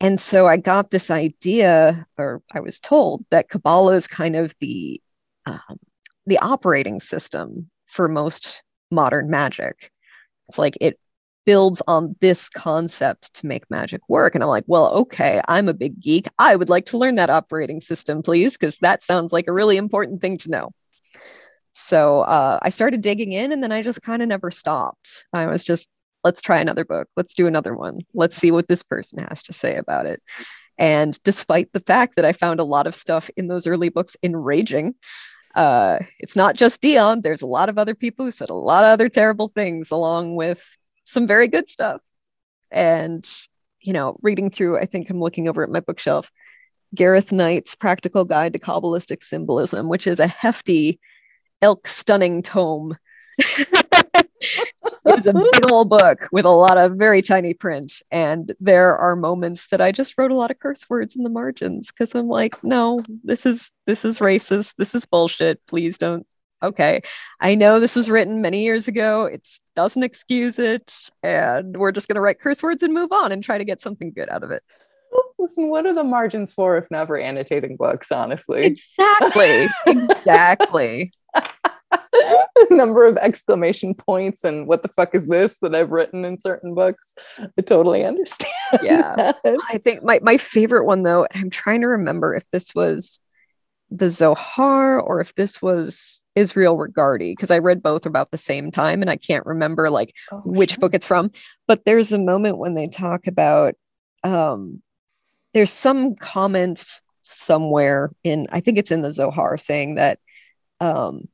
And 0.00 0.20
so 0.20 0.46
I 0.46 0.56
got 0.56 0.90
this 0.90 1.10
idea, 1.10 2.06
or 2.18 2.42
I 2.50 2.60
was 2.60 2.80
told 2.80 3.24
that 3.30 3.48
Kabbalah 3.48 3.94
is 3.94 4.08
kind 4.08 4.34
of 4.34 4.54
the 4.58 5.00
um, 5.46 5.78
the 6.26 6.38
operating 6.38 7.00
system 7.00 7.70
for 7.86 8.08
most 8.08 8.62
modern 8.90 9.30
magic. 9.30 9.90
It's 10.48 10.58
like 10.58 10.76
it 10.80 10.98
builds 11.44 11.82
on 11.88 12.14
this 12.20 12.48
concept 12.48 13.34
to 13.34 13.46
make 13.46 13.70
magic 13.70 14.00
work. 14.08 14.34
And 14.34 14.44
I'm 14.44 14.50
like, 14.50 14.64
well, 14.66 14.92
okay, 14.92 15.40
I'm 15.48 15.68
a 15.68 15.74
big 15.74 16.00
geek. 16.00 16.28
I 16.38 16.54
would 16.54 16.68
like 16.68 16.86
to 16.86 16.98
learn 16.98 17.16
that 17.16 17.30
operating 17.30 17.80
system, 17.80 18.22
please, 18.22 18.52
because 18.52 18.78
that 18.78 19.02
sounds 19.02 19.32
like 19.32 19.48
a 19.48 19.52
really 19.52 19.76
important 19.76 20.20
thing 20.20 20.36
to 20.38 20.50
know. 20.50 20.70
So 21.72 22.20
uh, 22.20 22.58
I 22.62 22.68
started 22.68 23.00
digging 23.00 23.32
in 23.32 23.50
and 23.50 23.62
then 23.62 23.72
I 23.72 23.82
just 23.82 24.02
kind 24.02 24.22
of 24.22 24.28
never 24.28 24.50
stopped. 24.50 25.24
I 25.32 25.46
was 25.46 25.64
just, 25.64 25.88
let's 26.22 26.42
try 26.42 26.60
another 26.60 26.84
book. 26.84 27.08
Let's 27.16 27.34
do 27.34 27.46
another 27.46 27.74
one. 27.74 28.00
Let's 28.14 28.36
see 28.36 28.50
what 28.52 28.68
this 28.68 28.82
person 28.82 29.26
has 29.28 29.42
to 29.44 29.52
say 29.52 29.76
about 29.76 30.06
it. 30.06 30.22
And 30.78 31.18
despite 31.22 31.72
the 31.72 31.80
fact 31.80 32.16
that 32.16 32.24
I 32.24 32.32
found 32.32 32.60
a 32.60 32.64
lot 32.64 32.86
of 32.86 32.94
stuff 32.94 33.30
in 33.36 33.48
those 33.48 33.66
early 33.66 33.88
books 33.88 34.16
enraging, 34.22 34.94
uh, 35.54 35.98
it's 36.18 36.36
not 36.36 36.56
just 36.56 36.80
Dion. 36.80 37.20
There's 37.20 37.42
a 37.42 37.46
lot 37.46 37.68
of 37.68 37.78
other 37.78 37.94
people 37.94 38.24
who 38.24 38.30
said 38.30 38.50
a 38.50 38.54
lot 38.54 38.84
of 38.84 38.90
other 38.90 39.08
terrible 39.08 39.48
things, 39.48 39.90
along 39.90 40.36
with 40.36 40.76
some 41.04 41.26
very 41.26 41.48
good 41.48 41.68
stuff. 41.68 42.00
And 42.70 43.26
you 43.80 43.92
know, 43.92 44.16
reading 44.22 44.50
through, 44.50 44.78
I 44.78 44.86
think 44.86 45.10
I'm 45.10 45.20
looking 45.20 45.48
over 45.48 45.62
at 45.62 45.70
my 45.70 45.80
bookshelf, 45.80 46.30
Gareth 46.94 47.32
Knight's 47.32 47.74
Practical 47.74 48.24
Guide 48.24 48.52
to 48.52 48.58
Kabbalistic 48.58 49.22
Symbolism, 49.22 49.88
which 49.88 50.06
is 50.06 50.20
a 50.20 50.26
hefty, 50.26 51.00
elk 51.60 51.88
stunning 51.88 52.42
tome. 52.42 52.96
it's 55.06 55.26
a 55.26 55.32
big 55.32 55.70
old 55.70 55.88
book 55.88 56.28
with 56.32 56.44
a 56.44 56.50
lot 56.50 56.78
of 56.78 56.92
very 56.92 57.22
tiny 57.22 57.54
print. 57.54 58.02
And 58.10 58.54
there 58.60 58.96
are 58.96 59.16
moments 59.16 59.68
that 59.68 59.80
I 59.80 59.92
just 59.92 60.16
wrote 60.16 60.30
a 60.30 60.36
lot 60.36 60.50
of 60.50 60.58
curse 60.58 60.88
words 60.88 61.16
in 61.16 61.22
the 61.22 61.30
margins 61.30 61.90
because 61.90 62.14
I'm 62.14 62.28
like, 62.28 62.62
no, 62.62 63.00
this 63.24 63.46
is 63.46 63.70
this 63.86 64.04
is 64.04 64.18
racist. 64.18 64.74
This 64.78 64.94
is 64.94 65.06
bullshit. 65.06 65.64
Please 65.66 65.98
don't. 65.98 66.26
Okay. 66.62 67.02
I 67.40 67.56
know 67.56 67.80
this 67.80 67.96
was 67.96 68.08
written 68.08 68.40
many 68.40 68.62
years 68.62 68.86
ago. 68.86 69.24
It 69.24 69.48
doesn't 69.74 70.02
excuse 70.02 70.58
it. 70.58 71.10
And 71.22 71.76
we're 71.76 71.92
just 71.92 72.08
gonna 72.08 72.20
write 72.20 72.40
curse 72.40 72.62
words 72.62 72.82
and 72.82 72.94
move 72.94 73.12
on 73.12 73.32
and 73.32 73.42
try 73.42 73.58
to 73.58 73.64
get 73.64 73.80
something 73.80 74.12
good 74.12 74.28
out 74.28 74.44
of 74.44 74.50
it. 74.50 74.62
Listen, 75.38 75.68
what 75.68 75.86
are 75.86 75.94
the 75.94 76.04
margins 76.04 76.52
for 76.52 76.76
if 76.76 76.88
never 76.90 77.18
annotating 77.18 77.76
books, 77.76 78.12
honestly? 78.12 78.64
Exactly. 78.64 79.68
exactly. 79.86 81.12
number 82.70 83.04
of 83.04 83.16
exclamation 83.18 83.94
points 83.94 84.44
and 84.44 84.66
what 84.66 84.82
the 84.82 84.88
fuck 84.88 85.14
is 85.14 85.26
this 85.26 85.56
that 85.62 85.74
I've 85.74 85.90
written 85.90 86.24
in 86.24 86.40
certain 86.40 86.74
books. 86.74 87.14
I 87.38 87.62
totally 87.62 88.04
understand. 88.04 88.52
Yeah. 88.82 89.32
That. 89.42 89.58
I 89.70 89.78
think 89.78 90.02
my, 90.02 90.20
my 90.22 90.36
favorite 90.36 90.84
one 90.84 91.02
though, 91.02 91.26
I'm 91.34 91.50
trying 91.50 91.82
to 91.82 91.88
remember 91.88 92.34
if 92.34 92.48
this 92.50 92.74
was 92.74 93.20
the 93.90 94.10
Zohar 94.10 94.98
or 94.98 95.20
if 95.20 95.34
this 95.34 95.60
was 95.60 96.24
Israel 96.34 96.76
Regardie, 96.76 97.32
because 97.32 97.50
I 97.50 97.58
read 97.58 97.82
both 97.82 98.06
about 98.06 98.30
the 98.30 98.38
same 98.38 98.70
time 98.70 99.02
and 99.02 99.10
I 99.10 99.16
can't 99.16 99.44
remember 99.44 99.90
like 99.90 100.14
oh, 100.32 100.40
which 100.44 100.72
sure. 100.72 100.80
book 100.80 100.94
it's 100.94 101.06
from. 101.06 101.30
But 101.66 101.84
there's 101.84 102.12
a 102.12 102.18
moment 102.18 102.58
when 102.58 102.74
they 102.74 102.86
talk 102.86 103.26
about 103.26 103.74
um 104.24 104.82
there's 105.52 105.72
some 105.72 106.14
comment 106.14 106.86
somewhere 107.22 108.10
in 108.24 108.46
I 108.50 108.60
think 108.60 108.78
it's 108.78 108.90
in 108.90 109.02
the 109.02 109.12
Zohar 109.12 109.58
saying 109.58 109.96
that 109.96 110.18
um 110.80 111.28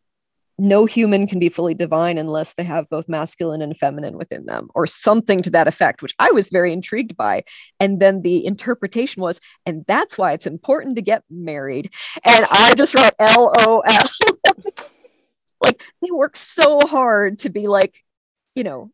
no 0.58 0.84
human 0.86 1.26
can 1.26 1.38
be 1.38 1.48
fully 1.48 1.74
divine 1.74 2.18
unless 2.18 2.54
they 2.54 2.64
have 2.64 2.88
both 2.88 3.08
masculine 3.08 3.62
and 3.62 3.76
feminine 3.76 4.18
within 4.18 4.44
them, 4.46 4.68
or 4.74 4.86
something 4.86 5.42
to 5.42 5.50
that 5.50 5.68
effect, 5.68 6.02
which 6.02 6.14
I 6.18 6.32
was 6.32 6.48
very 6.48 6.72
intrigued 6.72 7.16
by. 7.16 7.44
And 7.78 8.00
then 8.00 8.22
the 8.22 8.44
interpretation 8.44 9.22
was, 9.22 9.40
and 9.64 9.84
that's 9.86 10.18
why 10.18 10.32
it's 10.32 10.46
important 10.46 10.96
to 10.96 11.02
get 11.02 11.22
married. 11.30 11.92
And 12.24 12.46
I 12.50 12.74
just 12.74 12.94
wrote 12.94 13.14
LOL. 13.20 13.82
like 15.62 15.82
they 16.02 16.10
work 16.10 16.36
so 16.36 16.80
hard 16.80 17.40
to 17.40 17.50
be 17.50 17.66
like, 17.66 18.02
you 18.54 18.64
know, 18.64 18.90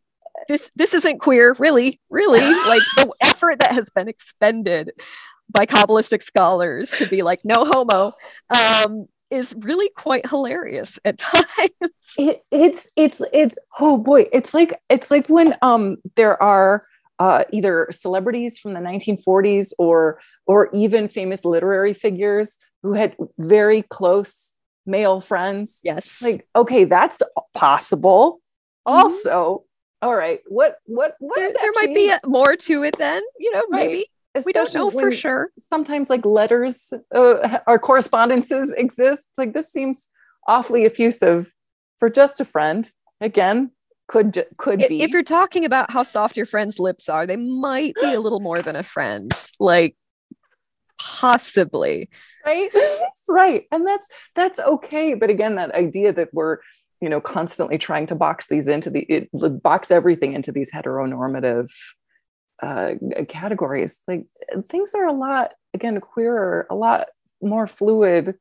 this 0.48 0.70
this 0.76 0.94
isn't 0.94 1.20
queer, 1.20 1.54
really, 1.58 2.00
really. 2.10 2.40
like 2.40 2.82
the 2.96 3.10
effort 3.22 3.60
that 3.60 3.72
has 3.72 3.88
been 3.90 4.08
expended 4.08 4.92
by 5.48 5.66
Kabbalistic 5.66 6.22
scholars 6.22 6.90
to 6.90 7.06
be 7.06 7.22
like, 7.22 7.40
no 7.44 7.64
homo. 7.64 8.12
Um, 8.50 9.06
is 9.34 9.54
really 9.58 9.90
quite 9.96 10.28
hilarious 10.28 10.98
at 11.04 11.18
times. 11.18 11.70
It, 12.16 12.42
it's 12.50 12.88
it's 12.96 13.20
it's 13.32 13.58
oh 13.80 13.98
boy, 13.98 14.26
it's 14.32 14.54
like 14.54 14.80
it's 14.88 15.10
like 15.10 15.28
when 15.28 15.54
um 15.62 15.96
there 16.16 16.40
are 16.42 16.82
uh, 17.18 17.44
either 17.52 17.88
celebrities 17.90 18.58
from 18.58 18.74
the 18.74 18.80
1940s 18.80 19.72
or 19.78 20.20
or 20.46 20.68
even 20.72 21.08
famous 21.08 21.44
literary 21.44 21.94
figures 21.94 22.58
who 22.82 22.92
had 22.92 23.16
very 23.38 23.82
close 23.82 24.54
male 24.86 25.20
friends. 25.20 25.80
Yes. 25.82 26.20
Like, 26.20 26.46
okay, 26.54 26.84
that's 26.84 27.22
possible. 27.54 28.40
Mm-hmm. 28.86 28.98
Also, 28.98 29.64
all 30.02 30.14
right, 30.14 30.40
what 30.48 30.78
what 30.84 31.16
what 31.18 31.38
there, 31.38 31.50
there 31.50 31.72
might 31.74 31.94
be 31.94 32.12
more 32.26 32.56
to 32.56 32.82
it 32.82 32.98
then, 32.98 33.22
you 33.38 33.52
know, 33.52 33.62
right. 33.70 33.86
maybe 33.86 34.06
we 34.44 34.52
don't 34.52 34.74
know 34.74 34.90
for 34.90 35.12
sure. 35.12 35.50
Sometimes 35.68 36.10
like 36.10 36.24
letters 36.24 36.92
uh, 37.14 37.58
or 37.66 37.78
correspondences 37.78 38.72
exist. 38.72 39.26
Like 39.38 39.52
this 39.52 39.70
seems 39.70 40.08
awfully 40.46 40.84
effusive 40.84 41.52
for 41.98 42.10
just 42.10 42.40
a 42.40 42.44
friend. 42.44 42.90
Again, 43.20 43.70
could 44.08 44.44
could 44.56 44.82
if, 44.82 44.88
be. 44.88 45.02
If 45.02 45.10
you're 45.10 45.22
talking 45.22 45.64
about 45.64 45.90
how 45.90 46.02
soft 46.02 46.36
your 46.36 46.46
friend's 46.46 46.78
lips 46.78 47.08
are, 47.08 47.26
they 47.26 47.36
might 47.36 47.94
be 48.00 48.12
a 48.12 48.20
little 48.20 48.40
more 48.40 48.60
than 48.60 48.76
a 48.76 48.82
friend. 48.82 49.32
Like 49.60 49.96
possibly. 50.98 52.10
Right? 52.44 52.70
right. 53.28 53.64
And 53.70 53.86
that's 53.86 54.08
that's 54.34 54.58
okay. 54.58 55.14
But 55.14 55.30
again, 55.30 55.54
that 55.56 55.74
idea 55.74 56.12
that 56.12 56.30
we're 56.32 56.58
you 57.00 57.08
know 57.08 57.20
constantly 57.20 57.78
trying 57.78 58.06
to 58.08 58.14
box 58.14 58.48
these 58.48 58.66
into 58.66 58.90
the 58.90 59.06
it, 59.08 59.62
box 59.62 59.90
everything 59.90 60.32
into 60.32 60.52
these 60.52 60.72
heteronormative 60.72 61.70
uh, 62.62 62.94
categories 63.28 64.00
like 64.06 64.26
things 64.62 64.94
are 64.94 65.06
a 65.06 65.12
lot 65.12 65.52
again 65.72 66.00
queerer 66.00 66.66
a 66.70 66.74
lot 66.74 67.08
more 67.42 67.66
fluid 67.66 68.36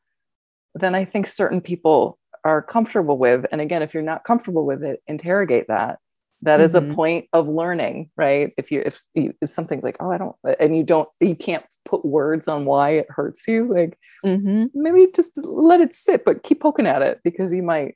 than 0.75 0.93
i 0.93 1.03
think 1.03 1.25
certain 1.27 1.59
people 1.59 2.19
are 2.43 2.61
comfortable 2.61 3.17
with 3.17 3.45
and 3.51 3.59
again 3.59 3.81
if 3.81 3.93
you're 3.93 4.03
not 4.03 4.23
comfortable 4.23 4.65
with 4.65 4.83
it 4.83 5.01
interrogate 5.07 5.67
that 5.67 5.99
That 6.43 6.57
mm-hmm. 6.57 6.65
is 6.65 6.75
a 6.75 6.81
mm-hmm. 6.81 6.93
point 6.93 7.25
of 7.33 7.49
learning 7.49 8.11
right 8.15 8.53
if 8.57 8.71
you 8.71 8.83
if, 8.85 9.01
you, 9.15 9.33
if 9.41 9.49
something's 9.49 9.83
like 9.83 9.97
oh 9.99 10.11
i 10.11 10.17
don't 10.17 10.35
and 10.59 10.77
you 10.77 10.83
don't 10.83 11.09
you 11.19 11.35
can't 11.35 11.65
put 11.83 12.05
words 12.05 12.47
on 12.47 12.65
why 12.65 12.91
it 12.91 13.07
hurts 13.09 13.47
you 13.47 13.73
like 13.73 13.97
mm-hmm. 14.23 14.65
maybe 14.73 15.07
just 15.15 15.31
let 15.37 15.81
it 15.81 15.95
sit 15.95 16.23
but 16.23 16.43
keep 16.43 16.61
poking 16.61 16.87
at 16.87 17.01
it 17.01 17.19
because 17.23 17.51
you 17.51 17.63
might 17.63 17.95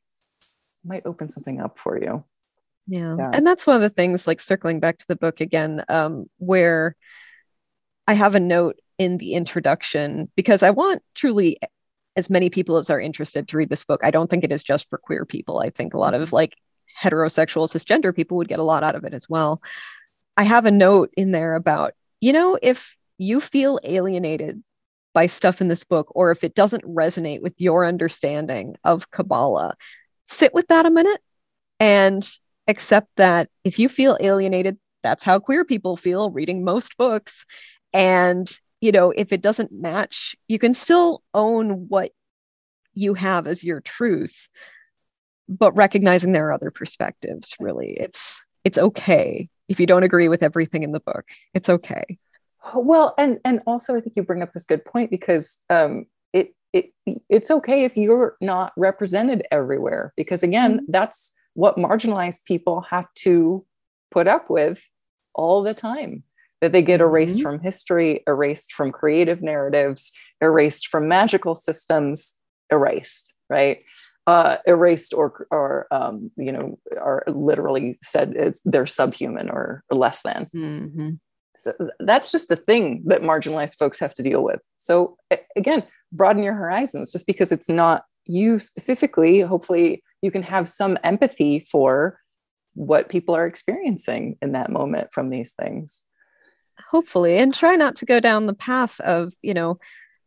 might 0.84 1.06
open 1.06 1.30
something 1.30 1.62
up 1.62 1.78
for 1.78 1.98
you 2.02 2.24
Yeah. 2.88 3.16
yeah. 3.18 3.32
And 3.34 3.46
that's 3.46 3.68
one 3.68 3.76
of 3.76 3.82
the 3.82 3.90
things, 3.90 4.28
like 4.28 4.42
circling 4.42 4.80
back 4.80 4.98
to 5.00 5.08
the 5.08 5.16
book 5.16 5.42
again, 5.42 5.84
um, 5.90 6.30
where 6.38 6.96
I 8.08 8.14
have 8.14 8.36
a 8.36 8.40
note 8.40 8.80
in 8.98 9.18
the 9.18 9.34
introduction 9.34 10.32
because 10.36 10.64
I 10.64 10.72
want 10.72 11.04
truly 11.14 11.60
as 12.16 12.30
many 12.30 12.50
people 12.50 12.78
as 12.78 12.90
are 12.90 13.00
interested 13.00 13.48
to 13.48 13.58
read 13.58 13.70
this 13.70 13.84
book. 13.84 14.02
I 14.04 14.12
don't 14.12 14.30
think 14.30 14.44
it 14.44 14.52
is 14.52 14.64
just 14.64 14.90
for 14.90 14.98
queer 14.98 15.26
people. 15.26 15.60
I 15.60 15.70
think 15.70 15.94
a 15.94 16.00
lot 16.00 16.14
of 16.14 16.22
mm-hmm. 16.22 16.36
like 16.36 16.56
heterosexual 17.00 17.70
cisgender 17.70 18.16
people 18.16 18.38
would 18.38 18.48
get 18.48 18.60
a 18.60 18.64
lot 18.64 18.84
out 18.84 18.96
of 18.96 19.04
it 19.04 19.14
as 19.14 19.30
well. 19.30 19.62
I 20.36 20.44
have 20.44 20.66
a 20.66 20.72
note 20.72 21.12
in 21.16 21.32
there 21.32 21.56
about, 21.56 21.94
you 22.22 22.34
know, 22.34 22.58
if 22.62 22.96
you 23.18 23.40
feel 23.42 23.80
alienated 23.84 24.64
by 25.14 25.28
stuff 25.28 25.62
in 25.62 25.68
this 25.68 25.84
book, 25.84 26.12
or 26.12 26.32
if 26.32 26.44
it 26.44 26.54
doesn't 26.54 26.84
resonate 26.84 27.42
with 27.42 27.54
your 27.58 27.86
understanding 27.86 28.76
of 28.84 29.10
Kabbalah, 29.10 29.76
sit 30.26 30.54
with 30.54 30.68
that 30.68 30.86
a 30.86 30.92
minute 30.92 31.20
and 31.80 32.28
accept 32.68 33.10
that 33.18 33.50
if 33.64 33.80
you 33.80 33.90
feel 33.90 34.18
alienated, 34.20 34.78
that's 35.04 35.24
how 35.24 35.40
queer 35.40 35.64
people 35.64 35.96
feel 35.96 36.32
reading 36.32 36.64
most 36.64 36.98
books. 36.98 37.46
And, 37.94 38.50
you 38.82 38.92
know, 38.92 39.12
if 39.12 39.32
it 39.32 39.42
doesn't 39.42 39.72
match, 39.72 40.36
you 40.48 40.60
can 40.60 40.74
still 40.74 41.24
own 41.34 41.88
what 41.88 42.12
you 42.94 43.14
have 43.14 43.48
as 43.48 43.64
your 43.64 43.80
truth, 43.80 44.50
but 45.48 45.76
recognizing 45.78 46.32
there 46.32 46.48
are 46.48 46.54
other 46.54 46.72
perspectives, 46.72 47.54
really. 47.60 47.96
It's 48.00 48.44
it's 48.64 48.78
okay 48.78 49.50
if 49.70 49.80
you 49.80 49.86
don't 49.86 50.04
agree 50.04 50.28
with 50.28 50.44
everything 50.44 50.84
in 50.84 50.92
the 50.92 51.00
book. 51.00 51.26
It's 51.54 51.70
okay. 51.70 52.18
Well, 52.76 53.14
and 53.18 53.40
and 53.46 53.62
also 53.66 53.96
I 53.96 54.02
think 54.02 54.16
you 54.16 54.24
bring 54.24 54.42
up 54.42 54.54
this 54.54 54.66
good 54.66 54.84
point 54.84 55.12
because 55.12 55.62
um 55.70 56.06
it 56.34 56.54
it 56.74 56.92
it's 57.30 57.52
okay 57.52 57.86
if 57.86 57.96
you're 57.96 58.36
not 58.42 58.74
represented 58.78 59.44
everywhere 59.52 60.14
because 60.18 60.44
again, 60.44 60.78
mm-hmm. 60.78 60.86
that's 60.92 61.34
what 61.58 61.76
marginalized 61.76 62.46
people 62.46 62.82
have 62.82 63.12
to 63.16 63.66
put 64.12 64.28
up 64.28 64.48
with 64.48 64.80
all 65.34 65.64
the 65.64 65.74
time 65.74 66.22
that 66.62 66.72
they 66.72 66.84
get 66.84 67.02
erased 67.02 67.40
mm-hmm. 67.40 67.42
from 67.42 67.60
history, 67.60 68.24
erased 68.28 68.72
from 68.72 68.92
creative 68.92 69.42
narratives, 69.42 70.12
erased 70.40 70.88
from 70.88 71.08
magical 71.08 71.56
systems, 71.56 72.36
erased, 72.72 73.34
right? 73.50 73.80
Uh, 74.28 74.58
erased 74.68 75.16
or, 75.16 75.48
or 75.50 75.88
um, 75.90 76.30
you 76.38 76.52
know, 76.52 76.78
are 77.02 77.24
literally 77.26 77.98
said 78.04 78.34
it's, 78.36 78.62
they're 78.64 78.86
subhuman 78.86 79.50
or, 79.50 79.84
or 79.90 79.98
less 79.98 80.22
than. 80.22 80.46
Mm-hmm. 80.56 81.10
So 81.56 81.74
that's 82.00 82.32
just 82.32 82.52
a 82.52 82.56
thing 82.56 83.02
that 83.08 83.24
marginalized 83.24 83.80
folks 83.80 83.98
have 83.98 84.14
to 84.14 84.22
deal 84.22 84.44
with. 84.44 84.60
So 84.78 85.18
again, 85.56 85.82
broaden 86.12 86.44
your 86.44 86.54
horizons 86.54 87.12
just 87.12 87.26
because 87.26 87.52
it's 87.52 87.68
not 87.68 88.04
you 88.26 88.60
specifically. 88.60 89.40
Hopefully, 89.42 90.04
you 90.22 90.32
can 90.32 90.44
have 90.44 90.68
some 90.68 90.98
empathy 91.04 91.60
for 91.60 92.20
what 92.74 93.10
people 93.10 93.36
are 93.36 93.48
experiencing 93.48 94.38
in 94.42 94.52
that 94.54 94.72
moment 94.72 95.12
from 95.12 95.30
these 95.30 95.52
things. 95.52 96.04
Hopefully 96.90 97.38
and 97.38 97.54
try 97.54 97.76
not 97.76 97.98
to 97.98 98.06
go 98.06 98.20
down 98.20 98.46
the 98.46 98.54
path 98.54 99.00
of 99.00 99.34
you 99.42 99.54
know 99.54 99.80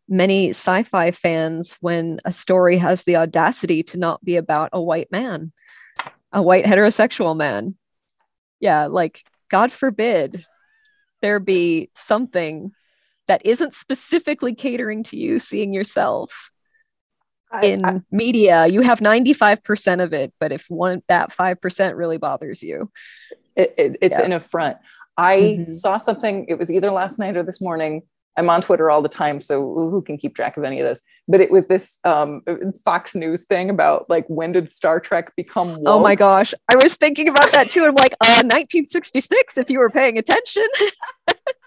many 0.08 0.50
sci-fi 0.50 1.12
fans 1.12 1.76
when 1.80 2.20
a 2.24 2.32
story 2.32 2.76
has 2.76 3.04
the 3.04 3.16
audacity 3.16 3.84
to 3.84 3.98
not 3.98 4.22
be 4.24 4.36
about 4.36 4.70
a 4.72 4.82
white 4.82 5.10
man 5.12 5.52
a 6.32 6.42
white 6.42 6.64
heterosexual 6.64 7.36
man. 7.36 7.76
Yeah 8.58 8.86
like 8.86 9.22
god 9.48 9.70
forbid 9.70 10.44
there 11.22 11.38
be 11.38 11.90
something 11.94 12.72
that 13.28 13.46
isn't 13.46 13.74
specifically 13.74 14.54
catering 14.54 15.04
to 15.04 15.16
you 15.16 15.38
seeing 15.38 15.72
yourself 15.72 16.50
I, 17.50 17.66
in 17.66 17.84
I, 17.84 18.00
media 18.10 18.66
you 18.66 18.80
have 18.80 19.00
95% 19.00 20.02
of 20.02 20.12
it 20.12 20.32
but 20.38 20.52
if 20.52 20.66
one 20.68 21.02
that 21.08 21.30
5% 21.30 21.96
really 21.96 22.18
bothers 22.18 22.62
you 22.62 22.90
it, 23.56 23.74
it, 23.76 23.96
it's 24.00 24.18
yeah. 24.18 24.24
an 24.24 24.32
affront 24.32 24.76
I 25.20 25.36
mm-hmm. 25.36 25.70
saw 25.72 25.98
something, 25.98 26.46
it 26.48 26.58
was 26.58 26.70
either 26.70 26.90
last 26.90 27.18
night 27.18 27.36
or 27.36 27.42
this 27.42 27.60
morning. 27.60 28.02
I'm 28.38 28.48
on 28.48 28.62
Twitter 28.62 28.90
all 28.90 29.02
the 29.02 29.08
time, 29.08 29.38
so 29.38 29.60
who 29.60 30.00
can 30.00 30.16
keep 30.16 30.34
track 30.34 30.56
of 30.56 30.64
any 30.64 30.80
of 30.80 30.86
this? 30.86 31.02
But 31.28 31.42
it 31.42 31.50
was 31.50 31.66
this 31.68 31.98
um, 32.04 32.42
Fox 32.84 33.14
News 33.14 33.44
thing 33.44 33.68
about 33.68 34.08
like 34.08 34.24
when 34.28 34.52
did 34.52 34.70
Star 34.70 34.98
Trek 34.98 35.34
become 35.36 35.72
woke? 35.72 35.82
Oh 35.84 35.98
my 35.98 36.14
gosh, 36.14 36.54
I 36.70 36.76
was 36.76 36.94
thinking 36.94 37.28
about 37.28 37.52
that 37.52 37.68
too. 37.68 37.84
I'm 37.84 37.94
like, 37.94 38.14
uh, 38.20 38.40
1966, 38.44 39.58
if 39.58 39.68
you 39.68 39.78
were 39.78 39.90
paying 39.90 40.16
attention. 40.16 40.66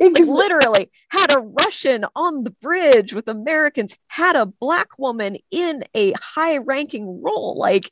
like 0.00 0.18
literally 0.18 0.90
had 1.10 1.34
a 1.34 1.40
Russian 1.40 2.04
on 2.16 2.44
the 2.44 2.50
bridge 2.50 3.12
with 3.12 3.28
Americans, 3.28 3.96
had 4.08 4.36
a 4.36 4.46
black 4.46 4.98
woman 4.98 5.36
in 5.50 5.84
a 5.94 6.12
high 6.20 6.58
ranking 6.58 7.22
role. 7.22 7.56
Like 7.58 7.90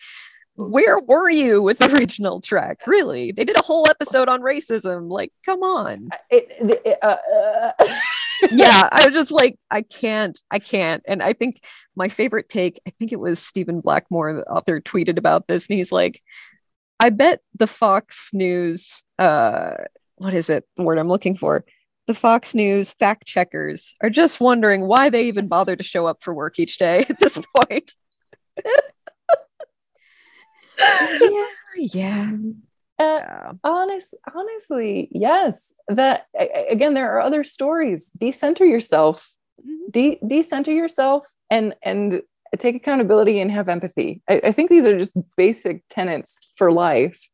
where 0.59 0.99
were 0.99 1.31
you 1.31 1.63
with 1.63 1.79
the 1.79 1.93
original 1.97 2.41
Trek? 2.41 2.87
Really? 2.87 3.33
They 3.33 3.45
did 3.45 3.57
a 3.57 3.63
whole 3.63 3.89
episode 3.89 4.29
on 4.29 4.43
racism. 4.43 5.11
Like, 5.11 5.33
come 5.45 5.63
on. 5.63 6.09
It, 6.31 6.53
it, 6.85 6.99
uh, 7.01 7.17
uh. 7.35 7.73
yeah, 8.51 8.89
I 8.91 9.07
was 9.07 9.15
just 9.15 9.31
like, 9.31 9.57
I 9.71 9.83
can't, 9.83 10.41
I 10.51 10.59
can't. 10.59 11.03
And 11.07 11.23
I 11.23 11.33
think 11.33 11.63
my 11.95 12.09
favorite 12.09 12.49
take, 12.49 12.81
I 12.87 12.91
think 12.91 13.13
it 13.13 13.21
was 13.21 13.39
Stephen 13.39 13.81
Blackmoore, 13.81 14.41
the 14.41 14.51
author, 14.51 14.81
tweeted 14.81 15.19
about 15.19 15.47
this, 15.47 15.69
and 15.69 15.79
he's 15.79 15.93
like, 15.93 16.23
I 17.01 17.11
bet 17.11 17.41
the 17.57 17.69
Fox 17.69 18.31
News, 18.33 19.05
uh, 19.19 19.75
what 20.17 20.35
is 20.35 20.51
it? 20.51 20.65
The 20.77 20.83
word 20.83 20.99
I'm 20.99 21.09
looking 21.09 21.37
for. 21.37 21.65
The 22.09 22.15
Fox 22.15 22.55
News 22.55 22.91
fact 22.99 23.27
checkers 23.27 23.95
are 24.03 24.11
just 24.11 24.41
wondering 24.41 24.89
why 24.89 25.11
they 25.11 25.27
even 25.27 25.47
bother 25.47 25.77
to 25.77 25.85
show 25.85 26.07
up 26.07 26.23
for 26.23 26.35
work 26.35 26.59
each 26.59 26.79
day 26.79 27.05
at 27.09 27.21
this 27.21 27.39
point 27.57 27.93
yeah, 30.79 31.47
yeah. 31.77 32.33
Uh, 32.99 33.05
yeah. 33.05 33.53
honest, 33.65 34.15
honestly, 34.35 35.09
yes. 35.13 35.75
That 35.89 36.27
again, 36.69 36.95
there 36.95 37.15
are 37.15 37.21
other 37.21 37.45
stories. 37.45 38.11
Decenter 38.11 38.65
yourself. 38.65 39.33
Mm-hmm. 39.61 39.91
De- 39.91 40.21
decenter 40.27 40.73
yourself 40.73 41.27
and 41.51 41.75
and 41.83 42.23
take 42.59 42.77
accountability 42.77 43.41
and 43.41 43.51
have 43.51 43.69
empathy. 43.69 44.23
I, 44.29 44.41
I 44.45 44.53
think 44.53 44.71
these 44.71 44.87
are 44.87 44.99
just 44.99 45.17
basic 45.37 45.83
tenets 45.91 46.39
for 46.57 46.73
life. 46.73 47.29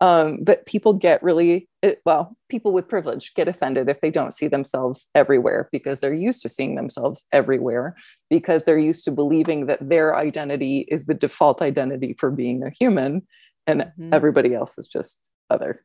Um, 0.00 0.40
but 0.42 0.66
people 0.66 0.92
get 0.92 1.22
really 1.22 1.68
well 2.04 2.36
people 2.48 2.72
with 2.72 2.88
privilege 2.88 3.34
get 3.34 3.48
offended 3.48 3.88
if 3.88 4.00
they 4.00 4.10
don't 4.10 4.34
see 4.34 4.48
themselves 4.48 5.08
everywhere 5.14 5.68
because 5.72 6.00
they're 6.00 6.14
used 6.14 6.42
to 6.42 6.48
seeing 6.48 6.74
themselves 6.74 7.26
everywhere 7.32 7.96
because 8.30 8.64
they're 8.64 8.78
used 8.78 9.04
to 9.04 9.10
believing 9.10 9.66
that 9.66 9.88
their 9.88 10.16
identity 10.16 10.86
is 10.88 11.06
the 11.06 11.14
default 11.14 11.60
identity 11.62 12.14
for 12.18 12.30
being 12.30 12.62
a 12.62 12.70
human 12.70 13.22
and 13.66 13.82
mm-hmm. 13.82 14.12
everybody 14.12 14.54
else 14.54 14.78
is 14.78 14.86
just 14.86 15.28
other 15.50 15.84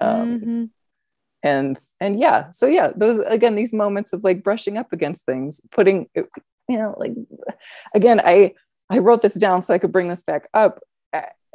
um, 0.00 0.40
mm-hmm. 0.40 0.64
and 1.42 1.78
and 2.00 2.18
yeah 2.18 2.50
so 2.50 2.66
yeah 2.66 2.90
those 2.96 3.18
again 3.26 3.54
these 3.54 3.72
moments 3.72 4.12
of 4.12 4.24
like 4.24 4.42
brushing 4.42 4.76
up 4.76 4.92
against 4.92 5.24
things 5.24 5.60
putting 5.70 6.08
you 6.14 6.26
know 6.68 6.94
like 6.98 7.12
again 7.94 8.20
i 8.24 8.52
i 8.90 8.98
wrote 8.98 9.22
this 9.22 9.34
down 9.34 9.62
so 9.62 9.72
i 9.74 9.78
could 9.78 9.92
bring 9.92 10.08
this 10.08 10.22
back 10.22 10.48
up 10.54 10.80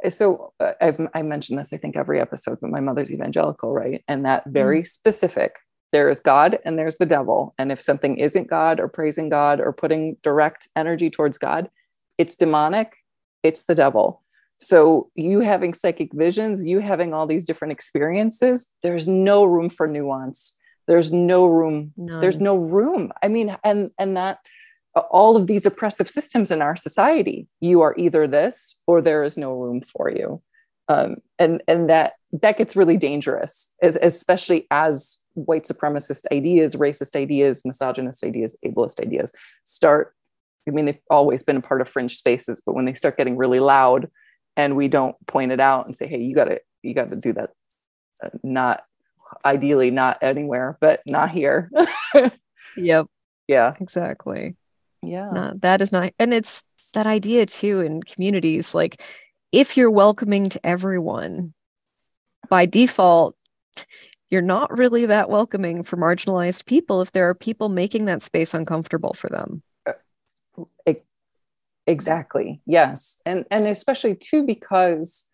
so 0.08 0.52
uh, 0.60 0.72
I've 0.80 1.00
I 1.14 1.22
mentioned 1.22 1.58
this 1.58 1.72
I 1.72 1.76
think 1.76 1.96
every 1.96 2.20
episode, 2.20 2.58
but 2.60 2.70
my 2.70 2.80
mother's 2.80 3.12
evangelical, 3.12 3.72
right? 3.72 4.02
And 4.08 4.24
that 4.24 4.44
very 4.46 4.82
mm. 4.82 4.86
specific. 4.86 5.56
There 5.92 6.08
is 6.08 6.20
God 6.20 6.58
and 6.64 6.78
there's 6.78 6.98
the 6.98 7.06
devil, 7.06 7.54
and 7.58 7.72
if 7.72 7.80
something 7.80 8.18
isn't 8.18 8.48
God 8.48 8.78
or 8.78 8.88
praising 8.88 9.28
God 9.28 9.60
or 9.60 9.72
putting 9.72 10.16
direct 10.22 10.68
energy 10.76 11.10
towards 11.10 11.36
God, 11.36 11.68
it's 12.16 12.36
demonic. 12.36 12.94
It's 13.42 13.64
the 13.64 13.74
devil. 13.74 14.22
So 14.58 15.10
you 15.14 15.40
having 15.40 15.72
psychic 15.74 16.12
visions, 16.12 16.64
you 16.64 16.80
having 16.80 17.14
all 17.14 17.26
these 17.26 17.46
different 17.46 17.72
experiences, 17.72 18.70
there's 18.82 19.08
no 19.08 19.44
room 19.44 19.70
for 19.70 19.88
nuance. 19.88 20.56
There's 20.86 21.12
no 21.12 21.46
room. 21.46 21.92
None. 21.96 22.20
There's 22.20 22.40
no 22.40 22.56
room. 22.56 23.12
I 23.22 23.28
mean, 23.28 23.56
and 23.64 23.90
and 23.98 24.16
that 24.16 24.38
all 25.10 25.36
of 25.36 25.46
these 25.46 25.66
oppressive 25.66 26.08
systems 26.08 26.50
in 26.50 26.62
our 26.62 26.76
society 26.76 27.46
you 27.60 27.80
are 27.80 27.94
either 27.96 28.26
this 28.26 28.76
or 28.86 29.00
there 29.00 29.22
is 29.22 29.36
no 29.36 29.52
room 29.52 29.80
for 29.80 30.10
you. 30.10 30.42
Um, 30.88 31.18
and 31.38 31.62
and 31.68 31.88
that 31.88 32.14
that 32.32 32.58
gets 32.58 32.74
really 32.74 32.96
dangerous 32.96 33.72
as, 33.80 33.96
especially 34.02 34.66
as 34.72 35.18
white 35.34 35.64
supremacist 35.64 36.24
ideas 36.32 36.74
racist 36.74 37.14
ideas 37.14 37.62
misogynist 37.64 38.24
ideas 38.24 38.56
ableist 38.66 39.00
ideas 39.00 39.32
start 39.62 40.16
i 40.68 40.72
mean 40.72 40.86
they've 40.86 40.98
always 41.08 41.44
been 41.44 41.58
a 41.58 41.62
part 41.62 41.80
of 41.80 41.88
fringe 41.88 42.16
spaces 42.16 42.60
but 42.66 42.74
when 42.74 42.86
they 42.86 42.94
start 42.94 43.16
getting 43.16 43.36
really 43.36 43.60
loud 43.60 44.10
and 44.56 44.74
we 44.74 44.88
don't 44.88 45.14
point 45.28 45.52
it 45.52 45.60
out 45.60 45.86
and 45.86 45.96
say 45.96 46.08
hey 46.08 46.18
you 46.18 46.34
got 46.34 46.46
to 46.46 46.60
you 46.82 46.92
got 46.92 47.08
to 47.08 47.16
do 47.16 47.32
that 47.32 47.50
uh, 48.24 48.30
not 48.42 48.82
ideally 49.44 49.92
not 49.92 50.18
anywhere 50.22 50.76
but 50.80 51.00
not 51.06 51.30
here. 51.30 51.70
Yep. 52.76 53.06
Yeah. 53.48 53.74
Exactly 53.80 54.56
yeah. 55.02 55.30
No, 55.32 55.52
that 55.60 55.80
is 55.82 55.92
not 55.92 56.12
and 56.18 56.34
it's 56.34 56.64
that 56.94 57.06
idea 57.06 57.46
too 57.46 57.80
in 57.80 58.02
communities 58.02 58.74
like 58.74 59.02
if 59.52 59.76
you're 59.76 59.90
welcoming 59.90 60.48
to 60.50 60.66
everyone 60.66 61.54
by 62.48 62.66
default 62.66 63.36
you're 64.30 64.42
not 64.42 64.76
really 64.76 65.06
that 65.06 65.28
welcoming 65.28 65.82
for 65.82 65.96
marginalized 65.96 66.64
people 66.64 67.02
if 67.02 67.12
there 67.12 67.28
are 67.28 67.34
people 67.34 67.68
making 67.68 68.04
that 68.04 68.22
space 68.22 68.54
uncomfortable 68.54 69.12
for 69.12 69.28
them. 69.28 69.62
Exactly 71.86 72.60
yes. 72.66 73.20
And 73.26 73.44
and 73.50 73.66
especially 73.66 74.14
too 74.14 74.44
because 74.46 75.26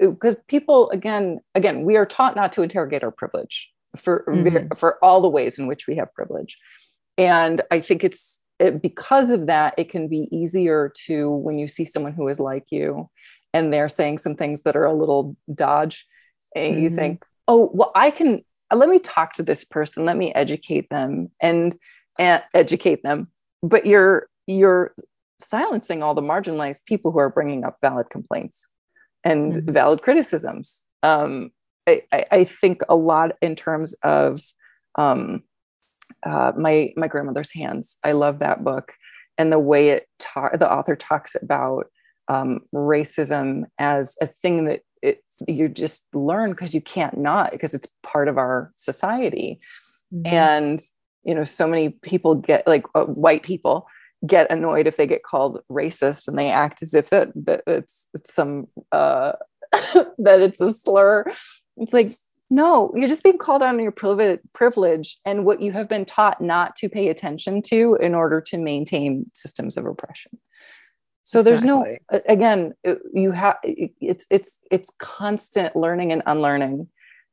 because 0.00 0.36
people 0.48 0.90
again 0.90 1.40
again 1.54 1.84
we 1.84 1.96
are 1.96 2.06
taught 2.06 2.36
not 2.36 2.52
to 2.52 2.62
interrogate 2.62 3.02
our 3.02 3.10
privilege 3.10 3.70
for 3.96 4.24
mm-hmm. 4.28 4.74
for 4.74 5.02
all 5.02 5.20
the 5.20 5.28
ways 5.28 5.58
in 5.58 5.66
which 5.66 5.86
we 5.86 5.96
have 5.96 6.12
privilege. 6.14 6.58
And 7.16 7.62
i 7.70 7.80
think 7.80 8.04
it's 8.04 8.42
it, 8.58 8.80
because 8.82 9.30
of 9.30 9.46
that 9.46 9.74
it 9.76 9.90
can 9.90 10.08
be 10.08 10.28
easier 10.30 10.92
to 11.04 11.30
when 11.30 11.58
you 11.58 11.68
see 11.68 11.84
someone 11.84 12.12
who 12.12 12.28
is 12.28 12.40
like 12.40 12.64
you 12.70 13.08
and 13.52 13.72
they're 13.72 13.88
saying 13.88 14.18
some 14.18 14.34
things 14.34 14.62
that 14.62 14.76
are 14.76 14.86
a 14.86 14.94
little 14.94 15.36
dodge 15.52 16.06
and 16.54 16.74
mm-hmm. 16.74 16.84
you 16.84 16.90
think 16.90 17.24
oh 17.48 17.70
well 17.72 17.92
i 17.94 18.10
can 18.10 18.42
let 18.74 18.88
me 18.88 18.98
talk 18.98 19.34
to 19.34 19.42
this 19.42 19.64
person 19.64 20.04
let 20.04 20.16
me 20.16 20.32
educate 20.34 20.88
them 20.90 21.30
and, 21.40 21.78
and 22.18 22.42
educate 22.54 23.02
them 23.02 23.26
but 23.62 23.86
you're 23.86 24.28
you're 24.46 24.94
silencing 25.38 26.02
all 26.02 26.14
the 26.14 26.22
marginalized 26.22 26.84
people 26.86 27.12
who 27.12 27.18
are 27.18 27.30
bringing 27.30 27.64
up 27.64 27.76
valid 27.82 28.08
complaints 28.10 28.72
and 29.22 29.52
mm-hmm. 29.52 29.72
valid 29.72 30.00
criticisms 30.00 30.82
um, 31.02 31.50
I, 31.86 32.02
I, 32.12 32.44
think 32.44 32.80
a 32.88 32.96
lot 32.96 33.32
in 33.40 33.54
terms 33.54 33.94
of 34.02 34.40
um, 34.96 35.42
uh, 36.24 36.52
my 36.56 36.90
my 36.96 37.08
grandmother's 37.08 37.52
hands. 37.52 37.98
I 38.04 38.12
love 38.12 38.38
that 38.40 38.64
book 38.64 38.94
and 39.38 39.52
the 39.52 39.58
way 39.58 39.90
it 39.90 40.08
ta- 40.18 40.56
the 40.56 40.70
author 40.70 40.96
talks 40.96 41.36
about 41.40 41.86
um, 42.28 42.60
racism 42.74 43.64
as 43.78 44.16
a 44.20 44.26
thing 44.26 44.64
that 44.66 44.80
it, 45.02 45.22
you 45.46 45.68
just 45.68 46.06
learn 46.14 46.50
because 46.50 46.74
you 46.74 46.80
can't 46.80 47.18
not 47.18 47.52
because 47.52 47.74
it's 47.74 47.86
part 48.02 48.28
of 48.28 48.38
our 48.38 48.72
society 48.76 49.60
mm-hmm. 50.12 50.26
and 50.26 50.80
you 51.22 51.34
know 51.34 51.44
so 51.44 51.66
many 51.66 51.90
people 51.90 52.34
get 52.34 52.66
like 52.66 52.84
uh, 52.94 53.04
white 53.04 53.42
people 53.42 53.86
get 54.26 54.50
annoyed 54.50 54.86
if 54.86 54.96
they 54.96 55.06
get 55.06 55.22
called 55.22 55.60
racist 55.70 56.26
and 56.26 56.36
they 56.36 56.48
act 56.48 56.82
as 56.82 56.94
if 56.94 57.12
it 57.12 57.30
that 57.46 57.62
it's, 57.66 58.08
it's 58.14 58.34
some 58.34 58.66
uh, 58.90 59.32
that 60.18 60.40
it's 60.40 60.60
a 60.60 60.72
slur 60.72 61.24
it's 61.76 61.92
like 61.92 62.08
no 62.50 62.92
you're 62.94 63.08
just 63.08 63.22
being 63.22 63.38
called 63.38 63.62
on 63.62 63.78
your 63.78 63.92
privilege 63.92 65.18
and 65.24 65.44
what 65.44 65.60
you 65.60 65.72
have 65.72 65.88
been 65.88 66.04
taught 66.04 66.40
not 66.40 66.76
to 66.76 66.88
pay 66.88 67.08
attention 67.08 67.60
to 67.62 67.96
in 68.00 68.14
order 68.14 68.40
to 68.40 68.58
maintain 68.58 69.28
systems 69.34 69.76
of 69.76 69.86
oppression. 69.86 70.38
So 71.24 71.42
there's 71.42 71.64
no 71.64 71.84
again 72.28 72.72
uh, 72.86 72.94
you 73.12 73.32
have 73.32 73.56
it's 73.64 74.26
it's 74.30 74.60
it's 74.70 74.92
constant 75.00 75.74
learning 75.74 76.12
and 76.12 76.22
unlearning 76.24 76.88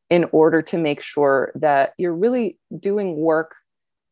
in 0.10 0.26
order 0.32 0.64
to 0.64 0.80
make 0.80 1.02
sure 1.02 1.52
that 1.56 1.94
you're 2.00 2.16
really 2.16 2.58
doing 2.80 3.16
work 3.16 3.54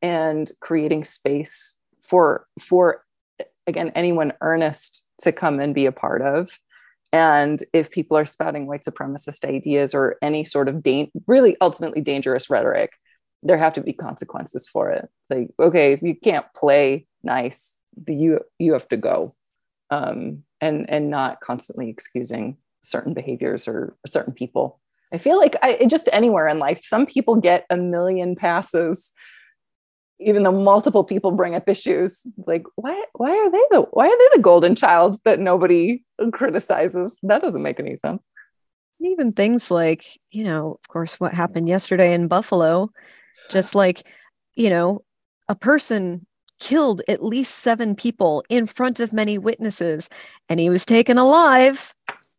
and 0.04 0.52
creating 0.60 1.04
space 1.04 1.80
for 2.08 2.46
for 2.60 3.04
again 3.66 3.92
anyone 3.96 4.34
earnest 4.42 5.04
to 5.22 5.32
come 5.32 5.60
and 5.60 5.74
be 5.74 5.88
a 5.88 5.92
part 5.92 6.22
of 6.22 6.60
and 7.14 7.64
if 7.74 7.92
people 7.92 8.18
are 8.18 8.26
spouting 8.26 8.68
white 8.68 8.84
supremacist 8.84 9.48
ideas 9.48 9.94
or 9.94 10.18
any 10.22 10.44
sort 10.44 10.70
of 10.70 10.82
da- 10.82 11.12
really 11.28 11.58
ultimately 11.62 12.02
dangerous 12.02 12.50
rhetoric 12.50 12.92
there 13.44 13.58
have 13.58 13.74
to 13.74 13.82
be 13.82 13.94
consequences 13.94 14.68
for 14.68 14.92
it 14.92 15.10
it's 15.22 15.30
like 15.30 15.50
okay 15.60 15.94
if 15.94 16.02
you 16.02 16.16
can't 16.16 16.46
play 16.56 17.06
nice 17.24 17.78
you 18.08 18.40
you 18.60 18.74
have 18.74 18.88
to 18.88 18.98
go 18.98 19.32
um, 19.92 20.44
and 20.62 20.90
and 20.90 21.10
not 21.10 21.40
constantly 21.42 21.90
excusing 21.90 22.58
certain 22.82 23.14
behaviors 23.14 23.68
or 23.68 23.96
certain 24.08 24.34
people. 24.34 24.80
I 25.14 25.18
feel 25.18 25.38
like 25.38 25.58
I 25.62 25.86
just 25.86 26.10
anywhere 26.14 26.48
in 26.48 26.58
life, 26.58 26.82
some 26.84 27.06
people 27.06 27.36
get 27.36 27.66
a 27.70 27.78
million 27.78 28.36
passes, 28.36 29.12
even 30.22 30.44
though 30.44 30.52
multiple 30.52 31.04
people 31.04 31.32
bring 31.32 31.56
up 31.56 31.68
issues. 31.68 32.22
It's 32.38 32.48
like, 32.48 32.64
why 32.76 33.02
why 33.14 33.32
are 33.32 33.52
they 33.52 33.64
the 33.72 33.82
why 33.92 34.08
are 34.08 34.18
they 34.18 34.38
the 34.38 34.42
golden 34.42 34.76
child 34.76 35.20
that 35.26 35.40
nobody 35.40 36.04
criticizes? 36.32 37.20
That 37.24 37.42
doesn't 37.42 37.64
make 37.64 37.80
any 37.80 37.98
sense. 37.98 38.22
Even 39.02 39.34
things 39.34 39.72
like, 39.72 40.06
you 40.30 40.44
know, 40.44 40.78
of 40.82 40.88
course, 40.88 41.20
what 41.20 41.34
happened 41.34 41.68
yesterday 41.68 42.14
in 42.14 42.28
Buffalo, 42.28 42.92
just 43.50 43.74
like, 43.74 44.06
you 44.54 44.70
know, 44.70 45.04
a 45.50 45.56
person 45.56 46.26
killed 46.60 47.02
at 47.08 47.24
least 47.24 47.56
seven 47.56 47.96
people 47.96 48.44
in 48.48 48.68
front 48.68 49.00
of 49.00 49.12
many 49.12 49.40
witnesses, 49.40 50.10
and 50.48 50.60
he 50.60 50.70
was 50.70 50.86
taken 50.86 51.18
alive. 51.18 51.94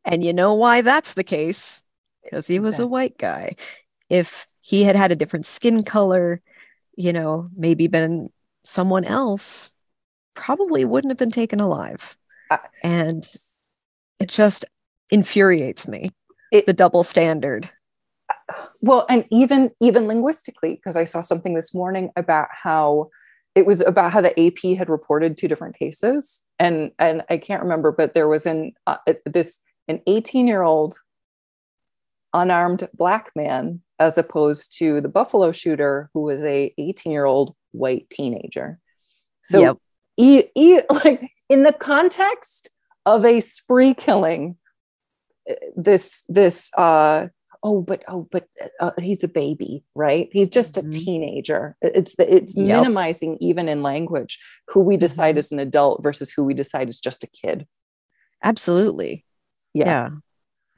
And 0.04 0.22
you 0.24 0.32
know 0.32 0.54
why 0.54 0.82
that's 0.82 1.14
the 1.14 1.24
case? 1.24 1.82
Because 2.22 2.46
he 2.46 2.60
was 2.60 2.74
exactly. 2.74 2.84
a 2.84 2.88
white 2.88 3.18
guy. 3.18 3.56
If 4.08 4.46
he 4.62 4.84
had 4.84 4.94
had 4.94 5.10
a 5.10 5.16
different 5.16 5.46
skin 5.46 5.82
color, 5.82 6.40
you 6.96 7.12
know, 7.12 7.48
maybe 7.56 7.86
been 7.86 8.30
someone 8.64 9.04
else, 9.04 9.78
probably 10.34 10.84
wouldn't 10.84 11.10
have 11.10 11.18
been 11.18 11.30
taken 11.30 11.60
alive. 11.60 12.16
Uh, 12.50 12.58
and 12.82 13.26
it 14.18 14.28
just 14.28 14.64
infuriates 15.10 15.88
me 15.88 16.10
it, 16.50 16.64
the 16.64 16.72
double 16.72 17.04
standard 17.04 17.68
well 18.82 19.04
and 19.10 19.26
even 19.30 19.70
even 19.80 20.06
linguistically 20.06 20.74
because 20.74 20.96
i 20.96 21.04
saw 21.04 21.20
something 21.20 21.54
this 21.54 21.74
morning 21.74 22.10
about 22.16 22.48
how 22.50 23.10
it 23.54 23.66
was 23.66 23.80
about 23.80 24.12
how 24.12 24.20
the 24.20 24.38
AP 24.40 24.78
had 24.78 24.88
reported 24.88 25.36
two 25.36 25.48
different 25.48 25.78
cases, 25.78 26.44
and 26.58 26.90
and 26.98 27.22
I 27.28 27.36
can't 27.36 27.62
remember, 27.62 27.92
but 27.92 28.14
there 28.14 28.28
was 28.28 28.46
an 28.46 28.72
uh, 28.86 28.96
this 29.26 29.60
an 29.88 30.00
18 30.06 30.46
year 30.46 30.62
old 30.62 30.96
unarmed 32.34 32.88
black 32.94 33.30
man 33.36 33.80
as 33.98 34.18
opposed 34.18 34.76
to 34.78 35.00
the 35.00 35.08
Buffalo 35.08 35.52
shooter 35.52 36.10
who 36.14 36.22
was 36.22 36.42
a 36.42 36.74
18 36.78 37.12
year 37.12 37.24
old 37.24 37.54
white 37.72 38.08
teenager. 38.10 38.78
So, 39.42 39.60
yep. 39.60 39.76
e, 40.16 40.44
e, 40.54 40.80
like 40.90 41.30
in 41.48 41.62
the 41.62 41.72
context 41.72 42.70
of 43.04 43.24
a 43.24 43.40
spree 43.40 43.94
killing, 43.94 44.56
this 45.76 46.24
this 46.28 46.70
uh, 46.76 47.28
oh 47.62 47.82
but 47.82 48.02
oh 48.08 48.28
but 48.30 48.46
uh, 48.80 48.90
he's 49.00 49.24
a 49.24 49.28
baby 49.28 49.84
right 49.94 50.28
he's 50.32 50.48
just 50.48 50.74
mm-hmm. 50.74 50.90
a 50.90 50.92
teenager 50.92 51.76
it's 51.80 52.16
the, 52.16 52.34
it's 52.34 52.56
yep. 52.56 52.66
minimizing 52.66 53.38
even 53.40 53.68
in 53.68 53.82
language 53.82 54.38
who 54.68 54.80
we 54.80 54.96
decide 54.96 55.32
mm-hmm. 55.32 55.38
as 55.38 55.52
an 55.52 55.58
adult 55.58 56.02
versus 56.02 56.30
who 56.30 56.44
we 56.44 56.54
decide 56.54 56.88
is 56.88 57.00
just 57.00 57.24
a 57.24 57.28
kid 57.28 57.66
absolutely 58.42 59.24
yeah. 59.74 59.86
yeah. 59.86 60.08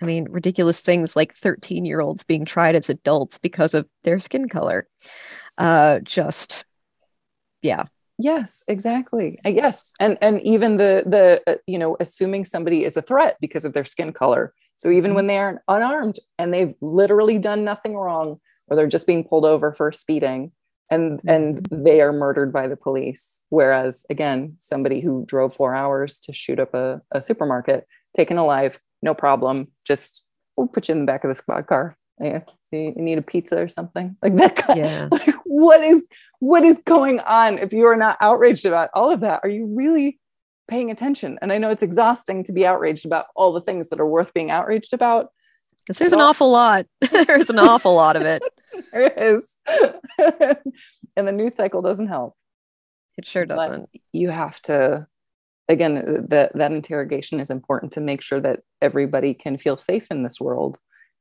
I 0.04 0.06
mean, 0.06 0.26
ridiculous 0.30 0.80
things 0.80 1.16
like 1.16 1.34
13 1.34 1.84
year 1.84 2.00
olds 2.00 2.24
being 2.24 2.44
tried 2.44 2.76
as 2.76 2.88
adults 2.88 3.38
because 3.38 3.74
of 3.74 3.88
their 4.02 4.20
skin 4.20 4.48
color. 4.48 4.86
Uh, 5.58 6.00
just, 6.00 6.64
yeah. 7.62 7.84
Yes, 8.18 8.62
exactly. 8.68 9.40
Yes, 9.44 9.92
and 9.98 10.16
and 10.20 10.40
even 10.42 10.76
the 10.76 11.02
the 11.04 11.42
uh, 11.52 11.56
you 11.66 11.80
know 11.80 11.96
assuming 11.98 12.44
somebody 12.44 12.84
is 12.84 12.96
a 12.96 13.02
threat 13.02 13.36
because 13.40 13.64
of 13.64 13.72
their 13.72 13.84
skin 13.84 14.12
color 14.12 14.54
so 14.76 14.90
even 14.90 15.10
mm-hmm. 15.10 15.16
when 15.16 15.26
they 15.26 15.38
are 15.38 15.62
unarmed 15.68 16.18
and 16.38 16.52
they've 16.52 16.74
literally 16.80 17.38
done 17.38 17.64
nothing 17.64 17.94
wrong, 17.94 18.38
or 18.68 18.76
they're 18.76 18.86
just 18.86 19.06
being 19.06 19.24
pulled 19.24 19.44
over 19.44 19.72
for 19.72 19.92
speeding, 19.92 20.52
and 20.90 21.20
and 21.26 21.62
mm-hmm. 21.62 21.84
they 21.84 22.00
are 22.00 22.12
murdered 22.12 22.52
by 22.52 22.68
the 22.68 22.76
police. 22.76 23.42
Whereas 23.50 24.04
again, 24.10 24.54
somebody 24.58 25.00
who 25.00 25.24
drove 25.26 25.54
four 25.54 25.74
hours 25.74 26.20
to 26.20 26.32
shoot 26.32 26.58
up 26.58 26.74
a, 26.74 27.00
a 27.10 27.20
supermarket, 27.20 27.86
taken 28.16 28.38
alive, 28.38 28.78
no 29.04 29.14
problem. 29.14 29.68
Just 29.84 30.26
we'll 30.56 30.66
put 30.66 30.88
you 30.88 30.92
in 30.92 31.00
the 31.00 31.06
back 31.06 31.22
of 31.22 31.28
the 31.28 31.36
squad 31.36 31.66
car. 31.68 31.96
Yeah, 32.20 32.40
you 32.72 32.92
need 32.96 33.18
a 33.18 33.22
pizza 33.22 33.62
or 33.62 33.68
something 33.68 34.16
like 34.22 34.36
that. 34.36 34.76
Yeah. 34.76 35.08
Like, 35.10 35.34
what 35.44 35.84
is 35.84 36.08
what 36.40 36.64
is 36.64 36.80
going 36.84 37.20
on? 37.20 37.58
If 37.58 37.72
you 37.72 37.84
are 37.86 37.96
not 37.96 38.18
outraged 38.20 38.66
about 38.66 38.90
all 38.94 39.10
of 39.10 39.20
that, 39.20 39.40
are 39.44 39.48
you 39.48 39.66
really 39.66 40.18
paying 40.68 40.90
attention. 40.90 41.38
And 41.42 41.52
I 41.52 41.58
know 41.58 41.70
it's 41.70 41.82
exhausting 41.82 42.44
to 42.44 42.52
be 42.52 42.66
outraged 42.66 43.06
about 43.06 43.26
all 43.36 43.52
the 43.52 43.60
things 43.60 43.88
that 43.88 44.00
are 44.00 44.06
worth 44.06 44.32
being 44.34 44.50
outraged 44.50 44.92
about. 44.92 45.28
Because 45.82 45.98
there's 45.98 46.12
an 46.12 46.20
awful 46.20 46.50
lot. 46.50 46.86
there's 47.10 47.50
an 47.50 47.58
awful 47.58 47.94
lot 47.94 48.16
of 48.16 48.22
it. 48.22 48.42
there 48.92 49.08
is. 49.08 49.56
and 51.16 51.28
the 51.28 51.32
news 51.32 51.54
cycle 51.54 51.82
doesn't 51.82 52.08
help. 52.08 52.34
It 53.18 53.26
sure 53.26 53.44
doesn't. 53.44 53.88
But 53.92 54.00
you 54.12 54.30
have 54.30 54.60
to, 54.62 55.06
again, 55.68 56.26
that 56.28 56.52
that 56.54 56.72
interrogation 56.72 57.40
is 57.40 57.50
important 57.50 57.92
to 57.92 58.00
make 58.00 58.22
sure 58.22 58.40
that 58.40 58.60
everybody 58.82 59.34
can 59.34 59.56
feel 59.56 59.76
safe 59.76 60.06
in 60.10 60.22
this 60.22 60.40
world 60.40 60.78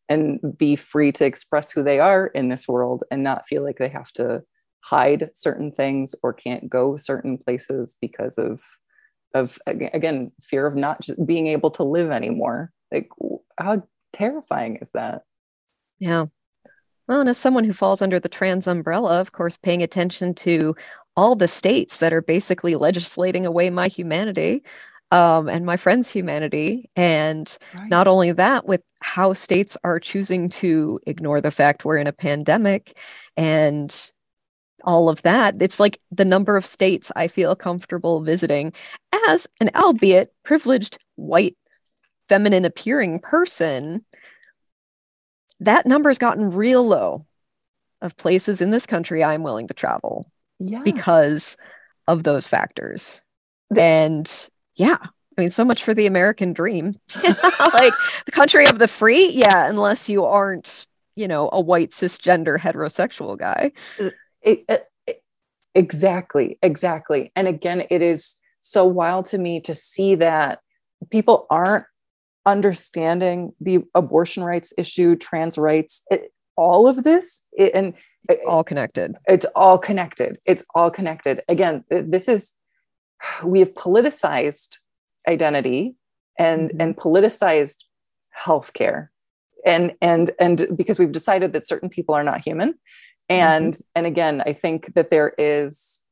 and 0.09 0.39
be 0.57 0.75
free 0.75 1.11
to 1.13 1.25
express 1.25 1.71
who 1.71 1.83
they 1.83 1.99
are 1.99 2.27
in 2.27 2.49
this 2.49 2.67
world 2.67 3.03
and 3.09 3.23
not 3.23 3.47
feel 3.47 3.63
like 3.63 3.77
they 3.77 3.89
have 3.89 4.11
to 4.13 4.43
hide 4.81 5.29
certain 5.33 5.71
things 5.71 6.13
or 6.23 6.33
can't 6.33 6.69
go 6.69 6.97
certain 6.97 7.37
places 7.37 7.95
because 8.01 8.37
of 8.37 8.61
of 9.33 9.57
again 9.65 10.31
fear 10.41 10.67
of 10.67 10.75
not 10.75 11.07
being 11.25 11.47
able 11.47 11.71
to 11.71 11.83
live 11.83 12.11
anymore. 12.11 12.71
Like 12.91 13.09
how 13.57 13.83
terrifying 14.11 14.77
is 14.81 14.91
that? 14.91 15.23
Yeah. 15.99 16.25
Well 17.07 17.21
and 17.21 17.29
as 17.29 17.37
someone 17.37 17.63
who 17.63 17.73
falls 17.73 18.01
under 18.01 18.19
the 18.19 18.29
trans 18.29 18.67
umbrella 18.67 19.19
of 19.19 19.31
course 19.31 19.57
paying 19.57 19.81
attention 19.81 20.33
to 20.35 20.75
all 21.15 21.35
the 21.35 21.47
states 21.47 21.97
that 21.97 22.13
are 22.13 22.21
basically 22.21 22.75
legislating 22.75 23.45
away 23.45 23.69
my 23.69 23.87
humanity 23.87 24.63
um, 25.11 25.47
and 25.47 25.65
my 25.65 25.77
friends' 25.77 26.09
humanity. 26.09 26.89
And 26.95 27.55
right. 27.77 27.89
not 27.89 28.07
only 28.07 28.31
that, 28.31 28.65
with 28.65 28.81
how 29.01 29.33
states 29.33 29.77
are 29.83 29.99
choosing 29.99 30.49
to 30.49 30.99
ignore 31.05 31.39
the 31.39 31.51
fact 31.51 31.85
we're 31.85 31.97
in 31.97 32.07
a 32.07 32.13
pandemic 32.13 32.97
and 33.37 34.11
all 34.83 35.09
of 35.09 35.21
that. 35.21 35.61
It's 35.61 35.79
like 35.79 35.99
the 36.11 36.25
number 36.25 36.57
of 36.57 36.65
states 36.65 37.11
I 37.15 37.27
feel 37.27 37.55
comfortable 37.55 38.21
visiting 38.21 38.73
as 39.29 39.47
an 39.61 39.69
albeit 39.75 40.33
privileged 40.43 40.97
white 41.15 41.57
feminine 42.27 42.65
appearing 42.65 43.19
person, 43.19 44.03
that 45.59 45.85
number's 45.85 46.17
gotten 46.17 46.51
real 46.51 46.85
low 46.85 47.25
of 48.01 48.17
places 48.17 48.61
in 48.61 48.69
this 48.69 48.85
country 48.85 49.23
I'm 49.23 49.43
willing 49.43 49.67
to 49.67 49.73
travel 49.73 50.25
yes. 50.63 50.83
because 50.83 51.57
of 52.07 52.23
those 52.23 52.47
factors. 52.47 53.21
And 53.75 54.29
yeah, 54.75 54.97
I 55.01 55.41
mean, 55.41 55.49
so 55.49 55.65
much 55.65 55.83
for 55.83 55.93
the 55.93 56.05
American 56.05 56.53
dream. 56.53 56.95
like 57.23 57.93
the 58.25 58.31
country 58.31 58.65
of 58.67 58.79
the 58.79 58.87
free, 58.87 59.29
yeah, 59.29 59.67
unless 59.67 60.09
you 60.09 60.25
aren't, 60.25 60.85
you 61.15 61.27
know, 61.27 61.49
a 61.51 61.59
white 61.59 61.91
cisgender 61.91 62.57
heterosexual 62.57 63.37
guy. 63.37 63.71
Uh, 63.99 64.09
it, 64.41 64.65
it, 64.67 64.83
it, 65.07 65.23
exactly, 65.73 66.59
exactly. 66.61 67.31
And 67.35 67.47
again, 67.47 67.83
it 67.89 68.01
is 68.01 68.35
so 68.61 68.85
wild 68.85 69.25
to 69.27 69.37
me 69.37 69.59
to 69.61 69.75
see 69.75 70.15
that 70.15 70.59
people 71.09 71.47
aren't 71.49 71.85
understanding 72.45 73.53
the 73.59 73.83
abortion 73.95 74.43
rights 74.43 74.73
issue, 74.77 75.15
trans 75.15 75.57
rights, 75.57 76.05
all 76.55 76.87
of 76.87 77.03
this, 77.03 77.41
and 77.57 77.93
all 78.47 78.63
connected. 78.63 79.15
It's 79.27 79.45
all 79.55 79.77
connected. 79.77 80.37
It's 80.45 80.65
all 80.73 80.89
connected. 80.89 81.41
Again, 81.49 81.83
this 81.89 82.27
is 82.27 82.53
we 83.43 83.59
have 83.59 83.73
politicized 83.73 84.77
identity 85.27 85.95
and 86.37 86.69
mm-hmm. 86.69 86.81
and 86.81 86.97
politicized 86.97 87.83
healthcare 88.45 89.09
and 89.65 89.93
and 90.01 90.31
and 90.39 90.67
because 90.77 90.99
we've 90.99 91.11
decided 91.11 91.53
that 91.53 91.67
certain 91.67 91.89
people 91.89 92.15
are 92.15 92.23
not 92.23 92.41
human 92.41 92.73
and 93.29 93.73
mm-hmm. 93.73 93.81
and 93.95 94.05
again 94.05 94.41
i 94.45 94.53
think 94.53 94.93
that 94.95 95.09
there 95.09 95.33
is 95.37 96.03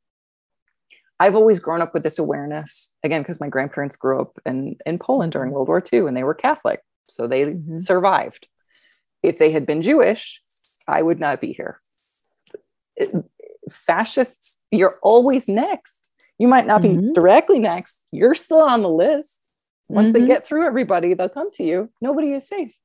i've 1.20 1.36
always 1.36 1.59
grown 1.59 1.82
up 1.82 1.93
with 1.93 2.03
this 2.03 2.20
awareness 2.20 2.93
again 3.03 3.22
because 3.22 3.39
my 3.39 3.49
grandparents 3.49 3.95
grew 3.95 4.22
up 4.22 4.38
in 4.45 4.76
in 4.86 4.97
poland 4.97 5.32
during 5.32 5.51
world 5.51 5.68
war 5.68 5.84
ii 5.91 5.99
and 5.99 6.16
they 6.16 6.24
were 6.24 6.34
catholic 6.34 6.82
so 7.09 7.28
they 7.28 7.43
mm-hmm. 7.43 7.80
survived 7.80 8.47
if 9.24 9.38
they 9.38 9.51
had 9.51 9.66
been 9.66 9.82
jewish 9.82 10.39
i 10.88 11.01
would 11.01 11.20
not 11.20 11.41
be 11.41 11.51
here 11.51 11.82
fascists 13.70 14.60
you're 14.72 14.97
always 15.02 15.47
next 15.47 16.12
you 16.41 16.47
might 16.47 16.66
not 16.66 16.82
mm-hmm. 16.82 17.10
be 17.10 17.14
directly 17.14 17.60
next. 17.60 18.08
You're 18.12 18.34
still 18.34 18.62
on 18.62 18.82
the 18.82 18.89
list. 18.89 19.52
Once 19.89 20.12
mm-hmm. 20.12 20.22
they 20.22 20.28
get 20.28 20.47
through 20.47 20.66
everybody, 20.66 21.14
they'll 21.14 21.30
come 21.30 21.52
to 21.52 21.64
you. 21.64 21.91
Nobody 22.02 22.32
is 22.32 22.47
safe. 22.47 22.76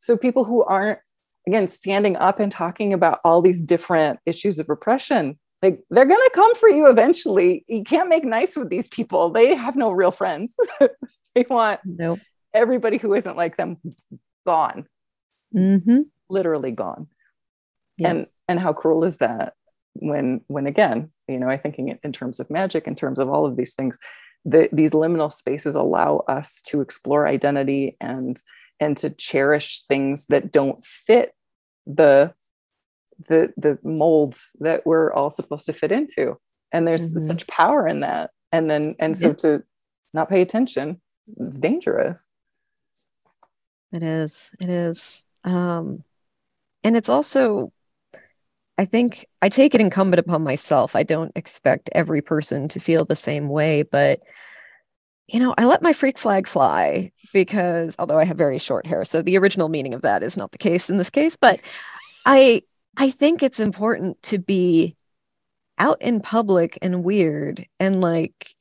So 0.00 0.16
people 0.16 0.42
who 0.42 0.64
aren't, 0.64 0.98
again, 1.46 1.68
standing 1.68 2.16
up 2.16 2.40
and 2.40 2.50
talking 2.50 2.92
about 2.92 3.18
all 3.24 3.40
these 3.40 3.62
different 3.62 4.18
issues 4.26 4.58
of 4.58 4.68
repression, 4.68 5.38
like 5.62 5.78
they're 5.90 6.06
going 6.06 6.18
to 6.18 6.30
come 6.34 6.56
for 6.56 6.68
you 6.68 6.88
eventually. 6.88 7.64
You 7.68 7.84
can't 7.84 8.08
make 8.08 8.24
nice 8.24 8.56
with 8.56 8.68
these 8.68 8.88
people. 8.88 9.30
They 9.30 9.54
have 9.54 9.76
no 9.76 9.92
real 9.92 10.10
friends. 10.10 10.56
they 11.36 11.46
want 11.48 11.82
nope. 11.84 12.18
everybody 12.52 12.96
who 12.96 13.14
isn't 13.14 13.36
like 13.36 13.56
them 13.56 13.76
gone, 14.44 14.88
mm-hmm. 15.54 16.00
literally 16.28 16.72
gone. 16.72 17.06
Yeah. 17.96 18.10
And 18.10 18.26
and 18.48 18.58
how 18.58 18.72
cruel 18.72 19.04
is 19.04 19.18
that? 19.18 19.54
When 19.94 20.40
when 20.48 20.66
again 20.66 21.08
you 21.28 21.38
know 21.38 21.48
i 21.48 21.56
think 21.56 21.78
in, 21.78 21.98
in 22.02 22.12
terms 22.12 22.40
of 22.40 22.50
magic 22.50 22.86
in 22.86 22.94
terms 22.94 23.18
of 23.18 23.28
all 23.28 23.46
of 23.46 23.56
these 23.56 23.74
things 23.74 23.98
the, 24.44 24.68
these 24.72 24.90
liminal 24.90 25.32
spaces 25.32 25.74
allow 25.74 26.18
us 26.28 26.60
to 26.62 26.80
explore 26.80 27.26
identity 27.26 27.96
and 28.00 28.42
and 28.80 28.96
to 28.98 29.10
cherish 29.10 29.84
things 29.86 30.26
that 30.26 30.52
don't 30.52 30.84
fit 30.84 31.34
the 31.86 32.34
the 33.28 33.52
the 33.56 33.78
molds 33.82 34.50
that 34.60 34.84
we're 34.84 35.12
all 35.12 35.30
supposed 35.30 35.66
to 35.66 35.72
fit 35.72 35.92
into. 35.92 36.36
And 36.72 36.86
there's 36.86 37.10
mm-hmm. 37.10 37.20
such 37.20 37.46
power 37.46 37.86
in 37.86 38.00
that. 38.00 38.30
And 38.52 38.68
then 38.68 38.96
and 38.98 39.16
so 39.16 39.32
to 39.34 39.62
not 40.12 40.28
pay 40.28 40.42
attention 40.42 41.00
it's 41.26 41.58
dangerous. 41.58 42.26
It 43.92 44.02
is. 44.02 44.50
It 44.60 44.68
is. 44.68 45.22
Um 45.44 46.04
and 46.82 46.96
it's 46.96 47.08
also 47.08 47.72
I 48.76 48.84
think 48.86 49.26
I 49.40 49.48
take 49.48 49.74
it 49.74 49.80
incumbent 49.80 50.20
upon 50.20 50.42
myself. 50.42 50.96
I 50.96 51.04
don't 51.04 51.32
expect 51.36 51.90
every 51.92 52.22
person 52.22 52.68
to 52.68 52.80
feel 52.80 53.04
the 53.04 53.16
same 53.16 53.48
way, 53.48 53.82
but 53.82 54.20
you 55.26 55.40
know, 55.40 55.54
I 55.56 55.64
let 55.64 55.82
my 55.82 55.92
freak 55.92 56.18
flag 56.18 56.46
fly 56.46 57.12
because 57.32 57.96
although 57.98 58.18
I 58.18 58.24
have 58.24 58.36
very 58.36 58.58
short 58.58 58.86
hair, 58.86 59.04
so 59.04 59.22
the 59.22 59.38
original 59.38 59.68
meaning 59.68 59.94
of 59.94 60.02
that 60.02 60.22
is 60.22 60.36
not 60.36 60.52
the 60.52 60.58
case 60.58 60.90
in 60.90 60.98
this 60.98 61.10
case, 61.10 61.36
but 61.36 61.60
I 62.26 62.62
I 62.96 63.10
think 63.10 63.42
it's 63.42 63.60
important 63.60 64.22
to 64.24 64.38
be 64.38 64.96
out 65.78 66.02
in 66.02 66.20
public 66.20 66.78
and 66.82 67.02
weird 67.04 67.66
and 67.80 68.00
like 68.00 68.54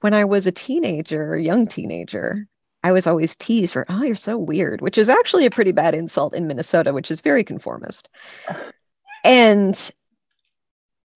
when 0.00 0.14
I 0.14 0.24
was 0.24 0.46
a 0.46 0.52
teenager, 0.52 1.34
a 1.34 1.42
young 1.42 1.66
teenager, 1.66 2.46
I 2.82 2.92
was 2.92 3.06
always 3.06 3.34
teased 3.34 3.72
for, 3.72 3.84
oh, 3.88 4.04
you're 4.04 4.14
so 4.14 4.38
weird, 4.38 4.80
which 4.80 4.98
is 4.98 5.08
actually 5.08 5.46
a 5.46 5.50
pretty 5.50 5.72
bad 5.72 5.94
insult 5.94 6.34
in 6.34 6.46
Minnesota, 6.46 6.92
which 6.92 7.10
is 7.10 7.20
very 7.20 7.42
conformist. 7.42 8.08
And 9.24 9.92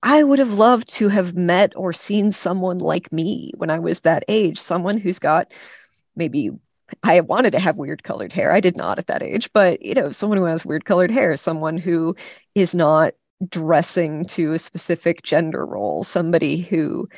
I 0.03 0.23
would 0.23 0.41
have 0.41 0.53
loved 0.53 0.89
to 0.95 1.09
have 1.09 1.35
met 1.35 1.75
or 1.77 1.93
seen 1.93 2.33
someone 2.33 2.79
like 2.79 3.13
me 3.13 3.53
when 3.57 3.71
I 3.71 3.79
was 3.79 4.01
that 4.01 4.25
age, 4.29 4.59
someone 4.59 4.99
who's 4.99 5.19
got 5.19 5.53
maybe 6.17 6.51
I 7.03 7.21
wanted 7.21 7.53
to 7.53 7.59
have 7.59 7.79
weird 7.79 8.03
colored 8.03 8.33
hair. 8.33 8.53
I 8.53 8.61
did 8.61 8.77
not 8.77 8.99
at 8.99 9.07
that 9.07 9.23
age, 9.23 9.51
but 9.53 9.83
you 9.83 9.95
know, 9.95 10.11
someone 10.11 10.39
who 10.39 10.45
has 10.45 10.65
weird 10.65 10.85
colored 10.85 11.11
hair, 11.11 11.37
someone 11.37 11.79
who 11.79 12.17
is 12.55 12.75
not 12.75 13.15
dressing 13.49 14.25
to 14.25 14.53
a 14.53 14.59
specific 14.59 15.23
gender 15.23 15.65
role, 15.65 16.05
somebody 16.05 16.61
who 16.61 17.09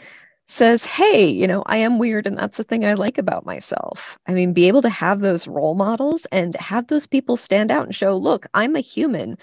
says, 0.46 0.84
Hey, 0.84 1.26
you 1.26 1.46
know, 1.46 1.62
I 1.66 1.78
am 1.78 1.98
weird 1.98 2.26
and 2.26 2.36
that's 2.36 2.58
the 2.58 2.64
thing 2.64 2.84
I 2.84 2.94
like 2.94 3.18
about 3.18 3.46
myself. 3.46 4.18
I 4.26 4.34
mean, 4.34 4.52
be 4.52 4.68
able 4.68 4.82
to 4.82 4.90
have 4.90 5.20
those 5.20 5.48
role 5.48 5.74
models 5.74 6.26
and 6.30 6.54
have 6.56 6.86
those 6.86 7.06
people 7.06 7.36
stand 7.36 7.70
out 7.70 7.86
and 7.86 7.94
show, 7.94 8.14
look, 8.16 8.46
I'm 8.52 8.76
a 8.76 8.80
human. 8.80 9.38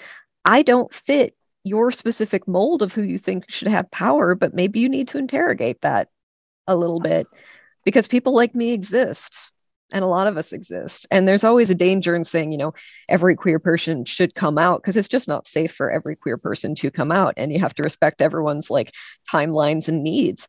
I 0.45 0.63
don't 0.63 0.93
fit 0.93 1.35
your 1.63 1.91
specific 1.91 2.47
mold 2.47 2.81
of 2.81 2.93
who 2.93 3.03
you 3.03 3.17
think 3.17 3.49
should 3.49 3.67
have 3.67 3.91
power, 3.91 4.35
but 4.35 4.53
maybe 4.53 4.79
you 4.79 4.89
need 4.89 5.09
to 5.09 5.17
interrogate 5.17 5.81
that 5.81 6.09
a 6.67 6.75
little 6.75 6.99
bit 6.99 7.27
because 7.83 8.07
people 8.07 8.33
like 8.33 8.55
me 8.55 8.73
exist 8.73 9.51
and 9.93 10.03
a 10.03 10.07
lot 10.07 10.27
of 10.27 10.37
us 10.37 10.53
exist. 10.53 11.05
And 11.11 11.27
there's 11.27 11.43
always 11.43 11.69
a 11.69 11.75
danger 11.75 12.15
in 12.15 12.23
saying, 12.23 12.51
you 12.51 12.57
know, 12.57 12.73
every 13.09 13.35
queer 13.35 13.59
person 13.59 14.05
should 14.05 14.33
come 14.33 14.57
out 14.57 14.81
because 14.81 14.97
it's 14.97 15.07
just 15.07 15.27
not 15.27 15.47
safe 15.47 15.73
for 15.73 15.91
every 15.91 16.15
queer 16.15 16.37
person 16.37 16.75
to 16.75 16.91
come 16.91 17.11
out. 17.11 17.33
And 17.37 17.51
you 17.51 17.59
have 17.59 17.73
to 17.75 17.83
respect 17.83 18.21
everyone's 18.21 18.69
like 18.71 18.91
timelines 19.31 19.87
and 19.87 20.03
needs. 20.03 20.47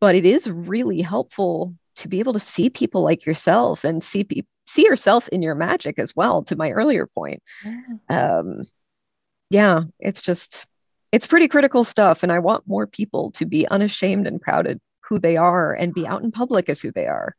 But 0.00 0.14
it 0.14 0.24
is 0.24 0.48
really 0.48 1.02
helpful 1.02 1.74
to 1.96 2.08
be 2.08 2.20
able 2.20 2.32
to 2.32 2.40
see 2.40 2.70
people 2.70 3.02
like 3.02 3.26
yourself 3.26 3.84
and 3.84 4.02
see 4.02 4.24
pe- 4.24 4.42
see 4.64 4.84
yourself 4.84 5.28
in 5.28 5.42
your 5.42 5.54
magic 5.54 5.98
as 5.98 6.14
well. 6.16 6.44
To 6.44 6.56
my 6.56 6.70
earlier 6.70 7.06
point, 7.06 7.42
um, 8.08 8.62
yeah, 9.50 9.82
it's 9.98 10.22
just 10.22 10.66
it's 11.12 11.26
pretty 11.26 11.48
critical 11.48 11.84
stuff. 11.84 12.22
And 12.22 12.30
I 12.30 12.38
want 12.38 12.66
more 12.66 12.86
people 12.86 13.32
to 13.32 13.44
be 13.44 13.66
unashamed 13.68 14.26
and 14.26 14.40
proud 14.40 14.66
of 14.66 14.80
who 15.00 15.18
they 15.18 15.36
are 15.36 15.72
and 15.72 15.92
be 15.92 16.06
out 16.06 16.22
in 16.22 16.30
public 16.30 16.68
as 16.68 16.80
who 16.80 16.92
they 16.92 17.06
are. 17.06 17.34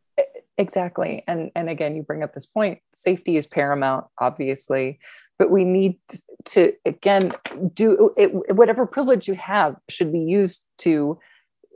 Exactly. 0.58 1.24
And 1.28 1.52
and 1.56 1.70
again, 1.70 1.96
you 1.96 2.04
bring 2.04 2.22
up 2.22 2.34
this 2.34 2.46
point. 2.46 2.80
Safety 2.94 3.38
is 3.38 3.48
paramount, 3.48 4.06
obviously, 4.20 5.00
but 5.40 5.50
we 5.50 5.64
need 5.64 5.98
to 6.46 6.74
again 6.86 7.32
do 7.74 8.12
it, 8.18 8.56
whatever 8.56 8.86
privilege 8.86 9.28
you 9.28 9.34
have 9.36 9.76
should 9.90 10.12
be 10.12 10.20
used 10.20 10.66
to 10.80 11.18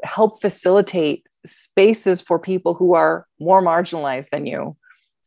help 0.03 0.41
facilitate 0.41 1.25
spaces 1.45 2.21
for 2.21 2.37
people 2.37 2.73
who 2.73 2.93
are 2.93 3.25
more 3.39 3.61
marginalized 3.61 4.29
than 4.29 4.45
you. 4.45 4.75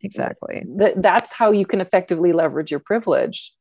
Exactly. 0.03 0.65
That, 0.77 1.03
that's 1.03 1.33
how 1.33 1.51
you 1.51 1.67
can 1.67 1.81
effectively 1.81 2.33
leverage 2.33 2.71
your 2.71 2.81
privilege 2.81 3.53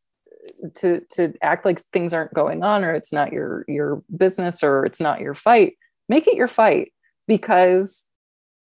to 0.75 1.01
to 1.11 1.33
act 1.41 1.65
like 1.65 1.79
things 1.79 2.13
aren't 2.13 2.33
going 2.33 2.63
on 2.63 2.83
or 2.83 2.93
it's 2.93 3.13
not 3.13 3.31
your 3.31 3.65
your 3.67 4.01
business 4.15 4.63
or 4.63 4.85
it's 4.85 5.01
not 5.01 5.21
your 5.21 5.35
fight 5.35 5.73
make 6.09 6.27
it 6.27 6.35
your 6.35 6.47
fight. 6.47 6.93
Because 7.27 8.05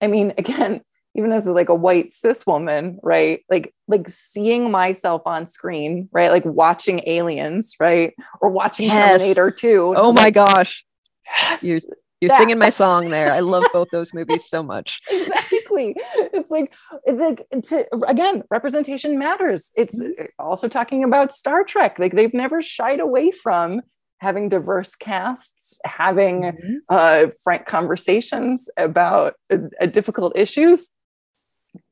i 0.00 0.06
mean 0.06 0.32
again 0.38 0.80
even 1.14 1.30
as 1.30 1.46
like 1.46 1.68
a 1.68 1.74
white 1.74 2.12
cis 2.12 2.46
woman 2.46 2.98
right? 3.02 3.40
Like 3.50 3.74
like 3.86 4.08
seeing 4.08 4.70
myself 4.70 5.22
on 5.26 5.46
screen 5.46 6.08
right? 6.12 6.30
Like 6.30 6.44
watching 6.44 7.02
aliens 7.06 7.76
right? 7.78 8.14
Or 8.40 8.48
watching 8.48 8.86
yes. 8.86 9.20
terminator 9.20 9.50
2 9.50 9.94
oh 9.96 10.12
my 10.12 10.24
like, 10.24 10.34
gosh. 10.34 10.84
yes, 11.26 11.62
you're, 11.62 11.80
you're 12.22 12.28
that. 12.28 12.38
singing 12.38 12.58
my 12.58 12.68
song 12.68 13.10
there. 13.10 13.32
I 13.32 13.40
love 13.40 13.64
both 13.72 13.88
those 13.92 14.14
movies 14.14 14.48
so 14.48 14.62
much. 14.62 15.00
Exactly. 15.10 15.96
It's 16.32 16.52
like 16.52 16.72
it's 17.04 17.20
like 17.20 17.46
to, 17.64 18.06
again 18.06 18.44
representation 18.48 19.18
matters. 19.18 19.72
It's, 19.76 20.00
mm-hmm. 20.00 20.12
it's 20.22 20.34
also 20.38 20.68
talking 20.68 21.02
about 21.02 21.32
star 21.32 21.64
trek. 21.64 21.98
Like 21.98 22.14
they've 22.14 22.32
never 22.32 22.62
shied 22.62 23.00
away 23.00 23.32
from 23.32 23.82
having 24.20 24.48
diverse 24.48 24.94
casts 24.94 25.80
having 25.84 26.42
mm-hmm. 26.42 26.74
uh, 26.88 27.26
frank 27.42 27.66
conversations 27.66 28.70
about 28.76 29.34
uh, 29.50 29.58
uh, 29.80 29.86
difficult 29.86 30.32
issues. 30.36 30.90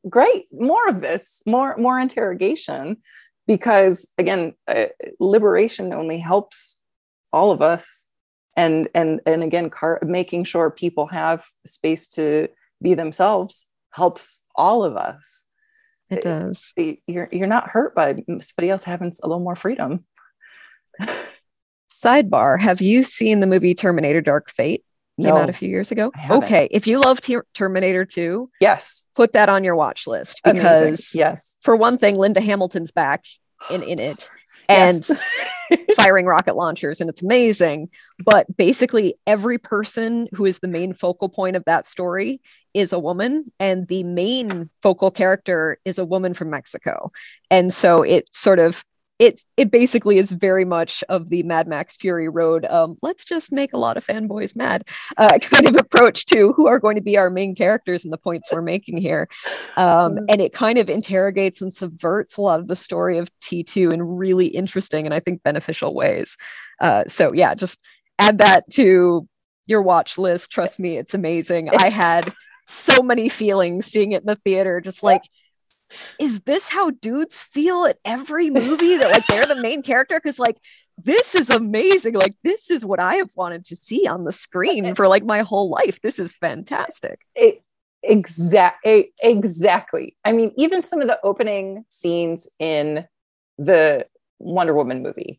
Great. 0.08 0.44
More 0.52 0.88
of 0.88 1.00
this 1.00 1.42
more 1.44 1.76
more 1.76 1.98
interrogation 1.98 2.98
because 3.48 4.08
again 4.16 4.54
uh, 4.68 4.86
liberation 5.18 5.92
only 5.92 6.18
helps 6.18 6.80
all 7.32 7.50
of 7.50 7.60
us 7.62 8.06
and 8.56 8.88
and 8.94 9.20
and 9.26 9.42
again 9.42 9.70
car- 9.70 10.00
making 10.02 10.44
sure 10.44 10.70
people 10.70 11.06
have 11.06 11.46
space 11.66 12.08
to 12.08 12.48
be 12.82 12.94
themselves 12.94 13.66
helps 13.90 14.42
all 14.54 14.84
of 14.84 14.96
us 14.96 15.44
it 16.10 16.22
does. 16.22 16.72
Eh, 16.76 16.96
you're 17.06 17.28
you're 17.30 17.46
not 17.46 17.68
hurt 17.68 17.94
by 17.94 18.16
somebody 18.40 18.70
else 18.70 18.82
having 18.82 19.14
a 19.22 19.26
little 19.26 19.42
more 19.42 19.56
freedom. 19.56 20.04
Sidebar: 21.90 22.60
Have 22.60 22.80
you 22.80 23.04
seen 23.04 23.40
the 23.40 23.46
movie 23.46 23.74
Terminator: 23.74 24.20
Dark 24.20 24.50
Fate? 24.50 24.84
Came 25.20 25.34
no, 25.34 25.42
out 25.42 25.50
a 25.50 25.52
few 25.52 25.68
years 25.68 25.92
ago. 25.92 26.10
Okay, 26.30 26.66
if 26.70 26.86
you 26.86 26.98
love 26.98 27.20
T- 27.20 27.36
Terminator 27.52 28.06
2, 28.06 28.50
yes, 28.60 29.06
put 29.14 29.34
that 29.34 29.50
on 29.50 29.64
your 29.64 29.76
watch 29.76 30.06
list 30.06 30.40
because 30.42 30.82
Amazing. 30.82 31.18
yes, 31.18 31.58
for 31.62 31.76
one 31.76 31.98
thing, 31.98 32.16
Linda 32.16 32.40
Hamilton's 32.40 32.90
back 32.90 33.24
in 33.70 33.82
in 33.82 34.00
it, 34.00 34.28
and 34.70 35.08
firing 35.96 36.26
rocket 36.26 36.56
launchers, 36.56 37.00
and 37.00 37.10
it's 37.10 37.22
amazing. 37.22 37.88
But 38.24 38.56
basically, 38.56 39.14
every 39.26 39.58
person 39.58 40.28
who 40.32 40.44
is 40.44 40.58
the 40.58 40.68
main 40.68 40.92
focal 40.92 41.28
point 41.28 41.56
of 41.56 41.64
that 41.66 41.86
story 41.86 42.40
is 42.74 42.92
a 42.92 42.98
woman, 42.98 43.52
and 43.60 43.86
the 43.88 44.02
main 44.04 44.70
focal 44.82 45.10
character 45.10 45.78
is 45.84 45.98
a 45.98 46.04
woman 46.04 46.34
from 46.34 46.50
Mexico, 46.50 47.12
and 47.50 47.72
so 47.72 48.02
it 48.02 48.34
sort 48.34 48.58
of 48.58 48.84
it 49.20 49.44
it 49.58 49.70
basically 49.70 50.18
is 50.18 50.30
very 50.30 50.64
much 50.64 51.04
of 51.10 51.28
the 51.28 51.42
Mad 51.42 51.68
Max 51.68 51.94
Fury 51.94 52.30
Road. 52.30 52.64
Um, 52.64 52.96
let's 53.02 53.22
just 53.22 53.52
make 53.52 53.74
a 53.74 53.76
lot 53.76 53.98
of 53.98 54.06
fanboys 54.06 54.56
mad 54.56 54.88
uh, 55.18 55.38
kind 55.42 55.68
of 55.68 55.76
approach 55.76 56.24
to 56.26 56.54
who 56.54 56.66
are 56.66 56.78
going 56.78 56.96
to 56.96 57.02
be 57.02 57.18
our 57.18 57.28
main 57.28 57.54
characters 57.54 58.02
and 58.02 58.12
the 58.12 58.18
points 58.18 58.50
we're 58.50 58.62
making 58.62 58.96
here. 58.96 59.28
Um, 59.76 60.14
mm-hmm. 60.14 60.24
and 60.30 60.40
it 60.40 60.54
kind 60.54 60.78
of 60.78 60.88
interrogates 60.88 61.60
and 61.60 61.72
subverts 61.72 62.38
a 62.38 62.40
lot 62.40 62.60
of 62.60 62.68
the 62.68 62.74
story 62.74 63.18
of 63.18 63.28
T2 63.42 63.92
in 63.92 64.02
really 64.02 64.46
interesting 64.46 65.04
and 65.04 65.12
I 65.12 65.20
think 65.20 65.42
beneficial 65.42 65.94
ways. 65.94 66.38
Uh, 66.80 67.04
so 67.06 67.34
yeah, 67.34 67.54
just 67.54 67.78
add 68.18 68.38
that 68.38 68.70
to 68.72 69.28
your 69.66 69.82
watch 69.82 70.16
list. 70.16 70.50
Trust 70.50 70.80
me, 70.80 70.96
it's 70.96 71.12
amazing. 71.12 71.68
I 71.76 71.90
had 71.90 72.32
so 72.66 73.02
many 73.02 73.28
feelings 73.28 73.84
seeing 73.84 74.12
it 74.12 74.22
in 74.22 74.26
the 74.26 74.36
theater, 74.36 74.80
just 74.80 75.02
like 75.02 75.22
is 76.18 76.40
this 76.40 76.68
how 76.68 76.90
dudes 76.90 77.42
feel 77.42 77.86
at 77.86 77.98
every 78.04 78.50
movie 78.50 78.96
that 78.96 79.10
like 79.10 79.26
they're 79.26 79.46
the 79.46 79.54
main 79.62 79.82
character? 79.82 80.20
Because 80.22 80.38
like 80.38 80.58
this 81.04 81.34
is 81.34 81.50
amazing. 81.50 82.14
Like 82.14 82.34
this 82.42 82.70
is 82.70 82.84
what 82.84 83.00
i 83.00 83.16
have 83.16 83.30
wanted 83.34 83.64
to 83.66 83.76
see 83.76 84.06
on 84.06 84.24
the 84.24 84.32
screen 84.32 84.94
for 84.94 85.08
like 85.08 85.24
my 85.24 85.40
whole 85.40 85.70
life. 85.70 86.00
This 86.02 86.18
is 86.18 86.32
fantastic. 86.32 87.20
It, 87.34 87.62
exact 88.02 88.86
exactly. 89.22 90.16
I 90.24 90.32
mean 90.32 90.52
even 90.56 90.82
some 90.82 91.00
of 91.00 91.08
the 91.08 91.18
opening 91.22 91.84
scenes 91.88 92.48
in 92.58 93.06
the 93.58 94.06
wonder 94.38 94.74
woman 94.74 95.02
movie 95.02 95.38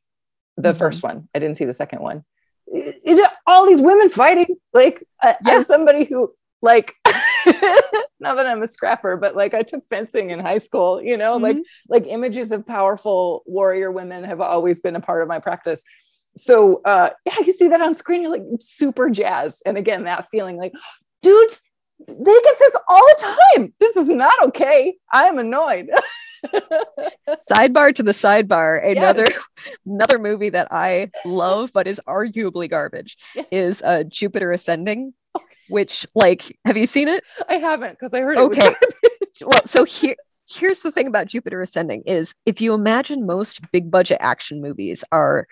the 0.57 0.69
mm-hmm. 0.69 0.77
first 0.77 1.01
one 1.01 1.27
i 1.33 1.39
didn't 1.39 1.57
see 1.57 1.65
the 1.65 1.73
second 1.73 2.01
one. 2.01 2.23
It, 2.67 3.29
all 3.45 3.67
these 3.67 3.81
women 3.81 4.09
fighting 4.09 4.55
like 4.73 5.03
uh, 5.23 5.33
yeah. 5.45 5.53
as 5.55 5.67
somebody 5.67 6.05
who 6.05 6.33
like 6.61 6.93
not 8.19 8.35
that 8.35 8.45
I'm 8.45 8.61
a 8.61 8.67
scrapper, 8.67 9.17
but 9.17 9.35
like 9.35 9.53
I 9.53 9.63
took 9.63 9.87
fencing 9.89 10.29
in 10.29 10.39
high 10.39 10.59
school, 10.59 11.01
you 11.01 11.17
know, 11.17 11.35
mm-hmm. 11.35 11.43
like 11.43 11.57
like 11.89 12.05
images 12.07 12.51
of 12.51 12.65
powerful 12.65 13.43
warrior 13.45 13.91
women 13.91 14.23
have 14.23 14.41
always 14.41 14.79
been 14.79 14.95
a 14.95 15.01
part 15.01 15.21
of 15.21 15.27
my 15.27 15.39
practice. 15.39 15.83
So 16.37 16.81
uh 16.85 17.09
yeah, 17.25 17.39
you 17.45 17.51
see 17.51 17.67
that 17.69 17.81
on 17.81 17.95
screen, 17.95 18.21
you're 18.21 18.31
like 18.31 18.43
super 18.59 19.09
jazzed. 19.09 19.63
And 19.65 19.77
again, 19.77 20.03
that 20.03 20.29
feeling 20.29 20.57
like, 20.57 20.73
dudes, 21.21 21.63
they 22.07 22.41
get 22.43 22.59
this 22.59 22.75
all 22.87 23.05
the 23.05 23.35
time. 23.55 23.73
This 23.79 23.95
is 23.95 24.09
not 24.09 24.33
okay. 24.45 24.95
I'm 25.11 25.37
annoyed. 25.37 25.89
sidebar 27.49 27.93
to 27.93 28.03
the 28.03 28.11
sidebar 28.11 28.83
another 28.89 29.27
yes. 29.29 29.43
another 29.85 30.17
movie 30.17 30.49
that 30.49 30.67
i 30.71 31.09
love 31.23 31.69
but 31.71 31.87
is 31.87 32.01
arguably 32.07 32.69
garbage 32.69 33.15
is 33.51 33.81
uh, 33.83 34.03
jupiter 34.07 34.51
ascending 34.51 35.13
which 35.71 36.05
like 36.13 36.57
have 36.65 36.77
you 36.77 36.85
seen 36.85 37.07
it? 37.07 37.23
I 37.47 37.55
haven't 37.55 37.91
because 37.91 38.13
I 38.13 38.19
heard 38.19 38.37
it. 38.37 38.41
okay. 38.41 38.75
well, 39.41 39.65
so 39.65 39.83
here 39.83 40.15
here's 40.49 40.79
the 40.79 40.91
thing 40.91 41.07
about 41.07 41.27
Jupiter 41.27 41.61
Ascending 41.61 42.03
is 42.05 42.35
if 42.45 42.61
you 42.61 42.73
imagine 42.73 43.25
most 43.25 43.61
big 43.71 43.89
budget 43.89 44.17
action 44.21 44.61
movies 44.61 45.03
are 45.11 45.47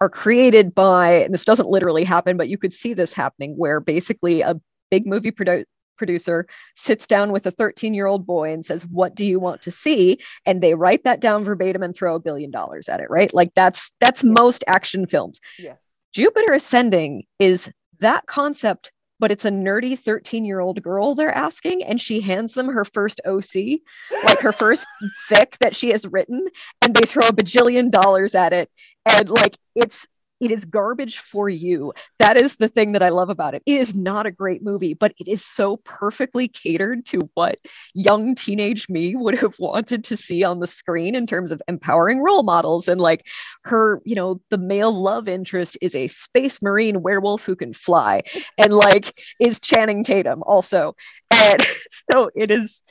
are 0.00 0.08
created 0.08 0.74
by 0.74 1.24
and 1.24 1.34
this 1.34 1.44
doesn't 1.44 1.68
literally 1.68 2.04
happen 2.04 2.36
but 2.36 2.48
you 2.48 2.56
could 2.56 2.72
see 2.72 2.94
this 2.94 3.12
happening 3.12 3.54
where 3.56 3.80
basically 3.80 4.42
a 4.42 4.54
big 4.92 5.06
movie 5.06 5.32
produ- 5.32 5.64
producer 5.96 6.46
sits 6.76 7.08
down 7.08 7.32
with 7.32 7.44
a 7.46 7.50
13 7.50 7.94
year 7.94 8.06
old 8.06 8.24
boy 8.24 8.52
and 8.52 8.64
says 8.64 8.86
what 8.86 9.16
do 9.16 9.26
you 9.26 9.40
want 9.40 9.60
to 9.60 9.72
see 9.72 10.18
and 10.46 10.62
they 10.62 10.74
write 10.74 11.02
that 11.02 11.20
down 11.20 11.42
verbatim 11.42 11.82
and 11.82 11.96
throw 11.96 12.14
a 12.14 12.20
billion 12.20 12.52
dollars 12.52 12.88
at 12.88 13.00
it 13.00 13.10
right 13.10 13.34
like 13.34 13.52
that's 13.56 13.90
that's 13.98 14.22
yes. 14.22 14.32
most 14.38 14.62
action 14.68 15.04
films 15.04 15.40
yes 15.58 15.90
jupiter 16.12 16.52
ascending 16.52 17.24
is 17.40 17.72
that 17.98 18.24
concept 18.26 18.92
but 19.18 19.30
it's 19.32 19.44
a 19.44 19.50
nerdy 19.50 19.98
13 19.98 20.44
year 20.44 20.60
old 20.60 20.82
girl 20.82 21.14
they're 21.14 21.34
asking 21.34 21.82
and 21.84 22.00
she 22.00 22.20
hands 22.20 22.54
them 22.54 22.68
her 22.68 22.84
first 22.84 23.20
oc 23.26 23.54
like 24.24 24.38
her 24.40 24.52
first 24.52 24.86
fic 25.30 25.56
that 25.58 25.74
she 25.74 25.90
has 25.90 26.06
written 26.06 26.46
and 26.82 26.94
they 26.94 27.06
throw 27.06 27.26
a 27.26 27.32
bajillion 27.32 27.90
dollars 27.90 28.34
at 28.34 28.52
it. 28.52 28.70
And 29.06 29.28
like 29.28 29.56
it's 29.74 30.06
it 30.40 30.50
is 30.50 30.64
garbage 30.64 31.18
for 31.18 31.48
you. 31.48 31.92
That 32.18 32.36
is 32.36 32.56
the 32.56 32.68
thing 32.68 32.92
that 32.92 33.02
I 33.02 33.08
love 33.08 33.30
about 33.30 33.54
it. 33.54 33.62
It 33.66 33.80
is 33.80 33.94
not 33.94 34.26
a 34.26 34.30
great 34.30 34.62
movie, 34.62 34.94
but 34.94 35.12
it 35.18 35.28
is 35.28 35.44
so 35.44 35.76
perfectly 35.78 36.48
catered 36.48 37.06
to 37.06 37.28
what 37.34 37.56
young 37.94 38.34
teenage 38.34 38.88
me 38.88 39.14
would 39.16 39.38
have 39.38 39.58
wanted 39.58 40.04
to 40.04 40.16
see 40.16 40.44
on 40.44 40.60
the 40.60 40.66
screen 40.66 41.14
in 41.14 41.26
terms 41.26 41.52
of 41.52 41.62
empowering 41.68 42.20
role 42.20 42.42
models. 42.42 42.88
And 42.88 43.00
like 43.00 43.26
her, 43.64 44.00
you 44.04 44.14
know, 44.14 44.40
the 44.50 44.58
male 44.58 44.92
love 44.92 45.28
interest 45.28 45.78
is 45.80 45.94
a 45.94 46.08
space 46.08 46.62
marine 46.62 47.02
werewolf 47.02 47.44
who 47.44 47.56
can 47.56 47.72
fly 47.72 48.22
and 48.56 48.72
like 48.72 49.18
is 49.40 49.60
Channing 49.60 50.04
Tatum 50.04 50.42
also. 50.44 50.94
And 51.32 51.66
so 52.12 52.30
it 52.34 52.50
is 52.50 52.82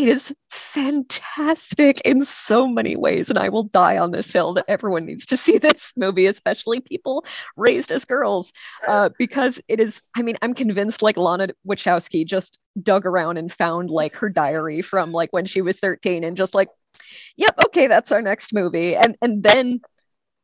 it 0.00 0.08
is 0.08 0.34
fantastic 0.50 2.00
in 2.02 2.24
so 2.24 2.66
many 2.66 2.96
ways 2.96 3.28
and 3.28 3.38
i 3.38 3.48
will 3.48 3.64
die 3.64 3.98
on 3.98 4.10
this 4.10 4.30
hill 4.30 4.54
that 4.54 4.64
everyone 4.66 5.04
needs 5.04 5.26
to 5.26 5.36
see 5.36 5.58
this 5.66 5.92
movie 5.96 6.26
especially 6.26 6.80
people 6.80 7.24
raised 7.56 7.92
as 7.92 8.04
girls. 8.04 8.52
Uh, 8.88 9.10
because 9.18 9.60
it 9.68 9.80
is 9.80 10.00
i 10.16 10.22
mean 10.22 10.36
i'm 10.42 10.54
convinced 10.54 11.02
like 11.02 11.16
lana 11.16 11.48
wachowski 11.68 12.24
just 12.24 12.58
dug 12.82 13.04
around 13.04 13.36
and 13.36 13.52
found 13.52 13.90
like 13.90 14.14
her 14.16 14.28
diary 14.28 14.80
from 14.80 15.12
like 15.12 15.32
when 15.32 15.44
she 15.44 15.60
was 15.60 15.78
13 15.80 16.24
and 16.24 16.36
just 16.36 16.54
like 16.54 16.68
yep 17.36 17.54
okay 17.66 17.86
that's 17.86 18.12
our 18.12 18.22
next 18.22 18.52
movie. 18.52 18.96
And 18.96 19.16
and 19.20 19.42
then 19.42 19.80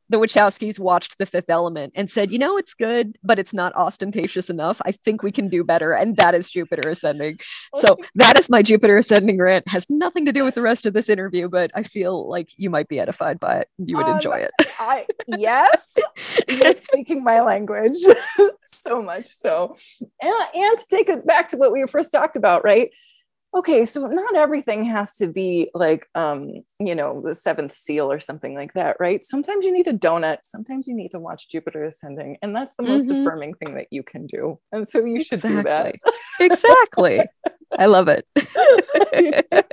the 0.08 0.18
Wachowskis 0.18 0.78
watched 0.78 1.18
The 1.18 1.26
Fifth 1.26 1.50
Element 1.50 1.92
and 1.96 2.10
said, 2.10 2.30
you 2.30 2.38
know, 2.38 2.56
it's 2.56 2.74
good, 2.74 3.18
but 3.22 3.38
it's 3.38 3.52
not 3.52 3.74
ostentatious 3.74 4.48
enough. 4.50 4.80
I 4.84 4.92
think 4.92 5.22
we 5.22 5.32
can 5.32 5.48
do 5.48 5.64
better. 5.64 5.92
And 5.92 6.16
that 6.16 6.34
is 6.34 6.48
Jupiter 6.48 6.88
Ascending. 6.88 7.38
So 7.74 7.96
that 8.14 8.38
is 8.38 8.48
my 8.48 8.62
Jupiter 8.62 8.96
Ascending 8.96 9.38
rant. 9.38 9.66
Has 9.68 9.88
nothing 9.90 10.24
to 10.26 10.32
do 10.32 10.44
with 10.44 10.54
the 10.54 10.62
rest 10.62 10.86
of 10.86 10.92
this 10.92 11.08
interview, 11.08 11.48
but 11.48 11.70
I 11.74 11.82
feel 11.82 12.28
like 12.28 12.50
you 12.56 12.70
might 12.70 12.88
be 12.88 13.00
edified 13.00 13.40
by 13.40 13.60
it. 13.60 13.68
You 13.78 13.96
would 13.96 14.06
um, 14.06 14.16
enjoy 14.16 14.36
it. 14.36 14.52
I, 14.78 15.06
yes, 15.26 15.94
you're 16.48 16.72
speaking 16.74 17.24
my 17.24 17.40
language 17.40 17.96
so 18.66 19.02
much 19.02 19.28
so. 19.30 19.76
And, 20.22 20.34
and 20.54 20.78
to 20.78 20.86
take 20.88 21.08
it 21.08 21.26
back 21.26 21.48
to 21.50 21.56
what 21.56 21.72
we 21.72 21.84
first 21.86 22.12
talked 22.12 22.36
about, 22.36 22.64
right? 22.64 22.90
Okay 23.56 23.86
so 23.86 24.06
not 24.06 24.34
everything 24.36 24.84
has 24.84 25.14
to 25.14 25.26
be 25.26 25.70
like 25.74 26.06
um 26.14 26.52
you 26.78 26.94
know 26.94 27.22
the 27.24 27.34
seventh 27.34 27.74
seal 27.74 28.12
or 28.12 28.20
something 28.20 28.54
like 28.54 28.72
that 28.74 28.96
right? 29.00 29.24
Sometimes 29.24 29.64
you 29.64 29.72
need 29.72 29.88
a 29.88 29.94
donut 29.94 30.38
sometimes 30.44 30.86
you 30.86 30.94
need 30.94 31.10
to 31.10 31.18
watch 31.18 31.48
jupiter 31.48 31.84
ascending 31.84 32.36
and 32.42 32.54
that's 32.54 32.74
the 32.74 32.82
most 32.82 33.08
mm-hmm. 33.08 33.22
affirming 33.22 33.54
thing 33.54 33.74
that 33.74 33.86
you 33.90 34.02
can 34.02 34.26
do 34.26 34.58
and 34.72 34.86
so 34.88 35.04
you 35.04 35.24
should 35.24 35.42
exactly. 35.44 35.56
do 35.56 35.62
that. 35.62 35.94
Exactly. 36.38 37.20
I 37.78 37.86
love 37.86 38.08
it. 38.08 38.26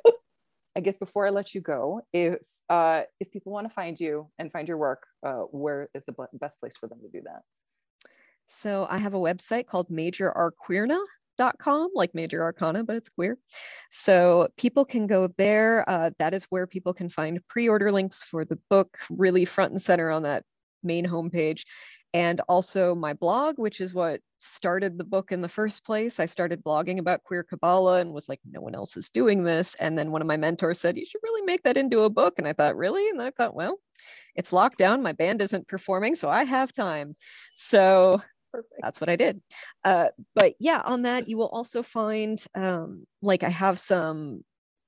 I 0.76 0.80
guess 0.80 0.98
before 0.98 1.28
i 1.28 1.30
let 1.30 1.54
you 1.54 1.62
go 1.62 2.02
if 2.14 2.40
uh 2.70 3.02
if 3.20 3.32
people 3.32 3.52
want 3.52 3.68
to 3.68 3.74
find 3.74 4.00
you 4.00 4.30
and 4.40 4.52
find 4.52 4.68
your 4.68 4.78
work 4.78 5.06
uh 5.24 5.44
where 5.52 5.90
is 5.94 6.04
the 6.06 6.16
best 6.34 6.60
place 6.60 6.78
for 6.78 6.88
them 6.88 7.00
to 7.02 7.10
do 7.10 7.22
that? 7.26 7.42
So 8.48 8.88
I 8.90 8.98
have 8.98 9.14
a 9.14 9.20
website 9.20 9.68
called 9.68 9.90
Major 9.90 10.32
Arqueerna, 11.40 11.58
com, 11.58 11.90
like 11.94 12.14
major 12.14 12.44
arcana, 12.44 12.84
but 12.84 12.96
it's 12.96 13.10
queer. 13.10 13.38
So 13.90 14.50
people 14.58 14.86
can 14.86 15.08
go 15.08 15.30
there. 15.38 15.88
Uh, 15.88 16.12
that 16.20 16.34
is 16.34 16.46
where 16.46 16.68
people 16.68 16.94
can 16.94 17.10
find 17.10 17.40
pre 17.48 17.70
order 17.70 17.90
links 17.90 18.22
for 18.22 18.46
the 18.46 18.60
book, 18.70 18.98
really 19.10 19.46
front 19.46 19.72
and 19.72 19.82
center 19.82 20.10
on 20.10 20.24
that 20.24 20.44
main 20.84 21.06
homepage. 21.06 21.64
And 22.14 22.42
also 22.48 22.94
my 22.94 23.14
blog, 23.14 23.58
which 23.58 23.82
is 23.82 23.94
what 23.94 24.20
started 24.38 24.98
the 24.98 25.04
book 25.04 25.32
in 25.32 25.42
the 25.42 25.50
first 25.50 25.84
place. 25.84 26.20
I 26.20 26.28
started 26.28 26.64
blogging 26.64 27.00
about 27.00 27.24
queer 27.24 27.42
Kabbalah 27.44 28.02
and 28.02 28.14
was 28.14 28.30
like, 28.30 28.40
no 28.48 28.62
one 28.62 28.76
else 28.76 28.98
is 28.98 29.10
doing 29.10 29.44
this. 29.44 29.74
And 29.76 29.98
then 29.98 30.12
one 30.12 30.22
of 30.22 30.28
my 30.28 30.38
mentors 30.38 30.80
said, 30.80 30.98
you 30.98 31.08
should 31.08 31.24
really 31.24 31.42
make 31.42 31.64
that 31.64 31.78
into 31.78 32.02
a 32.02 32.10
book. 32.10 32.36
And 32.38 32.48
I 32.48 32.54
thought, 32.54 32.78
really? 32.78 33.10
And 33.10 33.20
I 33.20 33.32
thought, 33.32 33.56
well, 33.56 33.80
it's 34.36 34.54
locked 34.54 34.78
down. 34.78 35.02
My 35.02 35.14
band 35.14 35.42
isn't 35.42 35.68
performing, 35.68 36.14
so 36.14 36.30
I 36.30 36.44
have 36.44 36.72
time. 36.72 37.16
So 37.56 38.22
Perfect. 38.54 38.82
That's 38.84 39.02
what 39.02 39.10
I 39.10 39.18
did. 39.18 39.42
Uh, 39.84 40.10
but 40.36 40.56
yeah, 40.60 40.82
on 40.86 41.04
that, 41.04 41.30
you 41.30 41.38
will 41.38 41.50
also 41.50 41.84
find 41.84 42.44
um, 42.56 43.06
like 43.22 43.44
I 43.44 43.50
have 43.50 43.80
some 43.80 44.44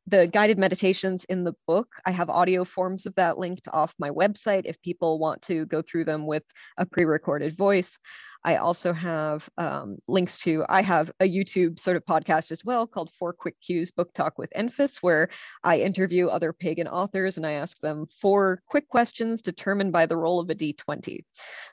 the 0.08 0.28
guided 0.28 0.60
meditations 0.60 1.26
in 1.30 1.44
the 1.44 1.56
book. 1.68 1.88
I 2.06 2.12
have 2.12 2.30
audio 2.30 2.64
forms 2.64 3.08
of 3.08 3.16
that 3.16 3.40
linked 3.40 3.68
off 3.74 3.96
my 4.00 4.12
website 4.12 4.64
if 4.66 4.82
people 4.84 5.20
want 5.20 5.42
to 5.44 5.66
go 5.66 5.82
through 5.82 6.06
them 6.06 6.28
with 6.28 6.44
a 6.78 6.86
pre 6.86 7.06
recorded 7.06 7.58
voice. 7.58 7.98
I 8.46 8.58
also 8.58 8.94
have 8.94 9.50
um, 9.58 9.98
links 10.08 10.38
to, 10.42 10.64
I 10.70 10.84
have 10.84 11.12
a 11.20 11.28
YouTube 11.28 11.80
sort 11.80 11.98
of 11.98 12.06
podcast 12.06 12.52
as 12.52 12.64
well 12.64 12.86
called 12.86 13.10
Four 13.18 13.34
Quick 13.34 13.56
Cues 13.60 13.90
Book 13.90 14.14
Talk 14.14 14.38
with 14.38 14.52
Enfys, 14.56 15.02
where 15.02 15.30
I 15.64 15.80
interview 15.80 16.28
other 16.28 16.54
pagan 16.54 16.88
authors 16.88 17.38
and 17.38 17.46
I 17.46 17.54
ask 17.54 17.80
them 17.80 18.06
four 18.22 18.62
quick 18.68 18.88
questions 18.88 19.42
determined 19.42 19.92
by 19.92 20.06
the 20.06 20.16
roll 20.16 20.40
of 20.40 20.52
a 20.52 20.56
d20. 20.56 21.24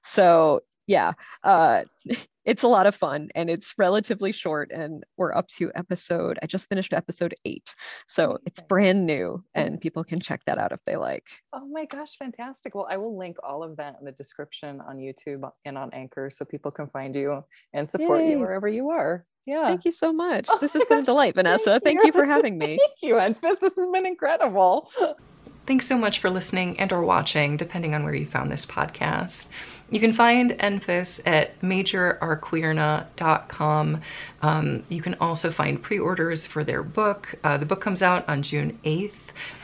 So 0.02 0.62
yeah, 0.86 1.12
uh, 1.44 1.84
it's 2.44 2.62
a 2.62 2.68
lot 2.68 2.86
of 2.86 2.94
fun 2.94 3.28
and 3.34 3.48
it's 3.48 3.74
relatively 3.78 4.32
short 4.32 4.72
and 4.72 5.04
we're 5.16 5.32
up 5.32 5.46
to 5.46 5.70
episode 5.76 6.40
i 6.42 6.46
just 6.46 6.68
finished 6.68 6.92
episode 6.92 7.34
eight. 7.44 7.74
So 8.06 8.38
it's 8.46 8.60
brand 8.60 9.06
new 9.06 9.44
and 9.54 9.80
people 9.80 10.02
can 10.04 10.20
check 10.20 10.42
that 10.46 10.58
out 10.58 10.72
if 10.72 10.80
they 10.84 10.96
like. 10.96 11.26
Oh 11.52 11.66
my 11.66 11.84
gosh 11.84 12.16
fantastic. 12.18 12.74
Well 12.74 12.88
i 12.90 12.96
will 12.96 13.16
link 13.16 13.36
all 13.42 13.62
of 13.62 13.76
that 13.76 13.96
in 14.00 14.04
the 14.04 14.12
description 14.12 14.80
on 14.80 14.98
youtube 14.98 15.48
and 15.64 15.78
on 15.78 15.90
anchor 15.92 16.30
so 16.30 16.44
people 16.44 16.61
can 16.70 16.86
find 16.88 17.14
you 17.14 17.42
and 17.72 17.88
support 17.88 18.20
Yay. 18.20 18.30
you 18.30 18.38
wherever 18.38 18.68
you 18.68 18.90
are 18.90 19.24
yeah 19.46 19.66
thank 19.66 19.84
you 19.84 19.90
so 19.90 20.12
much 20.12 20.46
oh 20.48 20.58
this 20.60 20.74
has 20.74 20.84
been 20.86 21.00
a 21.00 21.04
delight 21.04 21.34
vanessa 21.34 21.80
thank, 21.80 22.00
thank 22.00 22.06
you. 22.06 22.12
for 22.12 22.24
having 22.24 22.58
me 22.58 22.78
thank 23.00 23.02
you 23.02 23.16
enfys 23.16 23.58
this 23.60 23.76
has 23.76 23.88
been 23.92 24.06
incredible 24.06 24.90
Thanks 25.64 25.86
so 25.86 25.96
much 25.96 26.18
for 26.18 26.28
listening 26.28 26.80
and 26.80 26.92
or 26.92 27.02
watching, 27.02 27.56
depending 27.56 27.94
on 27.94 28.02
where 28.02 28.16
you 28.16 28.26
found 28.26 28.50
this 28.50 28.66
podcast. 28.66 29.46
You 29.90 30.00
can 30.00 30.12
find 30.12 30.50
Enfys 30.52 31.20
at 31.24 31.60
majorarqueerna.com. 31.60 34.00
Um, 34.40 34.82
you 34.88 35.02
can 35.02 35.14
also 35.20 35.52
find 35.52 35.80
pre-orders 35.80 36.46
for 36.46 36.64
their 36.64 36.82
book. 36.82 37.36
Uh, 37.44 37.58
the 37.58 37.66
book 37.66 37.80
comes 37.80 38.02
out 38.02 38.28
on 38.28 38.42
June 38.42 38.80
8th. 38.84 39.12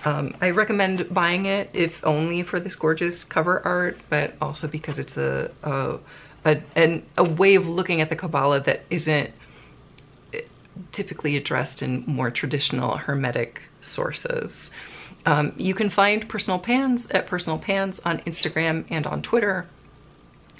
Um, 0.04 0.36
I 0.40 0.50
recommend 0.50 1.12
buying 1.12 1.46
it 1.46 1.68
if 1.72 2.04
only 2.04 2.44
for 2.44 2.60
this 2.60 2.76
gorgeous 2.76 3.24
cover 3.24 3.60
art, 3.66 3.98
but 4.08 4.34
also 4.40 4.68
because 4.68 5.00
it's 5.00 5.16
a, 5.16 5.50
a, 5.64 5.98
a, 6.48 6.62
an, 6.74 7.04
a 7.16 7.24
way 7.24 7.54
of 7.54 7.68
looking 7.68 8.00
at 8.00 8.08
the 8.08 8.16
Qabala 8.16 8.64
that 8.64 8.84
isn't 8.90 9.30
eh, 10.32 10.40
typically 10.92 11.36
addressed 11.36 11.82
in 11.82 12.04
more 12.06 12.30
traditional 12.30 12.96
Hermetic 12.96 13.62
sources. 13.82 14.70
Um, 15.26 15.52
you 15.56 15.74
can 15.74 15.90
find 15.90 16.28
Personal 16.28 16.58
Pans 16.58 17.10
at 17.10 17.26
Personal 17.26 17.58
Pans 17.58 18.00
on 18.00 18.20
Instagram 18.20 18.86
and 18.88 19.06
on 19.06 19.22
Twitter. 19.22 19.66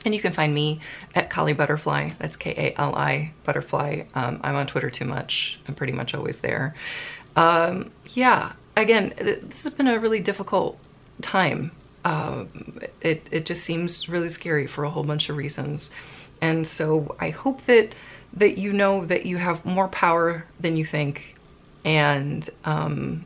And 0.05 0.15
you 0.15 0.21
can 0.21 0.33
find 0.33 0.55
me 0.55 0.81
at 1.15 1.31
Kali 1.31 1.55
Butterfly. 1.55 2.11
That's 2.19 2.37
K-A-L-I 2.37 3.33
Butterfly. 3.45 4.03
Um, 4.15 4.41
I'm 4.45 4.55
on 4.55 4.67
Twitter 4.67 4.91
too 4.91 5.07
much. 5.07 5.59
I'm 5.67 5.75
pretty 5.75 5.93
much 5.93 6.15
always 6.15 6.39
there. 6.39 6.75
Um, 7.35 7.91
yeah, 8.11 8.53
again, 8.77 9.15
this 9.17 9.65
has 9.65 9.73
been 9.73 9.89
a 9.89 9.99
really 9.99 10.21
difficult 10.21 10.79
time. 11.23 11.73
Um, 12.05 12.81
it, 13.01 13.27
it 13.31 13.47
just 13.47 13.63
seems 13.63 14.09
really 14.09 14.29
scary 14.29 14.67
for 14.67 14.85
a 14.85 14.91
whole 14.91 15.05
bunch 15.05 15.29
of 15.29 15.37
reasons. 15.37 15.91
And 16.41 16.67
so 16.67 17.17
I 17.19 17.31
hope 17.31 17.65
that 17.67 17.95
that 18.35 18.59
you 18.59 18.73
know 18.73 19.05
that 19.07 19.27
you 19.27 19.39
have 19.39 19.65
more 19.65 19.89
power 19.89 20.45
than 20.61 20.77
you 20.77 20.85
think. 20.85 21.35
And 21.85 22.49
um, 22.65 23.25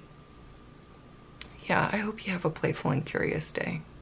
yeah, 1.69 1.91
I 1.93 1.99
hope 1.99 2.27
you 2.27 2.33
have 2.33 2.45
a 2.45 2.51
playful 2.51 2.91
and 2.91 3.05
curious 3.05 3.53
day. 3.53 3.83